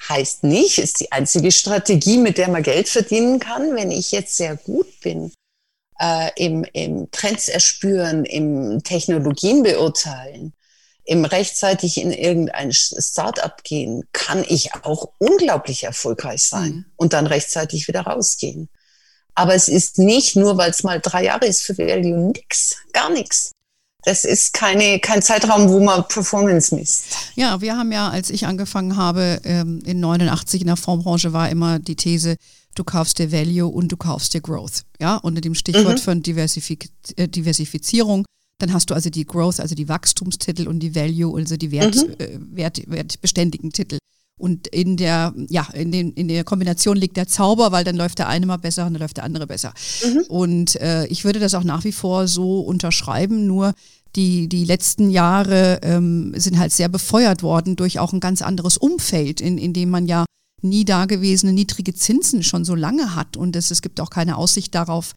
Heißt 0.08 0.44
nicht, 0.44 0.78
ist 0.78 1.00
die 1.00 1.10
einzige 1.10 1.50
Strategie, 1.50 2.18
mit 2.18 2.38
der 2.38 2.48
man 2.48 2.62
Geld 2.62 2.88
verdienen 2.88 3.40
kann. 3.40 3.74
Wenn 3.74 3.90
ich 3.90 4.12
jetzt 4.12 4.36
sehr 4.36 4.56
gut 4.56 5.00
bin 5.00 5.32
äh, 6.00 6.30
im, 6.36 6.64
im 6.72 7.10
Trends 7.10 7.48
erspüren, 7.48 8.24
im 8.24 8.84
Technologien 8.84 9.64
beurteilen, 9.64 10.52
im 11.04 11.24
rechtzeitig 11.24 11.98
in 12.00 12.12
irgendein 12.12 12.72
Startup 12.72 13.64
gehen, 13.64 14.04
kann 14.12 14.44
ich 14.48 14.74
auch 14.84 15.10
unglaublich 15.18 15.82
erfolgreich 15.82 16.44
sein 16.44 16.70
mhm. 16.70 16.84
und 16.96 17.12
dann 17.14 17.26
rechtzeitig 17.26 17.88
wieder 17.88 18.02
rausgehen. 18.02 18.68
Aber 19.38 19.54
es 19.54 19.68
ist 19.68 19.98
nicht 19.98 20.34
nur, 20.34 20.56
weil 20.56 20.72
es 20.72 20.82
mal 20.82 20.98
drei 21.00 21.26
Jahre 21.26 21.46
ist 21.46 21.62
für 21.62 21.78
Value 21.78 22.32
nix, 22.32 22.74
gar 22.92 23.08
nichts. 23.08 23.52
Das 24.02 24.24
ist 24.24 24.52
keine, 24.52 24.98
kein 24.98 25.22
Zeitraum, 25.22 25.68
wo 25.68 25.78
man 25.78 26.08
Performance 26.08 26.74
misst. 26.74 27.04
Ja, 27.36 27.60
wir 27.60 27.76
haben 27.76 27.92
ja, 27.92 28.08
als 28.08 28.30
ich 28.30 28.46
angefangen 28.46 28.96
habe, 28.96 29.40
ähm, 29.44 29.80
in 29.84 30.00
89 30.00 30.62
in 30.62 30.66
der 30.66 30.76
Fondsbranche 30.76 31.32
war 31.32 31.48
immer 31.50 31.78
die 31.78 31.94
These, 31.94 32.36
du 32.74 32.82
kaufst 32.82 33.20
dir 33.20 33.30
Value 33.30 33.68
und 33.68 33.92
du 33.92 33.96
kaufst 33.96 34.34
dir 34.34 34.40
Growth. 34.40 34.82
Ja, 35.00 35.16
unter 35.18 35.40
dem 35.40 35.54
Stichwort 35.54 35.98
mhm. 35.98 36.02
von 36.02 36.22
Diversifiz 36.22 36.88
äh, 37.14 37.28
Diversifizierung. 37.28 38.24
Dann 38.60 38.72
hast 38.72 38.90
du 38.90 38.94
also 38.94 39.08
die 39.08 39.24
Growth, 39.24 39.60
also 39.60 39.76
die 39.76 39.88
Wachstumstitel 39.88 40.66
und 40.66 40.80
die 40.80 40.96
Value, 40.96 41.36
also 41.38 41.56
die 41.56 41.70
Wert, 41.70 41.94
mhm. 41.94 42.14
äh, 42.18 42.38
Wert, 42.56 42.82
wertbeständigen 42.88 43.70
Titel. 43.70 43.98
Und 44.48 44.66
in 44.68 44.96
der, 44.96 45.34
ja, 45.50 45.68
in, 45.74 45.92
den, 45.92 46.14
in 46.14 46.26
der 46.28 46.42
Kombination 46.42 46.96
liegt 46.96 47.18
der 47.18 47.28
Zauber, 47.28 47.70
weil 47.70 47.84
dann 47.84 47.96
läuft 47.96 48.18
der 48.18 48.28
eine 48.28 48.46
mal 48.46 48.56
besser 48.56 48.86
und 48.86 48.94
dann 48.94 49.02
läuft 49.02 49.18
der 49.18 49.24
andere 49.24 49.46
besser. 49.46 49.74
Mhm. 50.02 50.22
Und 50.28 50.76
äh, 50.76 51.06
ich 51.08 51.26
würde 51.26 51.38
das 51.38 51.54
auch 51.54 51.64
nach 51.64 51.84
wie 51.84 51.92
vor 51.92 52.26
so 52.26 52.60
unterschreiben, 52.60 53.46
nur 53.46 53.74
die, 54.16 54.48
die 54.48 54.64
letzten 54.64 55.10
Jahre 55.10 55.80
ähm, 55.82 56.32
sind 56.34 56.58
halt 56.58 56.72
sehr 56.72 56.88
befeuert 56.88 57.42
worden 57.42 57.76
durch 57.76 57.98
auch 57.98 58.14
ein 58.14 58.20
ganz 58.20 58.40
anderes 58.40 58.78
Umfeld, 58.78 59.42
in, 59.42 59.58
in 59.58 59.74
dem 59.74 59.90
man 59.90 60.06
ja 60.06 60.24
nie 60.62 60.86
dagewesene 60.86 61.52
niedrige 61.52 61.92
Zinsen 61.92 62.42
schon 62.42 62.64
so 62.64 62.74
lange 62.74 63.14
hat 63.14 63.36
und 63.36 63.54
es, 63.54 63.70
es 63.70 63.82
gibt 63.82 64.00
auch 64.00 64.08
keine 64.08 64.38
Aussicht 64.38 64.74
darauf, 64.74 65.12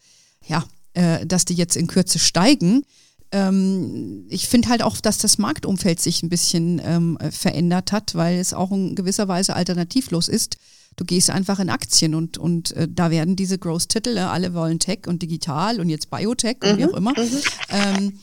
ja, 0.45 0.65
äh, 0.93 1.25
dass 1.25 1.45
die 1.45 1.53
jetzt 1.55 1.77
in 1.77 1.87
Kürze 1.87 2.19
steigen. 2.19 2.83
Ähm, 3.31 4.25
ich 4.29 4.47
finde 4.47 4.69
halt 4.69 4.83
auch, 4.83 4.97
dass 4.97 5.17
das 5.17 5.37
Marktumfeld 5.37 5.99
sich 5.99 6.21
ein 6.21 6.29
bisschen 6.29 6.81
ähm, 6.83 7.17
verändert 7.31 7.91
hat, 7.91 8.15
weil 8.15 8.37
es 8.37 8.53
auch 8.53 8.71
in 8.71 8.95
gewisser 8.95 9.27
Weise 9.27 9.55
alternativlos 9.55 10.27
ist. 10.27 10.57
Du 10.97 11.05
gehst 11.05 11.29
einfach 11.29 11.59
in 11.59 11.69
Aktien 11.69 12.15
und, 12.15 12.37
und 12.37 12.71
äh, 12.71 12.87
da 12.89 13.09
werden 13.09 13.37
diese 13.37 13.57
Growth-Titel, 13.57 14.17
äh, 14.17 14.21
alle 14.21 14.53
wollen 14.53 14.79
Tech 14.79 15.07
und 15.07 15.21
digital 15.21 15.79
und 15.79 15.89
jetzt 15.89 16.09
Biotech 16.09 16.57
mhm, 16.61 16.69
und 16.69 16.77
wie 16.77 16.85
auch 16.85 16.93
immer. 16.93 17.11
Mhm. 17.11 17.41
Ähm, 17.69 18.19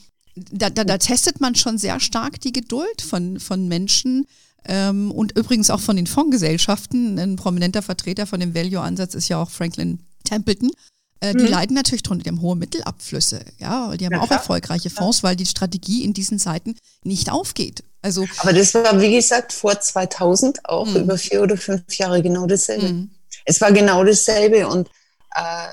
da, 0.53 0.71
da, 0.71 0.85
da 0.85 0.99
testet 0.99 1.41
man 1.41 1.55
schon 1.55 1.79
sehr 1.79 1.99
stark 1.99 2.41
die 2.41 2.53
Geduld 2.53 3.01
von, 3.01 3.41
von 3.41 3.67
Menschen, 3.67 4.27
ähm, 4.69 5.11
und 5.11 5.37
übrigens 5.37 5.71
auch 5.71 5.81
von 5.81 5.97
den 5.97 6.07
Fondsgesellschaften. 6.07 7.19
Ein 7.19 7.37
prominenter 7.37 7.83
Vertreter 7.83 8.27
von 8.27 8.41
dem 8.41 8.55
Value-Ansatz 8.55 9.15
ist 9.15 9.29
ja 9.29 9.41
auch 9.43 9.51
Franklin 9.51 10.01
Templeton. 10.25 10.71
Äh, 11.21 11.35
die 11.35 11.45
mhm. 11.45 11.51
leiden 11.51 11.75
natürlich 11.75 12.03
drunter, 12.03 12.25
die 12.25 12.31
haben 12.31 12.43
hohe 12.43 12.57
Mittelabflüsse, 12.57 13.41
ja, 13.59 13.97
die 13.97 14.07
haben 14.07 14.13
ja, 14.13 14.21
auch 14.21 14.27
klar. 14.27 14.39
erfolgreiche 14.39 14.91
Fonds, 14.91 15.23
weil 15.23 15.37
die 15.37 15.47
Strategie 15.47 16.05
in 16.05 16.13
diesen 16.13 16.39
Zeiten 16.39 16.77
nicht 17.03 17.31
aufgeht. 17.31 17.83
Also, 18.03 18.27
Aber 18.39 18.53
das 18.53 18.75
war, 18.75 19.01
wie 19.01 19.15
gesagt, 19.15 19.53
vor 19.53 19.81
2000 19.81 20.65
auch 20.65 20.87
mhm. 20.87 20.97
über 20.97 21.19
vier 21.19 21.43
oder 21.43 21.57
fünf 21.57 21.93
Jahre 21.97 22.23
genau 22.23 22.47
dasselbe. 22.47 22.89
Mhm. 22.89 23.11
Es 23.45 23.61
war 23.61 23.73
genau 23.73 24.05
dasselbe 24.05 24.69
und 24.69 24.89
äh, 25.35 25.69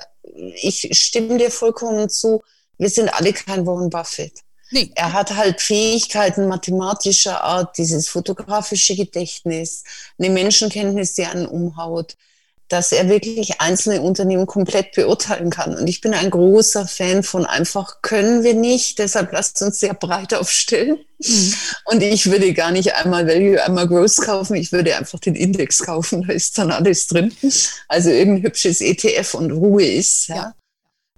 ich 0.60 0.88
stimme 0.92 1.38
dir 1.38 1.50
vollkommen 1.50 2.08
zu, 2.08 2.42
wir 2.78 2.90
sind 2.90 3.08
alle 3.08 3.32
kein 3.32 3.66
Warren 3.66 3.90
Buffett. 3.90 4.40
Nee. 4.70 4.90
Er 4.96 5.12
hat 5.12 5.34
halt 5.36 5.60
Fähigkeiten 5.60 6.48
mathematischer 6.48 7.42
Art, 7.42 7.78
dieses 7.78 8.08
fotografische 8.08 8.96
Gedächtnis, 8.96 9.84
eine 10.18 10.30
Menschenkenntnis, 10.30 11.14
die 11.14 11.24
einen 11.24 11.46
umhaut, 11.46 12.16
dass 12.68 12.92
er 12.92 13.08
wirklich 13.08 13.60
einzelne 13.60 14.02
Unternehmen 14.02 14.46
komplett 14.46 14.92
beurteilen 14.92 15.50
kann. 15.50 15.76
Und 15.76 15.86
ich 15.86 16.00
bin 16.00 16.14
ein 16.14 16.30
großer 16.30 16.86
Fan 16.86 17.22
von 17.22 17.46
einfach 17.46 18.02
können 18.02 18.42
wir 18.42 18.54
nicht, 18.54 18.98
deshalb 18.98 19.32
lasst 19.32 19.62
uns 19.62 19.78
sehr 19.78 19.94
breit 19.94 20.34
aufstellen. 20.34 20.98
Mhm. 21.18 21.54
Und 21.84 22.02
ich 22.02 22.30
würde 22.30 22.52
gar 22.54 22.72
nicht 22.72 22.94
einmal 22.94 23.26
Value, 23.26 23.62
einmal 23.62 23.86
Growth 23.86 24.16
kaufen, 24.16 24.56
ich 24.56 24.72
würde 24.72 24.96
einfach 24.96 25.20
den 25.20 25.36
Index 25.36 25.78
kaufen, 25.78 26.24
da 26.26 26.32
ist 26.32 26.58
dann 26.58 26.72
alles 26.72 27.06
drin. 27.06 27.32
Also 27.88 28.10
irgendein 28.10 28.44
hübsches 28.44 28.80
ETF 28.80 29.34
und 29.34 29.52
Ruhe 29.52 29.86
ist. 29.86 30.28
Ja. 30.28 30.34
ja 30.36 30.54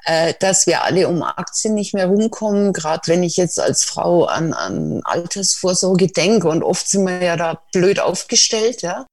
äh, 0.05 0.35
dass 0.41 0.67
wir 0.67 0.85
alle 0.85 1.09
um 1.09 1.23
Aktien 1.23 1.75
nicht 1.75 1.93
mehr 1.93 2.07
rumkommen, 2.07 2.73
gerade 2.73 3.03
wenn 3.07 3.23
ich 3.23 3.37
jetzt 3.37 3.61
als 3.61 3.85
Frau 3.85 4.25
an, 4.25 4.55
an 4.55 5.03
Altersvorsorge 5.05 6.09
denke 6.09 6.49
und 6.49 6.63
oft 6.63 6.89
sind 6.89 7.05
wir 7.05 7.23
ja 7.23 7.37
da 7.37 7.61
blöd 7.73 8.01
aufgestellt, 8.01 8.83
ja, 8.83 9.07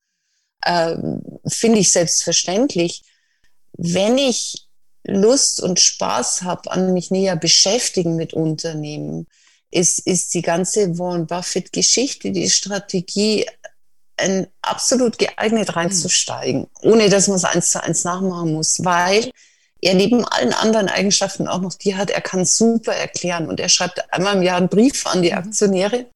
äh, 0.65 0.95
finde 1.47 1.80
ich 1.80 1.91
selbstverständlich. 1.91 3.04
Wenn 3.78 4.17
ich 4.17 4.67
Lust 5.04 5.62
und 5.62 5.80
Spaß 5.80 6.41
habe 6.41 6.71
an 6.71 6.93
mich 6.93 7.12
näher 7.12 7.36
beschäftigen 7.36 8.15
mit 8.15 8.34
Unternehmen, 8.34 9.28
ist, 9.71 9.99
ist 9.99 10.34
die 10.34 10.41
ganze 10.41 10.97
Warren 10.97 11.28
Buffett-Geschichte, 11.28 12.32
die 12.32 12.49
Strategie 12.49 13.45
ein, 14.17 14.47
absolut 14.62 15.19
geeignet 15.19 15.75
reinzusteigen, 15.75 16.67
ohne 16.82 17.10
dass 17.10 17.28
man 17.28 17.38
es 17.38 17.43
eins 17.43 17.71
zu 17.71 17.84
eins 17.84 18.04
nachmachen 18.04 18.54
muss, 18.54 18.84
weil 18.84 19.30
er 19.82 19.93
neben 19.93 20.25
allen 20.25 20.54
anderen 20.54 20.88
Eigenschaften 20.88 21.47
auch 21.47 21.62
noch 21.62 21.73
die 21.75 21.95
hat, 21.95 22.10
er 22.10 22.21
kann 22.21 22.45
super 22.45 22.93
erklären 22.93 23.47
und 23.47 23.60
er 23.60 23.69
schreibt 23.69 24.12
einmal 24.13 24.38
im 24.38 24.41
Jahr 24.41 24.58
einen 24.58 24.69
Brief 24.69 25.06
an 25.06 25.21
die 25.21 25.32
mhm. 25.32 25.38
Aktionäre. 25.38 26.08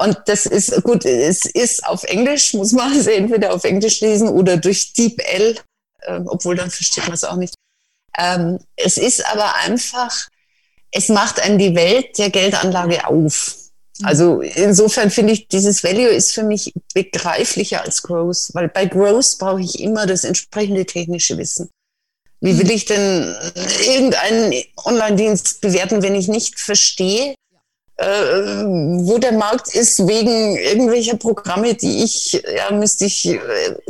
Und 0.00 0.16
das 0.24 0.46
ist 0.46 0.82
gut, 0.82 1.04
es 1.04 1.44
ist 1.44 1.84
auf 1.84 2.04
Englisch, 2.04 2.54
muss 2.54 2.72
man 2.72 2.90
also 2.90 3.10
entweder 3.10 3.52
auf 3.52 3.64
Englisch 3.64 4.00
lesen 4.00 4.28
oder 4.28 4.56
durch 4.56 4.94
Deep 4.94 5.20
L, 5.22 5.58
äh, 6.00 6.20
obwohl 6.24 6.56
dann 6.56 6.70
versteht 6.70 7.04
man 7.04 7.12
es 7.12 7.22
auch 7.22 7.36
nicht. 7.36 7.54
Ähm, 8.16 8.58
es 8.76 8.96
ist 8.96 9.22
aber 9.26 9.56
einfach, 9.56 10.28
es 10.90 11.10
macht 11.10 11.38
einem 11.40 11.58
die 11.58 11.74
Welt 11.74 12.16
der 12.16 12.30
Geldanlage 12.30 13.06
auf. 13.06 13.56
Mhm. 13.98 14.06
Also 14.06 14.40
insofern 14.40 15.10
finde 15.10 15.34
ich, 15.34 15.48
dieses 15.48 15.84
Value 15.84 16.08
ist 16.08 16.32
für 16.32 16.44
mich 16.44 16.72
begreiflicher 16.94 17.82
als 17.82 18.02
Growth, 18.02 18.54
weil 18.54 18.70
bei 18.70 18.86
Growth 18.86 19.36
brauche 19.38 19.60
ich 19.60 19.80
immer 19.80 20.06
das 20.06 20.24
entsprechende 20.24 20.86
technische 20.86 21.36
Wissen. 21.36 21.68
Wie 22.40 22.58
will 22.58 22.70
ich 22.70 22.86
denn 22.86 23.36
irgendeinen 23.86 24.64
Online-Dienst 24.82 25.60
bewerten, 25.60 26.02
wenn 26.02 26.14
ich 26.14 26.26
nicht 26.26 26.58
verstehe, 26.58 27.34
äh, 28.00 28.64
wo 28.64 29.18
der 29.18 29.32
Markt 29.32 29.74
ist 29.74 30.06
wegen 30.08 30.56
irgendwelcher 30.56 31.18
Programme, 31.18 31.74
die 31.74 32.02
ich, 32.02 32.32
ja, 32.32 32.70
müsste 32.70 33.04
ich, 33.04 33.26
äh, 33.26 33.38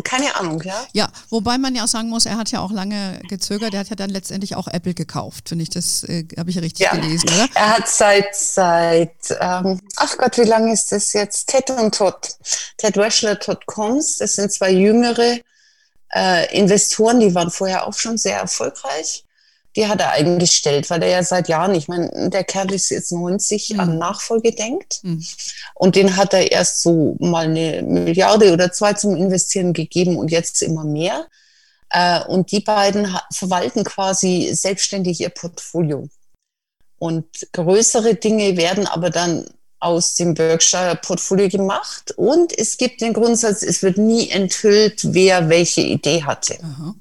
keine 0.03 0.35
Ahnung, 0.35 0.61
ja. 0.65 0.85
Ja, 0.93 1.09
wobei 1.29 1.59
man 1.59 1.77
ja 1.77 1.85
auch 1.85 1.89
sagen 1.89 2.09
muss, 2.09 2.27
er 2.27 2.37
hat 2.37 2.51
ja 2.51 2.59
auch 2.61 2.73
lange 2.73 3.21
gezögert, 3.29 3.73
er 3.73 3.81
hat 3.81 3.89
ja 3.89 3.95
dann 3.95 4.11
letztendlich 4.11 4.57
auch 4.57 4.67
Apple 4.67 4.95
gekauft, 4.95 5.49
finde 5.51 5.63
ich, 5.63 5.71
das 5.71 6.03
äh, 6.05 6.27
habe 6.37 6.51
ich 6.51 6.59
richtig 6.59 6.87
ja. 6.87 6.95
gelesen, 6.97 7.29
oder? 7.29 7.49
Er 7.55 7.77
hat 7.77 7.89
seit, 7.89 8.35
seit, 8.35 9.15
ähm, 9.41 9.81
ach 9.97 10.19
Gott, 10.19 10.39
wie 10.39 10.43
lange 10.43 10.73
ist 10.73 10.91
das 10.91 11.13
jetzt? 11.13 11.49
Ted 11.49 11.71
und 11.71 11.95
Todd, 11.95 12.37
Ted 12.79 12.97
Weschler, 12.97 13.39
Todd 13.39 13.65
Combs, 13.67 14.19
das 14.19 14.33
sind 14.33 14.51
zwei 14.51 14.73
jüngere 14.73 15.39
äh, 16.13 16.59
Investoren, 16.59 17.21
die 17.21 17.33
waren 17.33 17.53
vorher 17.53 17.87
auch 17.87 17.95
schon 17.95 18.19
sehr 18.19 18.39
erfolgreich. 18.39 19.25
Die 19.77 19.87
hat 19.87 20.01
er 20.01 20.11
eingestellt, 20.13 20.91
weil 20.91 21.03
er 21.03 21.09
ja 21.09 21.23
seit 21.23 21.49
Jahren, 21.49 21.75
ich 21.75 21.87
meine, 21.87 22.31
der 22.31 22.45
Kerl 22.45 22.73
ist 22.73 22.91
jetzt 22.91 23.13
90, 23.13 23.71
mhm. 23.71 23.81
an 23.81 23.99
Nachfolge 23.99 24.53
denkt. 24.53 25.01
Mhm. 25.03 25.25
Und 25.75 25.97
den 25.97 26.17
hat 26.17 26.35
er 26.35 26.51
erst 26.51 26.83
so 26.83 27.17
mal 27.21 27.45
eine 27.45 27.83
Milliarde 27.83 28.53
oder 28.53 28.73
zwei 28.73 28.95
zum 28.95 29.17
Investieren 29.17 29.73
gegeben 29.73 30.17
und 30.17 30.31
jetzt 30.31 30.63
immer 30.63 30.85
mehr. 30.85 31.27
Äh, 31.91 32.25
und 32.25 32.51
die 32.51 32.61
beiden 32.61 33.17
verwalten 33.33 33.85
quasi 33.85 34.51
selbstständig 34.53 35.21
ihr 35.21 35.31
Portfolio. 35.31 36.09
Und 36.99 37.27
größere 37.53 38.15
Dinge 38.17 38.57
werden 38.57 38.87
aber 38.87 39.11
dann 39.11 39.47
aus 39.79 40.15
dem 40.17 40.35
Berkshire-Portfolio 40.35 41.49
gemacht. 41.49 42.13
Und 42.17 42.57
es 42.57 42.77
gibt 42.77 43.01
den 43.01 43.15
Grundsatz, 43.15 43.63
es 43.63 43.83
wird 43.83 43.97
nie 43.97 44.29
enthüllt, 44.31 45.15
wer 45.15 45.49
welche 45.49 45.81
Idee 45.81 46.23
hatte. 46.23 46.59
Aha. 46.63 46.95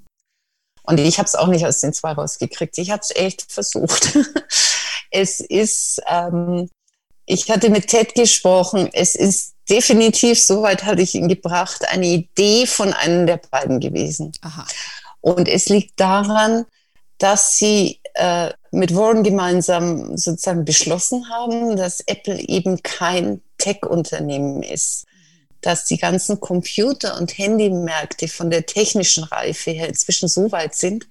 Und 0.89 0.99
ich 0.99 1.19
habe 1.19 1.27
es 1.27 1.35
auch 1.35 1.47
nicht 1.47 1.67
aus 1.67 1.81
den 1.81 1.93
zwei 1.93 2.13
rausgekriegt. 2.13 2.77
Ich 2.79 2.89
habe 2.89 3.01
es 3.03 3.15
echt 3.15 3.51
versucht. 3.51 4.17
es 5.11 5.39
ist, 5.39 6.01
ähm, 6.07 6.67
ich 7.27 7.49
hatte 7.51 7.69
mit 7.69 7.87
Ted 7.87 8.15
gesprochen, 8.15 8.89
es 8.91 9.13
ist 9.13 9.53
definitiv, 9.69 10.43
soweit 10.43 10.85
hatte 10.85 11.03
ich 11.03 11.13
ihn 11.13 11.27
gebracht, 11.27 11.87
eine 11.87 12.07
Idee 12.07 12.65
von 12.65 12.91
einem 12.93 13.27
der 13.27 13.39
beiden 13.51 13.79
gewesen. 13.79 14.31
Aha. 14.41 14.65
Und 15.21 15.47
es 15.47 15.69
liegt 15.69 15.99
daran, 15.99 16.65
dass 17.19 17.59
sie 17.59 17.99
äh, 18.15 18.49
mit 18.71 18.95
Warren 18.95 19.21
gemeinsam 19.21 20.17
sozusagen 20.17 20.65
beschlossen 20.65 21.29
haben, 21.29 21.75
dass 21.75 21.99
Apple 21.99 22.39
eben 22.39 22.81
kein 22.81 23.41
Tech-Unternehmen 23.59 24.63
ist, 24.63 25.05
dass 25.61 25.85
die 25.85 25.97
ganzen 25.97 26.39
Computer- 26.39 27.17
und 27.17 27.37
Handymärkte 27.37 28.27
von 28.27 28.49
der 28.49 28.65
technischen 28.65 29.23
Reife 29.23 29.71
her 29.71 29.87
inzwischen 29.89 30.29
so 30.29 30.51
weit 30.51 30.75
sind, 30.75 31.07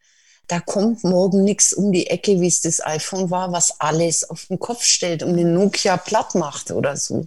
da 0.47 0.61
kommt 0.61 1.05
morgen 1.05 1.45
nichts 1.45 1.73
um 1.73 1.93
die 1.93 2.07
Ecke, 2.07 2.41
wie 2.41 2.49
es 2.49 2.63
das 2.63 2.85
iPhone 2.85 3.31
war, 3.31 3.53
was 3.53 3.81
alles 3.81 4.29
auf 4.29 4.47
den 4.47 4.59
Kopf 4.59 4.83
stellt 4.83 5.23
und 5.23 5.37
den 5.37 5.53
Nokia 5.53 5.99
platt 5.99 6.35
macht 6.35 6.71
oder 6.71 6.97
so. 6.97 7.27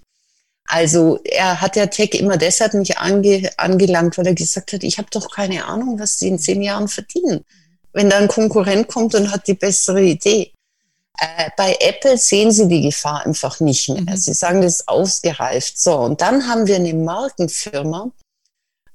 Also 0.66 1.20
er 1.24 1.62
hat 1.62 1.76
ja 1.76 1.88
Tech 1.88 2.12
immer 2.14 2.38
deshalb 2.38 2.74
nicht 2.74 2.98
ange, 2.98 3.50
angelangt, 3.58 4.18
weil 4.18 4.28
er 4.28 4.34
gesagt 4.34 4.74
hat, 4.74 4.84
ich 4.84 4.98
habe 4.98 5.10
doch 5.12 5.30
keine 5.30 5.66
Ahnung, 5.66 6.00
was 6.00 6.18
sie 6.18 6.30
in 6.30 6.40
zehn 6.40 6.62
Jahren 6.62 6.88
verdienen 6.88 7.46
wenn 7.94 8.10
da 8.10 8.18
ein 8.18 8.28
Konkurrent 8.28 8.88
kommt 8.88 9.16
und 9.16 9.32
hat 9.32 9.48
die 9.48 9.54
bessere 9.54 10.02
Idee. 10.02 10.54
Äh, 11.22 11.52
bei 11.56 11.78
Apple 11.80 12.18
sehen 12.18 12.52
sie 12.52 12.68
die 12.68 12.82
Gefahr 12.82 13.24
einfach 13.28 13.60
nicht 13.60 13.88
mehr. 13.90 14.02
Mhm. 14.02 14.18
Sie 14.18 14.34
sagen, 14.34 14.64
das 14.64 14.80
ist 14.80 14.88
ausgereift. 14.88 15.80
So, 15.80 15.96
und 15.98 16.20
dann 16.20 16.48
haben 16.48 16.66
wir 16.66 16.78
eine 16.78 16.96
Markenfirma 16.96 18.10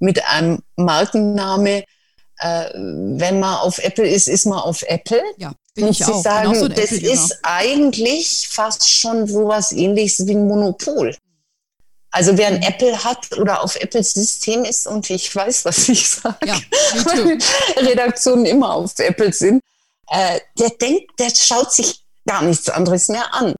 mit 0.00 0.24
einem 0.26 0.60
Markenname. 0.74 1.84
Äh, 2.38 2.70
wenn 2.74 3.38
man 3.38 3.58
auf 3.58 3.78
Apple 3.78 4.08
ist, 4.08 4.28
ist 4.28 4.44
man 4.44 4.58
auf 4.58 4.82
Apple. 4.82 5.22
Ja, 5.38 5.52
bin 5.74 5.84
und 5.84 5.90
ich 5.90 5.98
sie 5.98 6.12
auch. 6.12 6.20
sagen, 6.20 6.52
so 6.56 6.66
das 6.66 6.90
ist 6.90 7.38
eigentlich 7.44 8.48
fast 8.50 8.90
schon 8.90 9.28
sowas 9.28 9.70
ähnliches 9.70 10.26
wie 10.26 10.34
ein 10.34 10.48
Monopol. 10.48 11.16
Also 12.10 12.36
wer 12.36 12.48
ein 12.48 12.56
mhm. 12.56 12.62
Apple 12.62 13.04
hat 13.04 13.38
oder 13.38 13.62
auf 13.62 13.76
Apples 13.76 14.14
System 14.14 14.64
ist 14.64 14.88
und 14.88 15.08
ich 15.10 15.32
weiß, 15.32 15.64
was 15.64 15.88
ich 15.88 16.08
sage, 16.08 16.44
ja, 16.44 16.58
weil 17.04 17.38
Redaktionen 17.76 18.46
immer 18.46 18.74
auf 18.74 18.98
Apple 18.98 19.32
sind, 19.32 19.62
äh, 20.08 20.40
der 20.58 20.70
denkt, 20.70 21.20
der 21.20 21.30
schaut 21.30 21.72
sich 21.72 22.05
gar 22.26 22.42
nichts 22.42 22.68
anderes 22.68 23.08
mehr 23.08 23.34
an. 23.34 23.54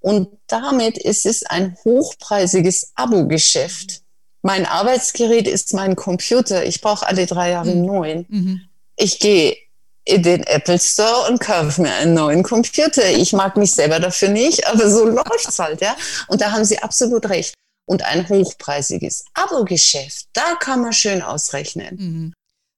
Und 0.00 0.28
damit 0.48 0.98
ist 0.98 1.26
es 1.26 1.44
ein 1.44 1.76
hochpreisiges 1.84 2.92
Abo-Geschäft. 2.94 4.02
Mein 4.42 4.66
Arbeitsgerät 4.66 5.46
ist 5.46 5.74
mein 5.74 5.94
Computer. 5.94 6.64
Ich 6.64 6.80
brauche 6.80 7.06
alle 7.06 7.26
drei 7.26 7.50
Jahre 7.50 7.70
einen 7.70 7.82
mhm. 7.82 7.86
neuen. 7.86 8.26
Mhm. 8.28 8.60
Ich 8.96 9.20
gehe 9.20 9.56
in 10.04 10.22
den 10.24 10.42
Apple 10.42 10.80
Store 10.80 11.30
und 11.30 11.40
kaufe 11.40 11.80
mir 11.80 11.94
einen 11.94 12.14
neuen 12.14 12.42
Computer. 12.42 13.08
Ich 13.08 13.32
mag 13.32 13.56
mich 13.56 13.70
selber 13.70 14.00
dafür 14.00 14.30
nicht, 14.30 14.66
aber 14.66 14.90
so 14.90 15.04
läuft's 15.06 15.58
halt, 15.58 15.80
ja. 15.80 15.96
Und 16.26 16.40
da 16.40 16.50
haben 16.50 16.64
Sie 16.64 16.78
absolut 16.80 17.28
recht 17.28 17.54
und 17.86 18.02
ein 18.02 18.28
hochpreisiges 18.28 19.24
Abo-Geschäft, 19.34 20.26
da 20.32 20.54
kann 20.58 20.80
man 20.80 20.92
schön 20.92 21.22
ausrechnen. 21.22 21.96
Mhm. 21.96 22.32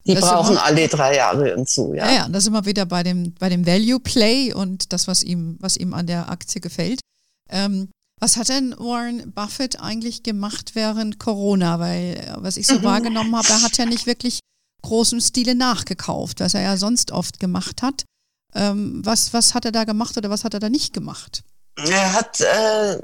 Die 0.07 0.15
das 0.15 0.25
brauchen 0.25 0.53
immer, 0.53 0.65
alle 0.65 0.89
drei 0.89 1.17
Jahre 1.17 1.65
so, 1.67 1.95
ja. 1.95 2.07
Ja, 2.07 2.15
ja, 2.15 2.29
da 2.29 2.41
sind 2.41 2.53
wir 2.53 2.67
wieder 2.67 2.85
bei 2.85 3.03
dem, 3.03 3.33
bei 3.35 3.49
dem 3.49 3.67
Value 3.67 4.01
Play 4.01 4.53
und 4.53 4.93
das, 4.93 5.09
was 5.09 5.23
ihm, 5.23 5.57
was 5.61 5.77
ihm 5.77 5.95
an 5.95 6.07
der 6.07 6.29
Aktie 6.29 6.61
gefällt. 6.61 7.01
Ähm, 7.49 7.89
was 8.21 8.37
hat 8.37 8.49
denn 8.49 8.75
Warren 8.79 9.33
Buffett 9.33 9.81
eigentlich 9.81 10.23
gemacht 10.23 10.73
während 10.75 11.19
Corona? 11.19 11.79
Weil, 11.79 12.17
äh, 12.17 12.35
was 12.37 12.57
ich 12.57 12.67
so 12.67 12.79
mhm. 12.79 12.85
wahrgenommen 12.85 13.35
habe, 13.35 13.49
er 13.49 13.63
hat 13.63 13.77
ja 13.79 13.87
nicht 13.87 14.07
wirklich 14.07 14.41
großem 14.83 15.21
Stile 15.21 15.55
nachgekauft, 15.55 16.41
was 16.41 16.55
er 16.55 16.63
ja 16.63 16.77
sonst 16.77 17.11
oft 17.11 17.41
gemacht 17.41 17.83
hat. 17.83 18.05
Ähm, 18.55 19.01
was, 19.05 19.33
was 19.33 19.55
hat 19.55 19.65
er 19.65 19.73
da 19.73 19.85
gemacht 19.85 20.17
oder 20.17 20.31
was 20.31 20.45
hat 20.45 20.55
er 20.55 20.61
da 20.61 20.69
nicht 20.69 20.93
gemacht? 20.93 21.43
Er 21.77 22.13
hat 22.13 22.41
äh, 22.41 22.99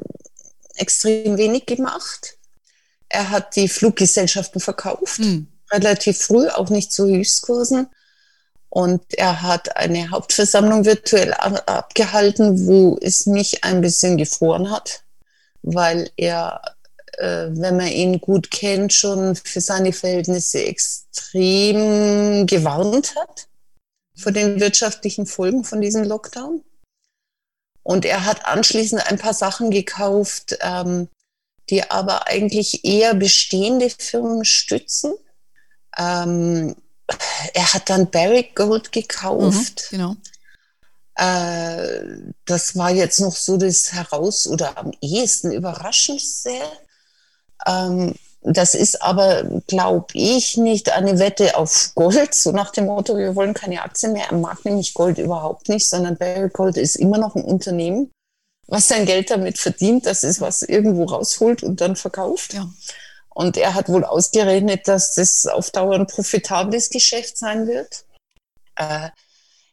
extrem 0.74 1.36
wenig 1.36 1.66
gemacht. 1.66 2.36
Er 3.08 3.30
hat 3.30 3.56
die 3.56 3.68
Fluggesellschaften 3.68 4.60
verkauft, 4.60 5.18
mhm. 5.18 5.48
Relativ 5.72 6.18
früh, 6.18 6.48
auch 6.48 6.70
nicht 6.70 6.92
zu 6.92 7.06
Höchstkursen. 7.06 7.88
Und 8.68 9.02
er 9.18 9.42
hat 9.42 9.76
eine 9.76 10.10
Hauptversammlung 10.10 10.84
virtuell 10.84 11.34
abgehalten, 11.34 12.66
wo 12.66 12.96
es 13.00 13.26
mich 13.26 13.64
ein 13.64 13.80
bisschen 13.80 14.16
gefroren 14.16 14.70
hat, 14.70 15.02
weil 15.62 16.10
er, 16.16 16.62
äh, 17.18 17.48
wenn 17.50 17.76
man 17.76 17.88
ihn 17.88 18.20
gut 18.20 18.50
kennt, 18.52 18.92
schon 18.92 19.34
für 19.34 19.60
seine 19.60 19.92
Verhältnisse 19.92 20.64
extrem 20.64 22.46
gewarnt 22.46 23.16
hat 23.16 23.48
vor 24.16 24.30
den 24.32 24.60
wirtschaftlichen 24.60 25.26
Folgen 25.26 25.64
von 25.64 25.80
diesem 25.80 26.04
Lockdown. 26.04 26.62
Und 27.82 28.04
er 28.04 28.24
hat 28.24 28.44
anschließend 28.44 29.10
ein 29.10 29.18
paar 29.18 29.34
Sachen 29.34 29.70
gekauft, 29.70 30.58
ähm, 30.60 31.08
die 31.70 31.90
aber 31.90 32.26
eigentlich 32.28 32.84
eher 32.84 33.14
bestehende 33.14 33.90
Firmen 33.90 34.44
stützen. 34.44 35.14
Ähm, 35.98 36.74
er 37.54 37.74
hat 37.74 37.90
dann 37.90 38.10
Barrick 38.10 38.54
Gold 38.54 38.92
gekauft. 38.92 39.88
Mhm, 39.90 39.96
genau. 39.96 40.16
Äh, 41.16 42.32
das 42.46 42.76
war 42.76 42.90
jetzt 42.90 43.20
noch 43.20 43.34
so 43.34 43.56
das 43.56 43.92
heraus 43.92 44.46
oder 44.46 44.78
am 44.78 44.92
ehesten 45.00 45.52
überraschendste. 45.52 46.52
Ähm, 47.66 48.14
das 48.42 48.74
ist 48.74 49.02
aber, 49.02 49.42
glaube 49.66 50.06
ich, 50.14 50.56
nicht 50.56 50.90
eine 50.90 51.18
Wette 51.18 51.58
auf 51.58 51.92
Gold, 51.94 52.32
so 52.32 52.52
nach 52.52 52.70
dem 52.70 52.86
Motto, 52.86 53.18
wir 53.18 53.36
wollen 53.36 53.52
keine 53.52 53.82
Aktien 53.82 54.14
mehr. 54.14 54.28
Er 54.30 54.36
mag 54.38 54.64
nämlich 54.64 54.94
Gold 54.94 55.18
überhaupt 55.18 55.68
nicht, 55.68 55.86
sondern 55.86 56.16
Barrick 56.16 56.54
Gold 56.54 56.78
ist 56.78 56.96
immer 56.96 57.18
noch 57.18 57.36
ein 57.36 57.44
Unternehmen, 57.44 58.10
was 58.66 58.88
sein 58.88 59.04
Geld 59.04 59.30
damit 59.30 59.58
verdient. 59.58 60.06
Das 60.06 60.24
ist, 60.24 60.40
was 60.40 60.62
irgendwo 60.62 61.04
rausholt 61.04 61.62
und 61.62 61.82
dann 61.82 61.96
verkauft. 61.96 62.54
Ja. 62.54 62.66
Und 63.32 63.56
er 63.56 63.74
hat 63.74 63.88
wohl 63.88 64.04
ausgerechnet, 64.04 64.88
dass 64.88 65.14
das 65.14 65.46
auf 65.46 65.70
Dauer 65.70 65.94
ein 65.94 66.06
profitables 66.06 66.90
Geschäft 66.90 67.38
sein 67.38 67.66
wird. 67.66 68.04
Äh, 68.76 69.10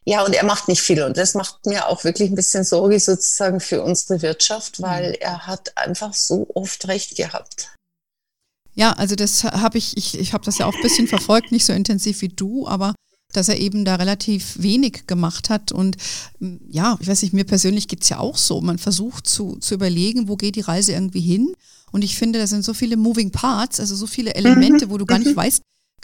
ja, 0.04 0.24
und 0.24 0.32
er 0.32 0.44
macht 0.44 0.68
nicht 0.68 0.80
viel. 0.80 1.02
Und 1.02 1.16
das 1.16 1.34
macht 1.34 1.66
mir 1.66 1.86
auch 1.86 2.04
wirklich 2.04 2.30
ein 2.30 2.34
bisschen 2.34 2.64
Sorge 2.64 2.98
sozusagen 2.98 3.60
für 3.60 3.82
unsere 3.82 4.22
Wirtschaft, 4.22 4.80
weil 4.80 5.10
mhm. 5.10 5.16
er 5.20 5.46
hat 5.46 5.76
einfach 5.76 6.14
so 6.14 6.46
oft 6.54 6.88
recht 6.88 7.16
gehabt. 7.16 7.74
Ja, 8.74 8.92
also 8.92 9.16
das 9.16 9.44
habe 9.44 9.76
ich, 9.76 9.96
ich, 9.96 10.18
ich 10.18 10.32
habe 10.32 10.44
das 10.44 10.58
ja 10.58 10.66
auch 10.66 10.74
ein 10.74 10.82
bisschen 10.82 11.08
verfolgt, 11.08 11.52
nicht 11.52 11.66
so 11.66 11.72
intensiv 11.72 12.22
wie 12.22 12.28
du, 12.28 12.66
aber 12.66 12.94
dass 13.32 13.48
er 13.48 13.58
eben 13.58 13.84
da 13.84 13.96
relativ 13.96 14.62
wenig 14.62 15.06
gemacht 15.06 15.50
hat. 15.50 15.72
Und 15.72 15.96
mm, 16.38 16.56
ja, 16.70 16.96
ich 17.00 17.08
weiß 17.08 17.22
nicht, 17.22 17.34
mir 17.34 17.44
persönlich 17.44 17.88
geht's 17.88 18.08
ja 18.08 18.18
auch 18.18 18.36
so. 18.36 18.60
Man 18.60 18.78
versucht 18.78 19.26
zu, 19.26 19.56
zu 19.56 19.74
überlegen, 19.74 20.28
wo 20.28 20.36
geht 20.36 20.56
die 20.56 20.60
Reise 20.60 20.92
irgendwie 20.92 21.20
hin. 21.20 21.54
Und 21.92 22.02
ich 22.02 22.16
finde, 22.16 22.38
da 22.38 22.46
sind 22.46 22.64
so 22.64 22.74
viele 22.74 22.96
Moving 22.96 23.30
Parts, 23.30 23.80
also 23.80 23.96
so 23.96 24.06
viele 24.06 24.34
Elemente, 24.34 24.90
wo 24.90 24.98
du 24.98 25.06
gar 25.06 25.18
nicht 25.18 25.34
weißt, 25.34 25.62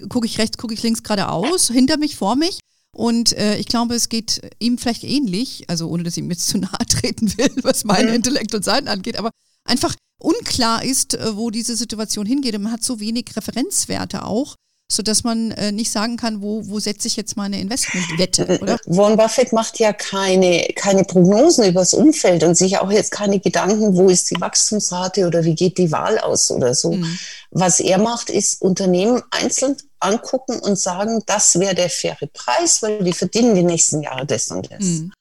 gucke 0.09 0.27
ich 0.27 0.39
rechts, 0.39 0.59
gucke 0.59 0.75
ich 0.75 0.83
links 0.83 1.03
geradeaus, 1.03 1.69
hinter 1.69 1.99
mich, 1.99 2.17
vor 2.17 2.37
mich. 2.37 2.59
Und 2.95 3.33
äh, 3.33 3.59
ich 3.59 3.67
glaube, 3.67 3.95
es 3.95 4.09
geht 4.09 4.41
ihm 4.61 4.79
vielleicht 4.79 5.05
ähnlich, 5.05 5.65
also 5.69 5.89
ohne 5.89 6.05
dass 6.05 6.17
ich 6.17 6.23
ihm 6.23 6.31
jetzt 6.31 6.49
zu 6.49 6.59
nahe 6.59 6.87
treten 6.89 7.37
will, 7.37 7.51
was 7.63 7.85
mein 7.85 8.07
mhm. 8.07 8.15
Intellekt 8.15 8.55
und 8.55 8.65
Seiten 8.65 8.89
angeht, 8.89 9.19
aber 9.19 9.31
einfach 9.65 9.95
unklar 10.21 10.85
ist, 10.85 11.15
äh, 11.15 11.37
wo 11.37 11.51
diese 11.51 11.77
Situation 11.77 12.25
hingeht. 12.25 12.55
Und 12.55 12.63
man 12.63 12.73
hat 12.73 12.85
so 12.85 13.01
wenig 13.01 13.37
Referenzwerte 13.37 14.25
auch, 14.25 14.55
sodass 14.91 15.25
man 15.25 15.51
äh, 15.53 15.73
nicht 15.73 15.91
sagen 15.91 16.17
kann, 16.17 16.43
wo, 16.43 16.69
wo 16.69 16.79
setze 16.79 17.09
ich 17.09 17.17
jetzt 17.17 17.37
meine 17.37 17.61
Investmentwette, 17.61 18.49
äh, 18.49 18.59
oder? 18.61 18.79
Warren 18.87 19.17
Buffett 19.17 19.53
macht 19.53 19.79
ja 19.79 19.93
keine, 19.93 20.69
keine 20.77 21.05
Prognosen 21.05 21.65
über 21.65 21.81
das 21.81 21.95
Umfeld 21.95 22.45
und 22.45 22.55
sich 22.55 22.79
auch 22.79 22.91
jetzt 22.91 23.11
keine 23.11 23.41
Gedanken, 23.41 23.97
wo 23.97 24.09
ist 24.09 24.31
die 24.31 24.41
Wachstumsrate 24.41 25.27
oder 25.27 25.45
wie 25.45 25.55
geht 25.55 25.79
die 25.79 25.91
Wahl 25.91 26.19
aus 26.19 26.51
oder 26.51 26.75
so. 26.75 26.93
Mhm. 26.93 27.19
Was 27.51 27.81
er 27.81 27.99
macht, 27.99 28.31
ist 28.31 28.61
Unternehmen 28.61 29.23
einzeln 29.31 29.77
angucken 30.01 30.59
und 30.61 30.79
sagen, 30.79 31.23
das 31.27 31.59
wäre 31.59 31.75
der 31.75 31.89
faire 31.89 32.29
Preis, 32.33 32.83
weil 32.83 33.03
die 33.03 33.13
verdienen 33.13 33.55
die 33.55 33.63
nächsten 33.63 34.03
Jahre 34.03 34.27
das 34.27 34.49
und 34.49 34.71
das. 34.71 34.85
Mhm. 34.85 35.13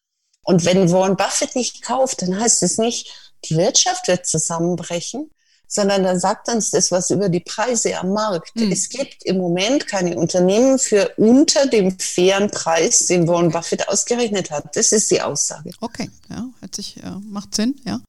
Und 0.44 0.66
wenn 0.66 0.92
Warren 0.92 1.16
Buffett 1.16 1.56
nicht 1.56 1.82
kauft, 1.82 2.22
dann 2.22 2.38
heißt 2.38 2.64
es 2.64 2.78
nicht, 2.78 3.08
die 3.46 3.56
Wirtschaft 3.56 4.08
wird 4.08 4.26
zusammenbrechen, 4.26 5.30
sondern 5.68 6.04
dann 6.04 6.20
sagt 6.20 6.50
uns 6.50 6.72
das 6.72 6.92
was 6.92 7.10
über 7.10 7.30
die 7.30 7.40
Preise 7.40 7.98
am 7.98 8.14
Markt. 8.14 8.56
Mhm. 8.56 8.72
Es 8.72 8.90
gibt 8.90 9.24
im 9.24 9.38
Moment 9.38 9.88
keine 9.88 10.16
Unternehmen 10.18 10.80
für 10.80 11.12
unter 11.18 11.66
dem 11.68 11.98
fairen 12.00 12.50
Preis, 12.52 13.08
den 13.08 13.28
Warren 13.28 13.52
Buffett 13.52 13.88
ausgerechnet 13.88 14.52
hat. 14.52 14.76
Das 14.76 14.92
ist 14.92 15.10
die 15.12 15.22
Aussage. 15.22 15.72
Okay, 15.82 16.10
ja, 16.30 16.46
hört 16.60 16.76
sich, 16.76 16.98
äh, 16.98 17.10
macht 17.30 17.56
Sinn, 17.56 17.76
ja 17.86 18.00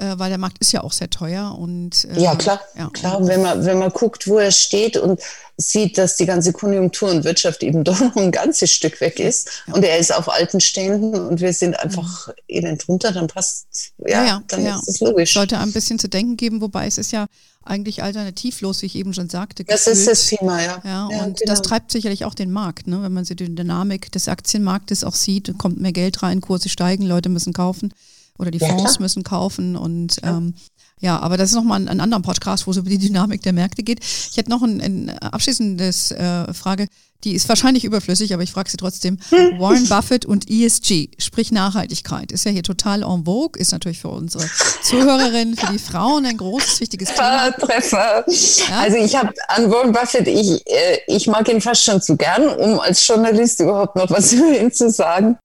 äh, 0.00 0.18
weil 0.18 0.30
der 0.30 0.38
Markt 0.38 0.58
ist 0.58 0.72
ja 0.72 0.82
auch 0.82 0.92
sehr 0.92 1.10
teuer 1.10 1.56
und 1.58 2.06
äh, 2.06 2.20
ja 2.20 2.34
klar, 2.34 2.60
ja. 2.76 2.88
klar. 2.90 3.26
Wenn 3.26 3.42
man 3.42 3.64
wenn 3.66 3.78
man 3.78 3.90
guckt, 3.90 4.26
wo 4.26 4.38
er 4.38 4.50
steht 4.50 4.96
und 4.96 5.20
sieht, 5.58 5.98
dass 5.98 6.16
die 6.16 6.24
ganze 6.24 6.52
Konjunktur 6.54 7.10
und 7.10 7.24
Wirtschaft 7.24 7.62
eben 7.62 7.84
doch 7.84 8.00
noch 8.00 8.16
ein 8.16 8.30
ganzes 8.30 8.70
Stück 8.70 9.00
weg 9.00 9.20
ist 9.20 9.62
ja. 9.66 9.74
und 9.74 9.84
er 9.84 9.98
ist 9.98 10.14
auf 10.14 10.30
alten 10.30 10.60
Ständen 10.60 11.14
und 11.14 11.40
wir 11.40 11.52
sind 11.52 11.78
einfach 11.78 12.28
mhm. 12.28 12.32
elend 12.48 12.88
drunter, 12.88 13.12
dann 13.12 13.26
passt 13.26 13.92
ja, 13.98 14.24
ja 14.24 14.42
dann 14.48 14.64
ist 14.64 14.88
es 14.88 15.00
logisch. 15.00 15.34
Sollte 15.34 15.58
ein 15.58 15.72
bisschen 15.72 15.98
zu 15.98 16.08
denken 16.08 16.36
geben, 16.38 16.62
wobei 16.62 16.86
es 16.86 16.96
ist 16.96 17.12
ja 17.12 17.26
eigentlich 17.62 18.02
alternativlos, 18.02 18.80
wie 18.80 18.86
ich 18.86 18.94
eben 18.94 19.12
schon 19.12 19.28
sagte. 19.28 19.64
Das 19.64 19.84
gefühlt. 19.84 19.98
ist 19.98 20.08
das 20.08 20.26
Thema, 20.26 20.62
ja. 20.62 20.80
Ja, 20.82 21.06
und 21.06 21.38
genau. 21.38 21.52
das 21.52 21.60
treibt 21.60 21.92
sicherlich 21.92 22.24
auch 22.24 22.34
den 22.34 22.50
Markt, 22.50 22.86
ne? 22.86 23.02
wenn 23.02 23.12
man 23.12 23.26
so 23.26 23.34
die 23.34 23.54
Dynamik 23.54 24.10
des 24.12 24.28
Aktienmarktes 24.28 25.04
auch 25.04 25.14
sieht, 25.14 25.52
kommt 25.58 25.78
mehr 25.78 25.92
Geld 25.92 26.22
rein, 26.22 26.40
Kurse 26.40 26.70
steigen, 26.70 27.04
Leute 27.04 27.28
müssen 27.28 27.52
kaufen 27.52 27.92
oder 28.40 28.50
die 28.50 28.58
ja, 28.58 28.68
Fonds 28.68 28.94
klar. 28.94 29.02
müssen 29.02 29.22
kaufen 29.22 29.76
und 29.76 30.16
ja. 30.22 30.36
Ähm, 30.36 30.54
ja, 31.02 31.18
aber 31.18 31.38
das 31.38 31.50
ist 31.50 31.56
nochmal 31.56 31.80
ein, 31.80 31.88
ein 31.88 32.00
anderer 32.00 32.20
Podcast, 32.20 32.66
wo 32.66 32.72
es 32.72 32.76
über 32.76 32.90
die 32.90 32.98
Dynamik 32.98 33.42
der 33.42 33.54
Märkte 33.54 33.82
geht. 33.82 34.00
Ich 34.00 34.36
hätte 34.36 34.50
noch 34.50 34.62
ein, 34.62 34.80
ein 34.82 35.18
abschließendes 35.18 36.10
äh, 36.10 36.52
Frage, 36.52 36.88
die 37.24 37.32
ist 37.32 37.48
wahrscheinlich 37.48 37.84
überflüssig, 37.84 38.32
aber 38.32 38.42
ich 38.42 38.52
frage 38.52 38.70
sie 38.70 38.76
trotzdem. 38.76 39.18
Warren 39.58 39.88
Buffett 39.88 40.24
und 40.24 40.50
ESG, 40.50 41.08
sprich 41.18 41.52
Nachhaltigkeit, 41.52 42.32
ist 42.32 42.44
ja 42.44 42.50
hier 42.50 42.62
total 42.62 43.02
en 43.02 43.24
vogue, 43.24 43.60
ist 43.60 43.72
natürlich 43.72 44.00
für 44.00 44.08
unsere 44.08 44.44
Zuhörerinnen, 44.82 45.56
für 45.56 45.72
die 45.72 45.78
Frauen 45.78 46.24
ein 46.24 46.36
großes, 46.36 46.80
wichtiges 46.80 47.10
Thema. 47.14 47.50
Treffer. 47.52 48.24
Ja? 48.26 48.80
Also 48.80 48.96
ich 48.98 49.16
habe 49.16 49.32
an 49.48 49.70
Warren 49.70 49.92
Buffett, 49.92 50.28
ich, 50.28 50.66
äh, 50.66 50.98
ich 51.08 51.26
mag 51.26 51.48
ihn 51.48 51.60
fast 51.60 51.84
schon 51.84 52.00
zu 52.00 52.16
gern, 52.16 52.46
um 52.48 52.80
als 52.80 53.06
Journalist 53.06 53.60
überhaupt 53.60 53.96
noch 53.96 54.10
was 54.10 54.32
über 54.32 54.58
ihn 54.60 54.72
zu 54.72 54.90
sagen. 54.90 55.38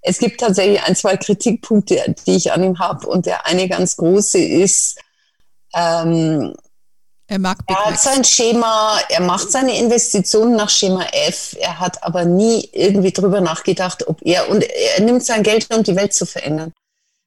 Es 0.00 0.18
gibt 0.18 0.40
tatsächlich 0.40 0.82
ein, 0.82 0.96
zwei 0.96 1.16
Kritikpunkte, 1.16 2.14
die 2.26 2.36
ich 2.36 2.52
an 2.52 2.62
ihm 2.62 2.78
habe. 2.78 3.06
Und 3.06 3.26
der 3.26 3.46
eine 3.46 3.68
ganz 3.68 3.96
große 3.96 4.38
ist, 4.38 4.98
ähm, 5.74 6.54
er, 7.26 7.38
mag 7.38 7.58
er 7.66 7.84
hat 7.84 8.00
sein 8.00 8.24
Schema, 8.24 8.98
er 9.10 9.20
macht 9.20 9.52
seine 9.52 9.78
Investitionen 9.78 10.56
nach 10.56 10.70
Schema 10.70 11.04
F. 11.12 11.54
Er 11.60 11.78
hat 11.78 12.02
aber 12.02 12.24
nie 12.24 12.68
irgendwie 12.72 13.12
drüber 13.12 13.40
nachgedacht, 13.40 14.06
ob 14.08 14.24
er, 14.24 14.48
und 14.48 14.64
er 14.64 15.02
nimmt 15.02 15.24
sein 15.24 15.42
Geld, 15.42 15.66
um 15.74 15.82
die 15.82 15.96
Welt 15.96 16.14
zu 16.14 16.24
verändern. 16.24 16.72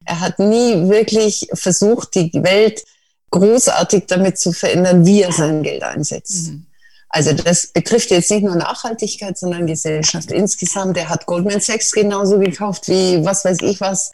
Er 0.06 0.20
hat 0.20 0.40
nie 0.40 0.90
wirklich 0.90 1.48
versucht, 1.54 2.16
die 2.16 2.32
Welt 2.34 2.84
großartig 3.30 4.06
damit 4.08 4.40
zu 4.40 4.52
verändern, 4.52 5.06
wie 5.06 5.22
er 5.22 5.32
sein 5.32 5.62
Geld 5.62 5.84
einsetzt. 5.84 6.48
Mhm. 6.48 6.66
Also 7.14 7.34
das 7.34 7.68
betrifft 7.68 8.10
jetzt 8.10 8.32
nicht 8.32 8.44
nur 8.44 8.56
Nachhaltigkeit, 8.56 9.38
sondern 9.38 9.68
Gesellschaft 9.68 10.32
insgesamt. 10.32 10.96
Der 10.96 11.10
hat 11.10 11.26
Goldman 11.26 11.60
Sachs 11.60 11.92
genauso 11.92 12.40
gekauft 12.40 12.88
wie 12.88 13.24
was 13.26 13.44
weiß 13.44 13.58
ich 13.62 13.82
was. 13.82 14.12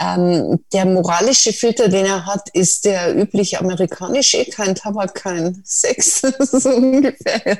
Ähm, 0.00 0.64
der 0.72 0.84
moralische 0.84 1.52
Filter, 1.52 1.88
den 1.88 2.06
er 2.06 2.24
hat, 2.24 2.48
ist 2.50 2.84
der 2.84 3.16
übliche 3.16 3.58
amerikanische, 3.58 4.44
kein 4.44 4.76
Tabak, 4.76 5.12
kein 5.16 5.60
Sex, 5.64 6.20
so 6.38 6.70
ungefähr. 6.70 7.58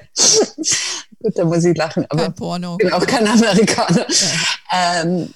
Gut, 1.20 1.36
da 1.36 1.44
muss 1.44 1.64
ich 1.64 1.76
lachen, 1.76 2.06
aber 2.08 2.22
kein 2.22 2.34
Porno. 2.36 2.76
ich 2.78 2.86
bin 2.86 2.92
auch 2.92 3.04
kein 3.04 3.26
Amerikaner. 3.26 4.06
Ja. 4.08 5.02
Ähm, 5.02 5.34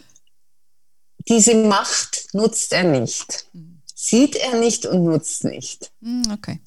diese 1.27 1.57
Macht 1.57 2.29
nutzt 2.35 2.73
er 2.73 2.85
nicht. 2.85 3.47
Mhm. 3.53 3.72
Sieht 4.05 4.35
er 4.35 4.59
nicht 4.59 4.85
und 4.85 5.05
nutzt 5.05 5.45
nicht. 5.45 5.93
Hm, 6.03 6.25
okay. 6.33 6.59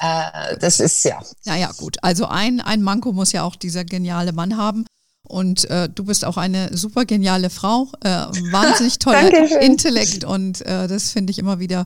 Äh, 0.00 0.56
das 0.56 0.80
ist 0.80 1.04
ja. 1.04 1.20
Ja, 1.44 1.54
ja, 1.54 1.70
gut. 1.76 1.98
Also 2.00 2.24
ein, 2.24 2.62
ein 2.62 2.80
Manko 2.80 3.12
muss 3.12 3.32
ja 3.32 3.42
auch 3.42 3.56
dieser 3.56 3.84
geniale 3.84 4.32
Mann 4.32 4.56
haben. 4.56 4.86
Und 5.22 5.68
äh, 5.68 5.90
du 5.90 6.04
bist 6.04 6.24
auch 6.24 6.38
eine 6.38 6.74
super 6.74 7.04
geniale 7.04 7.50
Frau, 7.50 7.88
äh, 8.02 8.08
wahnsinnig 8.08 8.98
toller 9.00 9.60
Intellekt 9.60 10.24
und 10.24 10.62
äh, 10.62 10.88
das 10.88 11.10
finde 11.10 11.30
ich 11.30 11.38
immer 11.38 11.58
wieder 11.58 11.84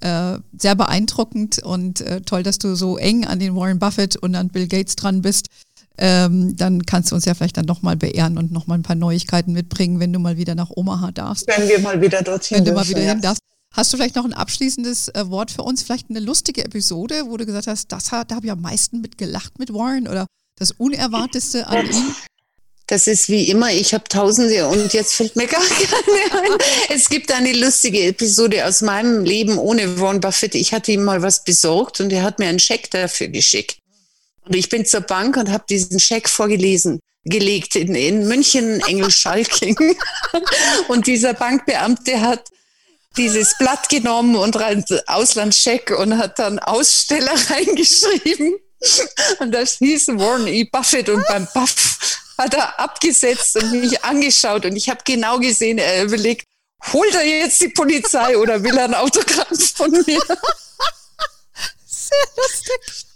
äh, 0.00 0.38
sehr 0.56 0.76
beeindruckend 0.76 1.58
und 1.58 2.00
äh, 2.02 2.20
toll, 2.20 2.44
dass 2.44 2.58
du 2.58 2.76
so 2.76 2.96
eng 2.96 3.26
an 3.26 3.40
den 3.40 3.56
Warren 3.56 3.80
Buffett 3.80 4.14
und 4.14 4.36
an 4.36 4.50
Bill 4.50 4.68
Gates 4.68 4.94
dran 4.94 5.22
bist. 5.22 5.48
Ähm, 5.98 6.56
dann 6.56 6.86
kannst 6.86 7.10
du 7.10 7.16
uns 7.16 7.24
ja 7.24 7.34
vielleicht 7.34 7.56
dann 7.56 7.66
nochmal 7.66 7.96
beehren 7.96 8.38
und 8.38 8.52
nochmal 8.52 8.78
ein 8.78 8.82
paar 8.84 8.94
Neuigkeiten 8.94 9.52
mitbringen, 9.52 9.98
wenn 9.98 10.12
du 10.12 10.20
mal 10.20 10.36
wieder 10.36 10.54
nach 10.54 10.70
Omaha 10.70 11.10
darfst. 11.10 11.48
Wenn 11.48 11.68
wir 11.68 11.80
mal 11.80 12.00
wieder 12.00 12.22
dorthin 12.22 12.58
Wenn 12.58 12.64
du 12.64 12.72
mal 12.72 12.86
wieder 12.88 13.00
hin 13.00 13.20
darfst. 13.20 13.40
Hast 13.74 13.92
du 13.92 13.96
vielleicht 13.96 14.14
noch 14.14 14.24
ein 14.24 14.32
abschließendes 14.32 15.08
äh, 15.08 15.28
Wort 15.30 15.50
für 15.50 15.62
uns? 15.62 15.82
Vielleicht 15.82 16.08
eine 16.08 16.20
lustige 16.20 16.64
Episode, 16.64 17.24
wo 17.26 17.36
du 17.36 17.44
gesagt 17.44 17.66
hast, 17.66 17.90
das 17.90 18.12
hat, 18.12 18.30
da 18.30 18.36
habe 18.36 18.46
ich 18.46 18.52
am 18.52 18.60
meisten 18.60 19.00
mit 19.00 19.18
gelacht 19.18 19.58
mit 19.58 19.74
Warren 19.74 20.06
oder 20.06 20.26
das 20.56 20.70
Unerwarteste 20.70 21.66
an 21.66 21.84
ihm? 21.86 22.14
Das 22.86 23.08
ist 23.08 23.28
wie 23.28 23.48
immer, 23.48 23.72
ich 23.72 23.92
habe 23.92 24.04
Tausende 24.04 24.68
und 24.68 24.92
jetzt 24.92 25.14
fällt 25.14 25.34
mir 25.34 25.46
gar 25.48 25.64
keine 25.64 26.42
ein. 26.42 26.58
Es 26.88 27.08
gibt 27.08 27.32
eine 27.32 27.52
lustige 27.52 28.04
Episode 28.04 28.64
aus 28.64 28.80
meinem 28.80 29.24
Leben 29.24 29.58
ohne 29.58 29.98
Warren 29.98 30.20
Buffett. 30.20 30.54
Ich 30.54 30.72
hatte 30.72 30.92
ihm 30.92 31.02
mal 31.02 31.22
was 31.22 31.42
besorgt 31.42 32.00
und 32.00 32.12
er 32.12 32.22
hat 32.22 32.38
mir 32.38 32.46
einen 32.46 32.60
Scheck 32.60 32.90
dafür 32.92 33.28
geschickt. 33.28 33.78
Und 34.46 34.54
ich 34.54 34.68
bin 34.68 34.86
zur 34.86 35.00
Bank 35.00 35.36
und 35.36 35.50
habe 35.50 35.64
diesen 35.68 35.98
Scheck 35.98 36.28
vorgelesen 36.28 37.00
gelegt 37.24 37.74
in, 37.74 37.94
in 37.94 38.28
München, 38.28 38.80
Engelschalking. 38.86 39.96
und 40.88 41.06
dieser 41.06 41.34
Bankbeamte 41.34 42.20
hat 42.20 42.50
dieses 43.16 43.56
Blatt 43.58 43.88
genommen 43.88 44.36
und 44.36 44.56
rein 44.58 44.84
Auslandscheck 45.06 45.90
und 45.96 46.18
hat 46.18 46.38
dann 46.38 46.58
Aussteller 46.58 47.34
reingeschrieben. 47.50 48.56
Und 49.38 49.52
das 49.52 49.78
hieß 49.78 50.08
Warren 50.08 50.46
E. 50.46 50.64
Buffett 50.64 51.08
und 51.08 51.26
beim 51.26 51.48
Buff 51.54 52.20
hat 52.36 52.54
er 52.54 52.78
abgesetzt 52.78 53.56
und 53.56 53.70
mich 53.70 54.04
angeschaut 54.04 54.66
und 54.66 54.76
ich 54.76 54.90
habe 54.90 55.00
genau 55.04 55.38
gesehen, 55.38 55.78
er 55.78 56.04
überlegt, 56.04 56.44
holt 56.92 57.14
er 57.14 57.24
jetzt 57.24 57.60
die 57.62 57.68
Polizei 57.68 58.36
oder 58.36 58.62
will 58.62 58.76
er 58.76 58.84
ein 58.84 58.94
Autogramm 58.94 59.56
von 59.74 59.90
mir? 59.90 60.20
Sehr 61.86 62.26
lustig. 62.36 63.06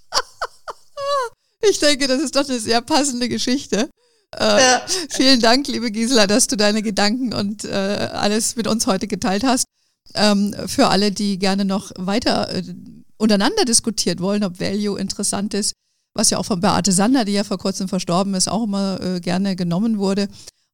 Ich 1.60 1.78
denke, 1.80 2.06
das 2.06 2.22
ist 2.22 2.36
doch 2.36 2.48
eine 2.48 2.60
sehr 2.60 2.80
passende 2.80 3.28
Geschichte. 3.28 3.90
Äh, 4.36 4.44
ja. 4.44 4.86
Vielen 5.10 5.40
Dank, 5.40 5.66
liebe 5.66 5.90
Gisela, 5.90 6.26
dass 6.26 6.46
du 6.46 6.56
deine 6.56 6.82
Gedanken 6.82 7.34
und 7.34 7.64
äh, 7.64 7.72
alles 7.72 8.56
mit 8.56 8.66
uns 8.68 8.86
heute 8.86 9.08
geteilt 9.08 9.42
hast 9.42 9.64
ähm, 10.14 10.54
für 10.66 10.88
alle, 10.88 11.12
die 11.12 11.38
gerne 11.38 11.64
noch 11.64 11.92
weiter 11.96 12.54
äh, 12.54 12.62
untereinander 13.16 13.64
diskutiert 13.64 14.20
wollen, 14.20 14.44
ob 14.44 14.60
Value 14.60 14.98
interessant 14.98 15.54
ist, 15.54 15.72
was 16.14 16.30
ja 16.30 16.38
auch 16.38 16.44
von 16.44 16.60
Beate 16.60 16.92
Sander, 16.92 17.24
die 17.24 17.32
ja 17.32 17.44
vor 17.44 17.58
kurzem 17.58 17.88
verstorben 17.88 18.34
ist, 18.34 18.48
auch 18.48 18.64
immer 18.64 19.00
äh, 19.00 19.20
gerne 19.20 19.56
genommen 19.56 19.98
wurde. 19.98 20.28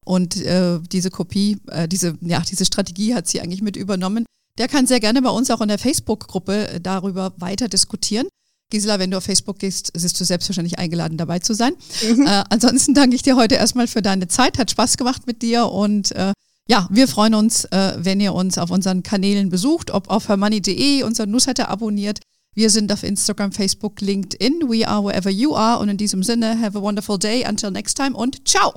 Und 0.04 0.36
äh, 0.36 0.80
diese 0.80 1.10
Kopie, 1.10 1.58
äh, 1.68 1.88
diese, 1.88 2.16
ja, 2.20 2.40
diese 2.40 2.64
Strategie 2.64 3.14
hat 3.14 3.26
sie 3.26 3.40
eigentlich 3.40 3.62
mit 3.62 3.76
übernommen. 3.76 4.26
Der 4.58 4.68
kann 4.68 4.86
sehr 4.86 5.00
gerne 5.00 5.22
bei 5.22 5.30
uns 5.30 5.50
auch 5.50 5.60
in 5.60 5.68
der 5.68 5.78
Facebook-Gruppe 5.78 6.68
äh, 6.68 6.80
darüber 6.80 7.32
weiter 7.38 7.68
diskutieren. 7.68 8.28
Gisela, 8.70 8.98
wenn 8.98 9.10
du 9.10 9.18
auf 9.18 9.24
Facebook 9.24 9.58
gehst, 9.58 9.92
bist 9.92 10.18
du 10.18 10.24
selbstverständlich 10.24 10.78
eingeladen, 10.78 11.18
dabei 11.18 11.38
zu 11.38 11.54
sein. 11.54 11.74
Mhm. 12.02 12.26
Äh, 12.26 12.44
ansonsten 12.50 12.94
danke 12.94 13.16
ich 13.16 13.22
dir 13.22 13.36
heute 13.36 13.54
erstmal 13.54 13.86
für 13.86 14.02
deine 14.02 14.28
Zeit. 14.28 14.58
Hat 14.58 14.70
Spaß 14.70 14.96
gemacht 14.96 15.26
mit 15.26 15.42
dir 15.42 15.66
und 15.66 16.12
äh, 16.12 16.32
ja, 16.66 16.88
wir 16.90 17.08
freuen 17.08 17.34
uns, 17.34 17.66
äh, 17.66 17.94
wenn 17.98 18.20
ihr 18.20 18.34
uns 18.34 18.56
auf 18.56 18.70
unseren 18.70 19.02
Kanälen 19.02 19.50
besucht, 19.50 19.90
ob 19.90 20.08
auf 20.08 20.28
hermoney.de, 20.28 21.02
unseren 21.02 21.30
Newsletter 21.30 21.68
abonniert. 21.68 22.20
Wir 22.54 22.70
sind 22.70 22.92
auf 22.92 23.02
Instagram, 23.02 23.52
Facebook, 23.52 24.00
LinkedIn. 24.00 24.62
We 24.68 24.86
are 24.88 25.04
wherever 25.04 25.28
you 25.28 25.56
are. 25.56 25.80
Und 25.80 25.88
in 25.88 25.96
diesem 25.96 26.22
Sinne, 26.22 26.60
have 26.60 26.78
a 26.78 26.80
wonderful 26.80 27.18
day. 27.18 27.44
Until 27.46 27.70
next 27.70 27.96
time 27.96 28.14
und 28.14 28.46
ciao. 28.46 28.72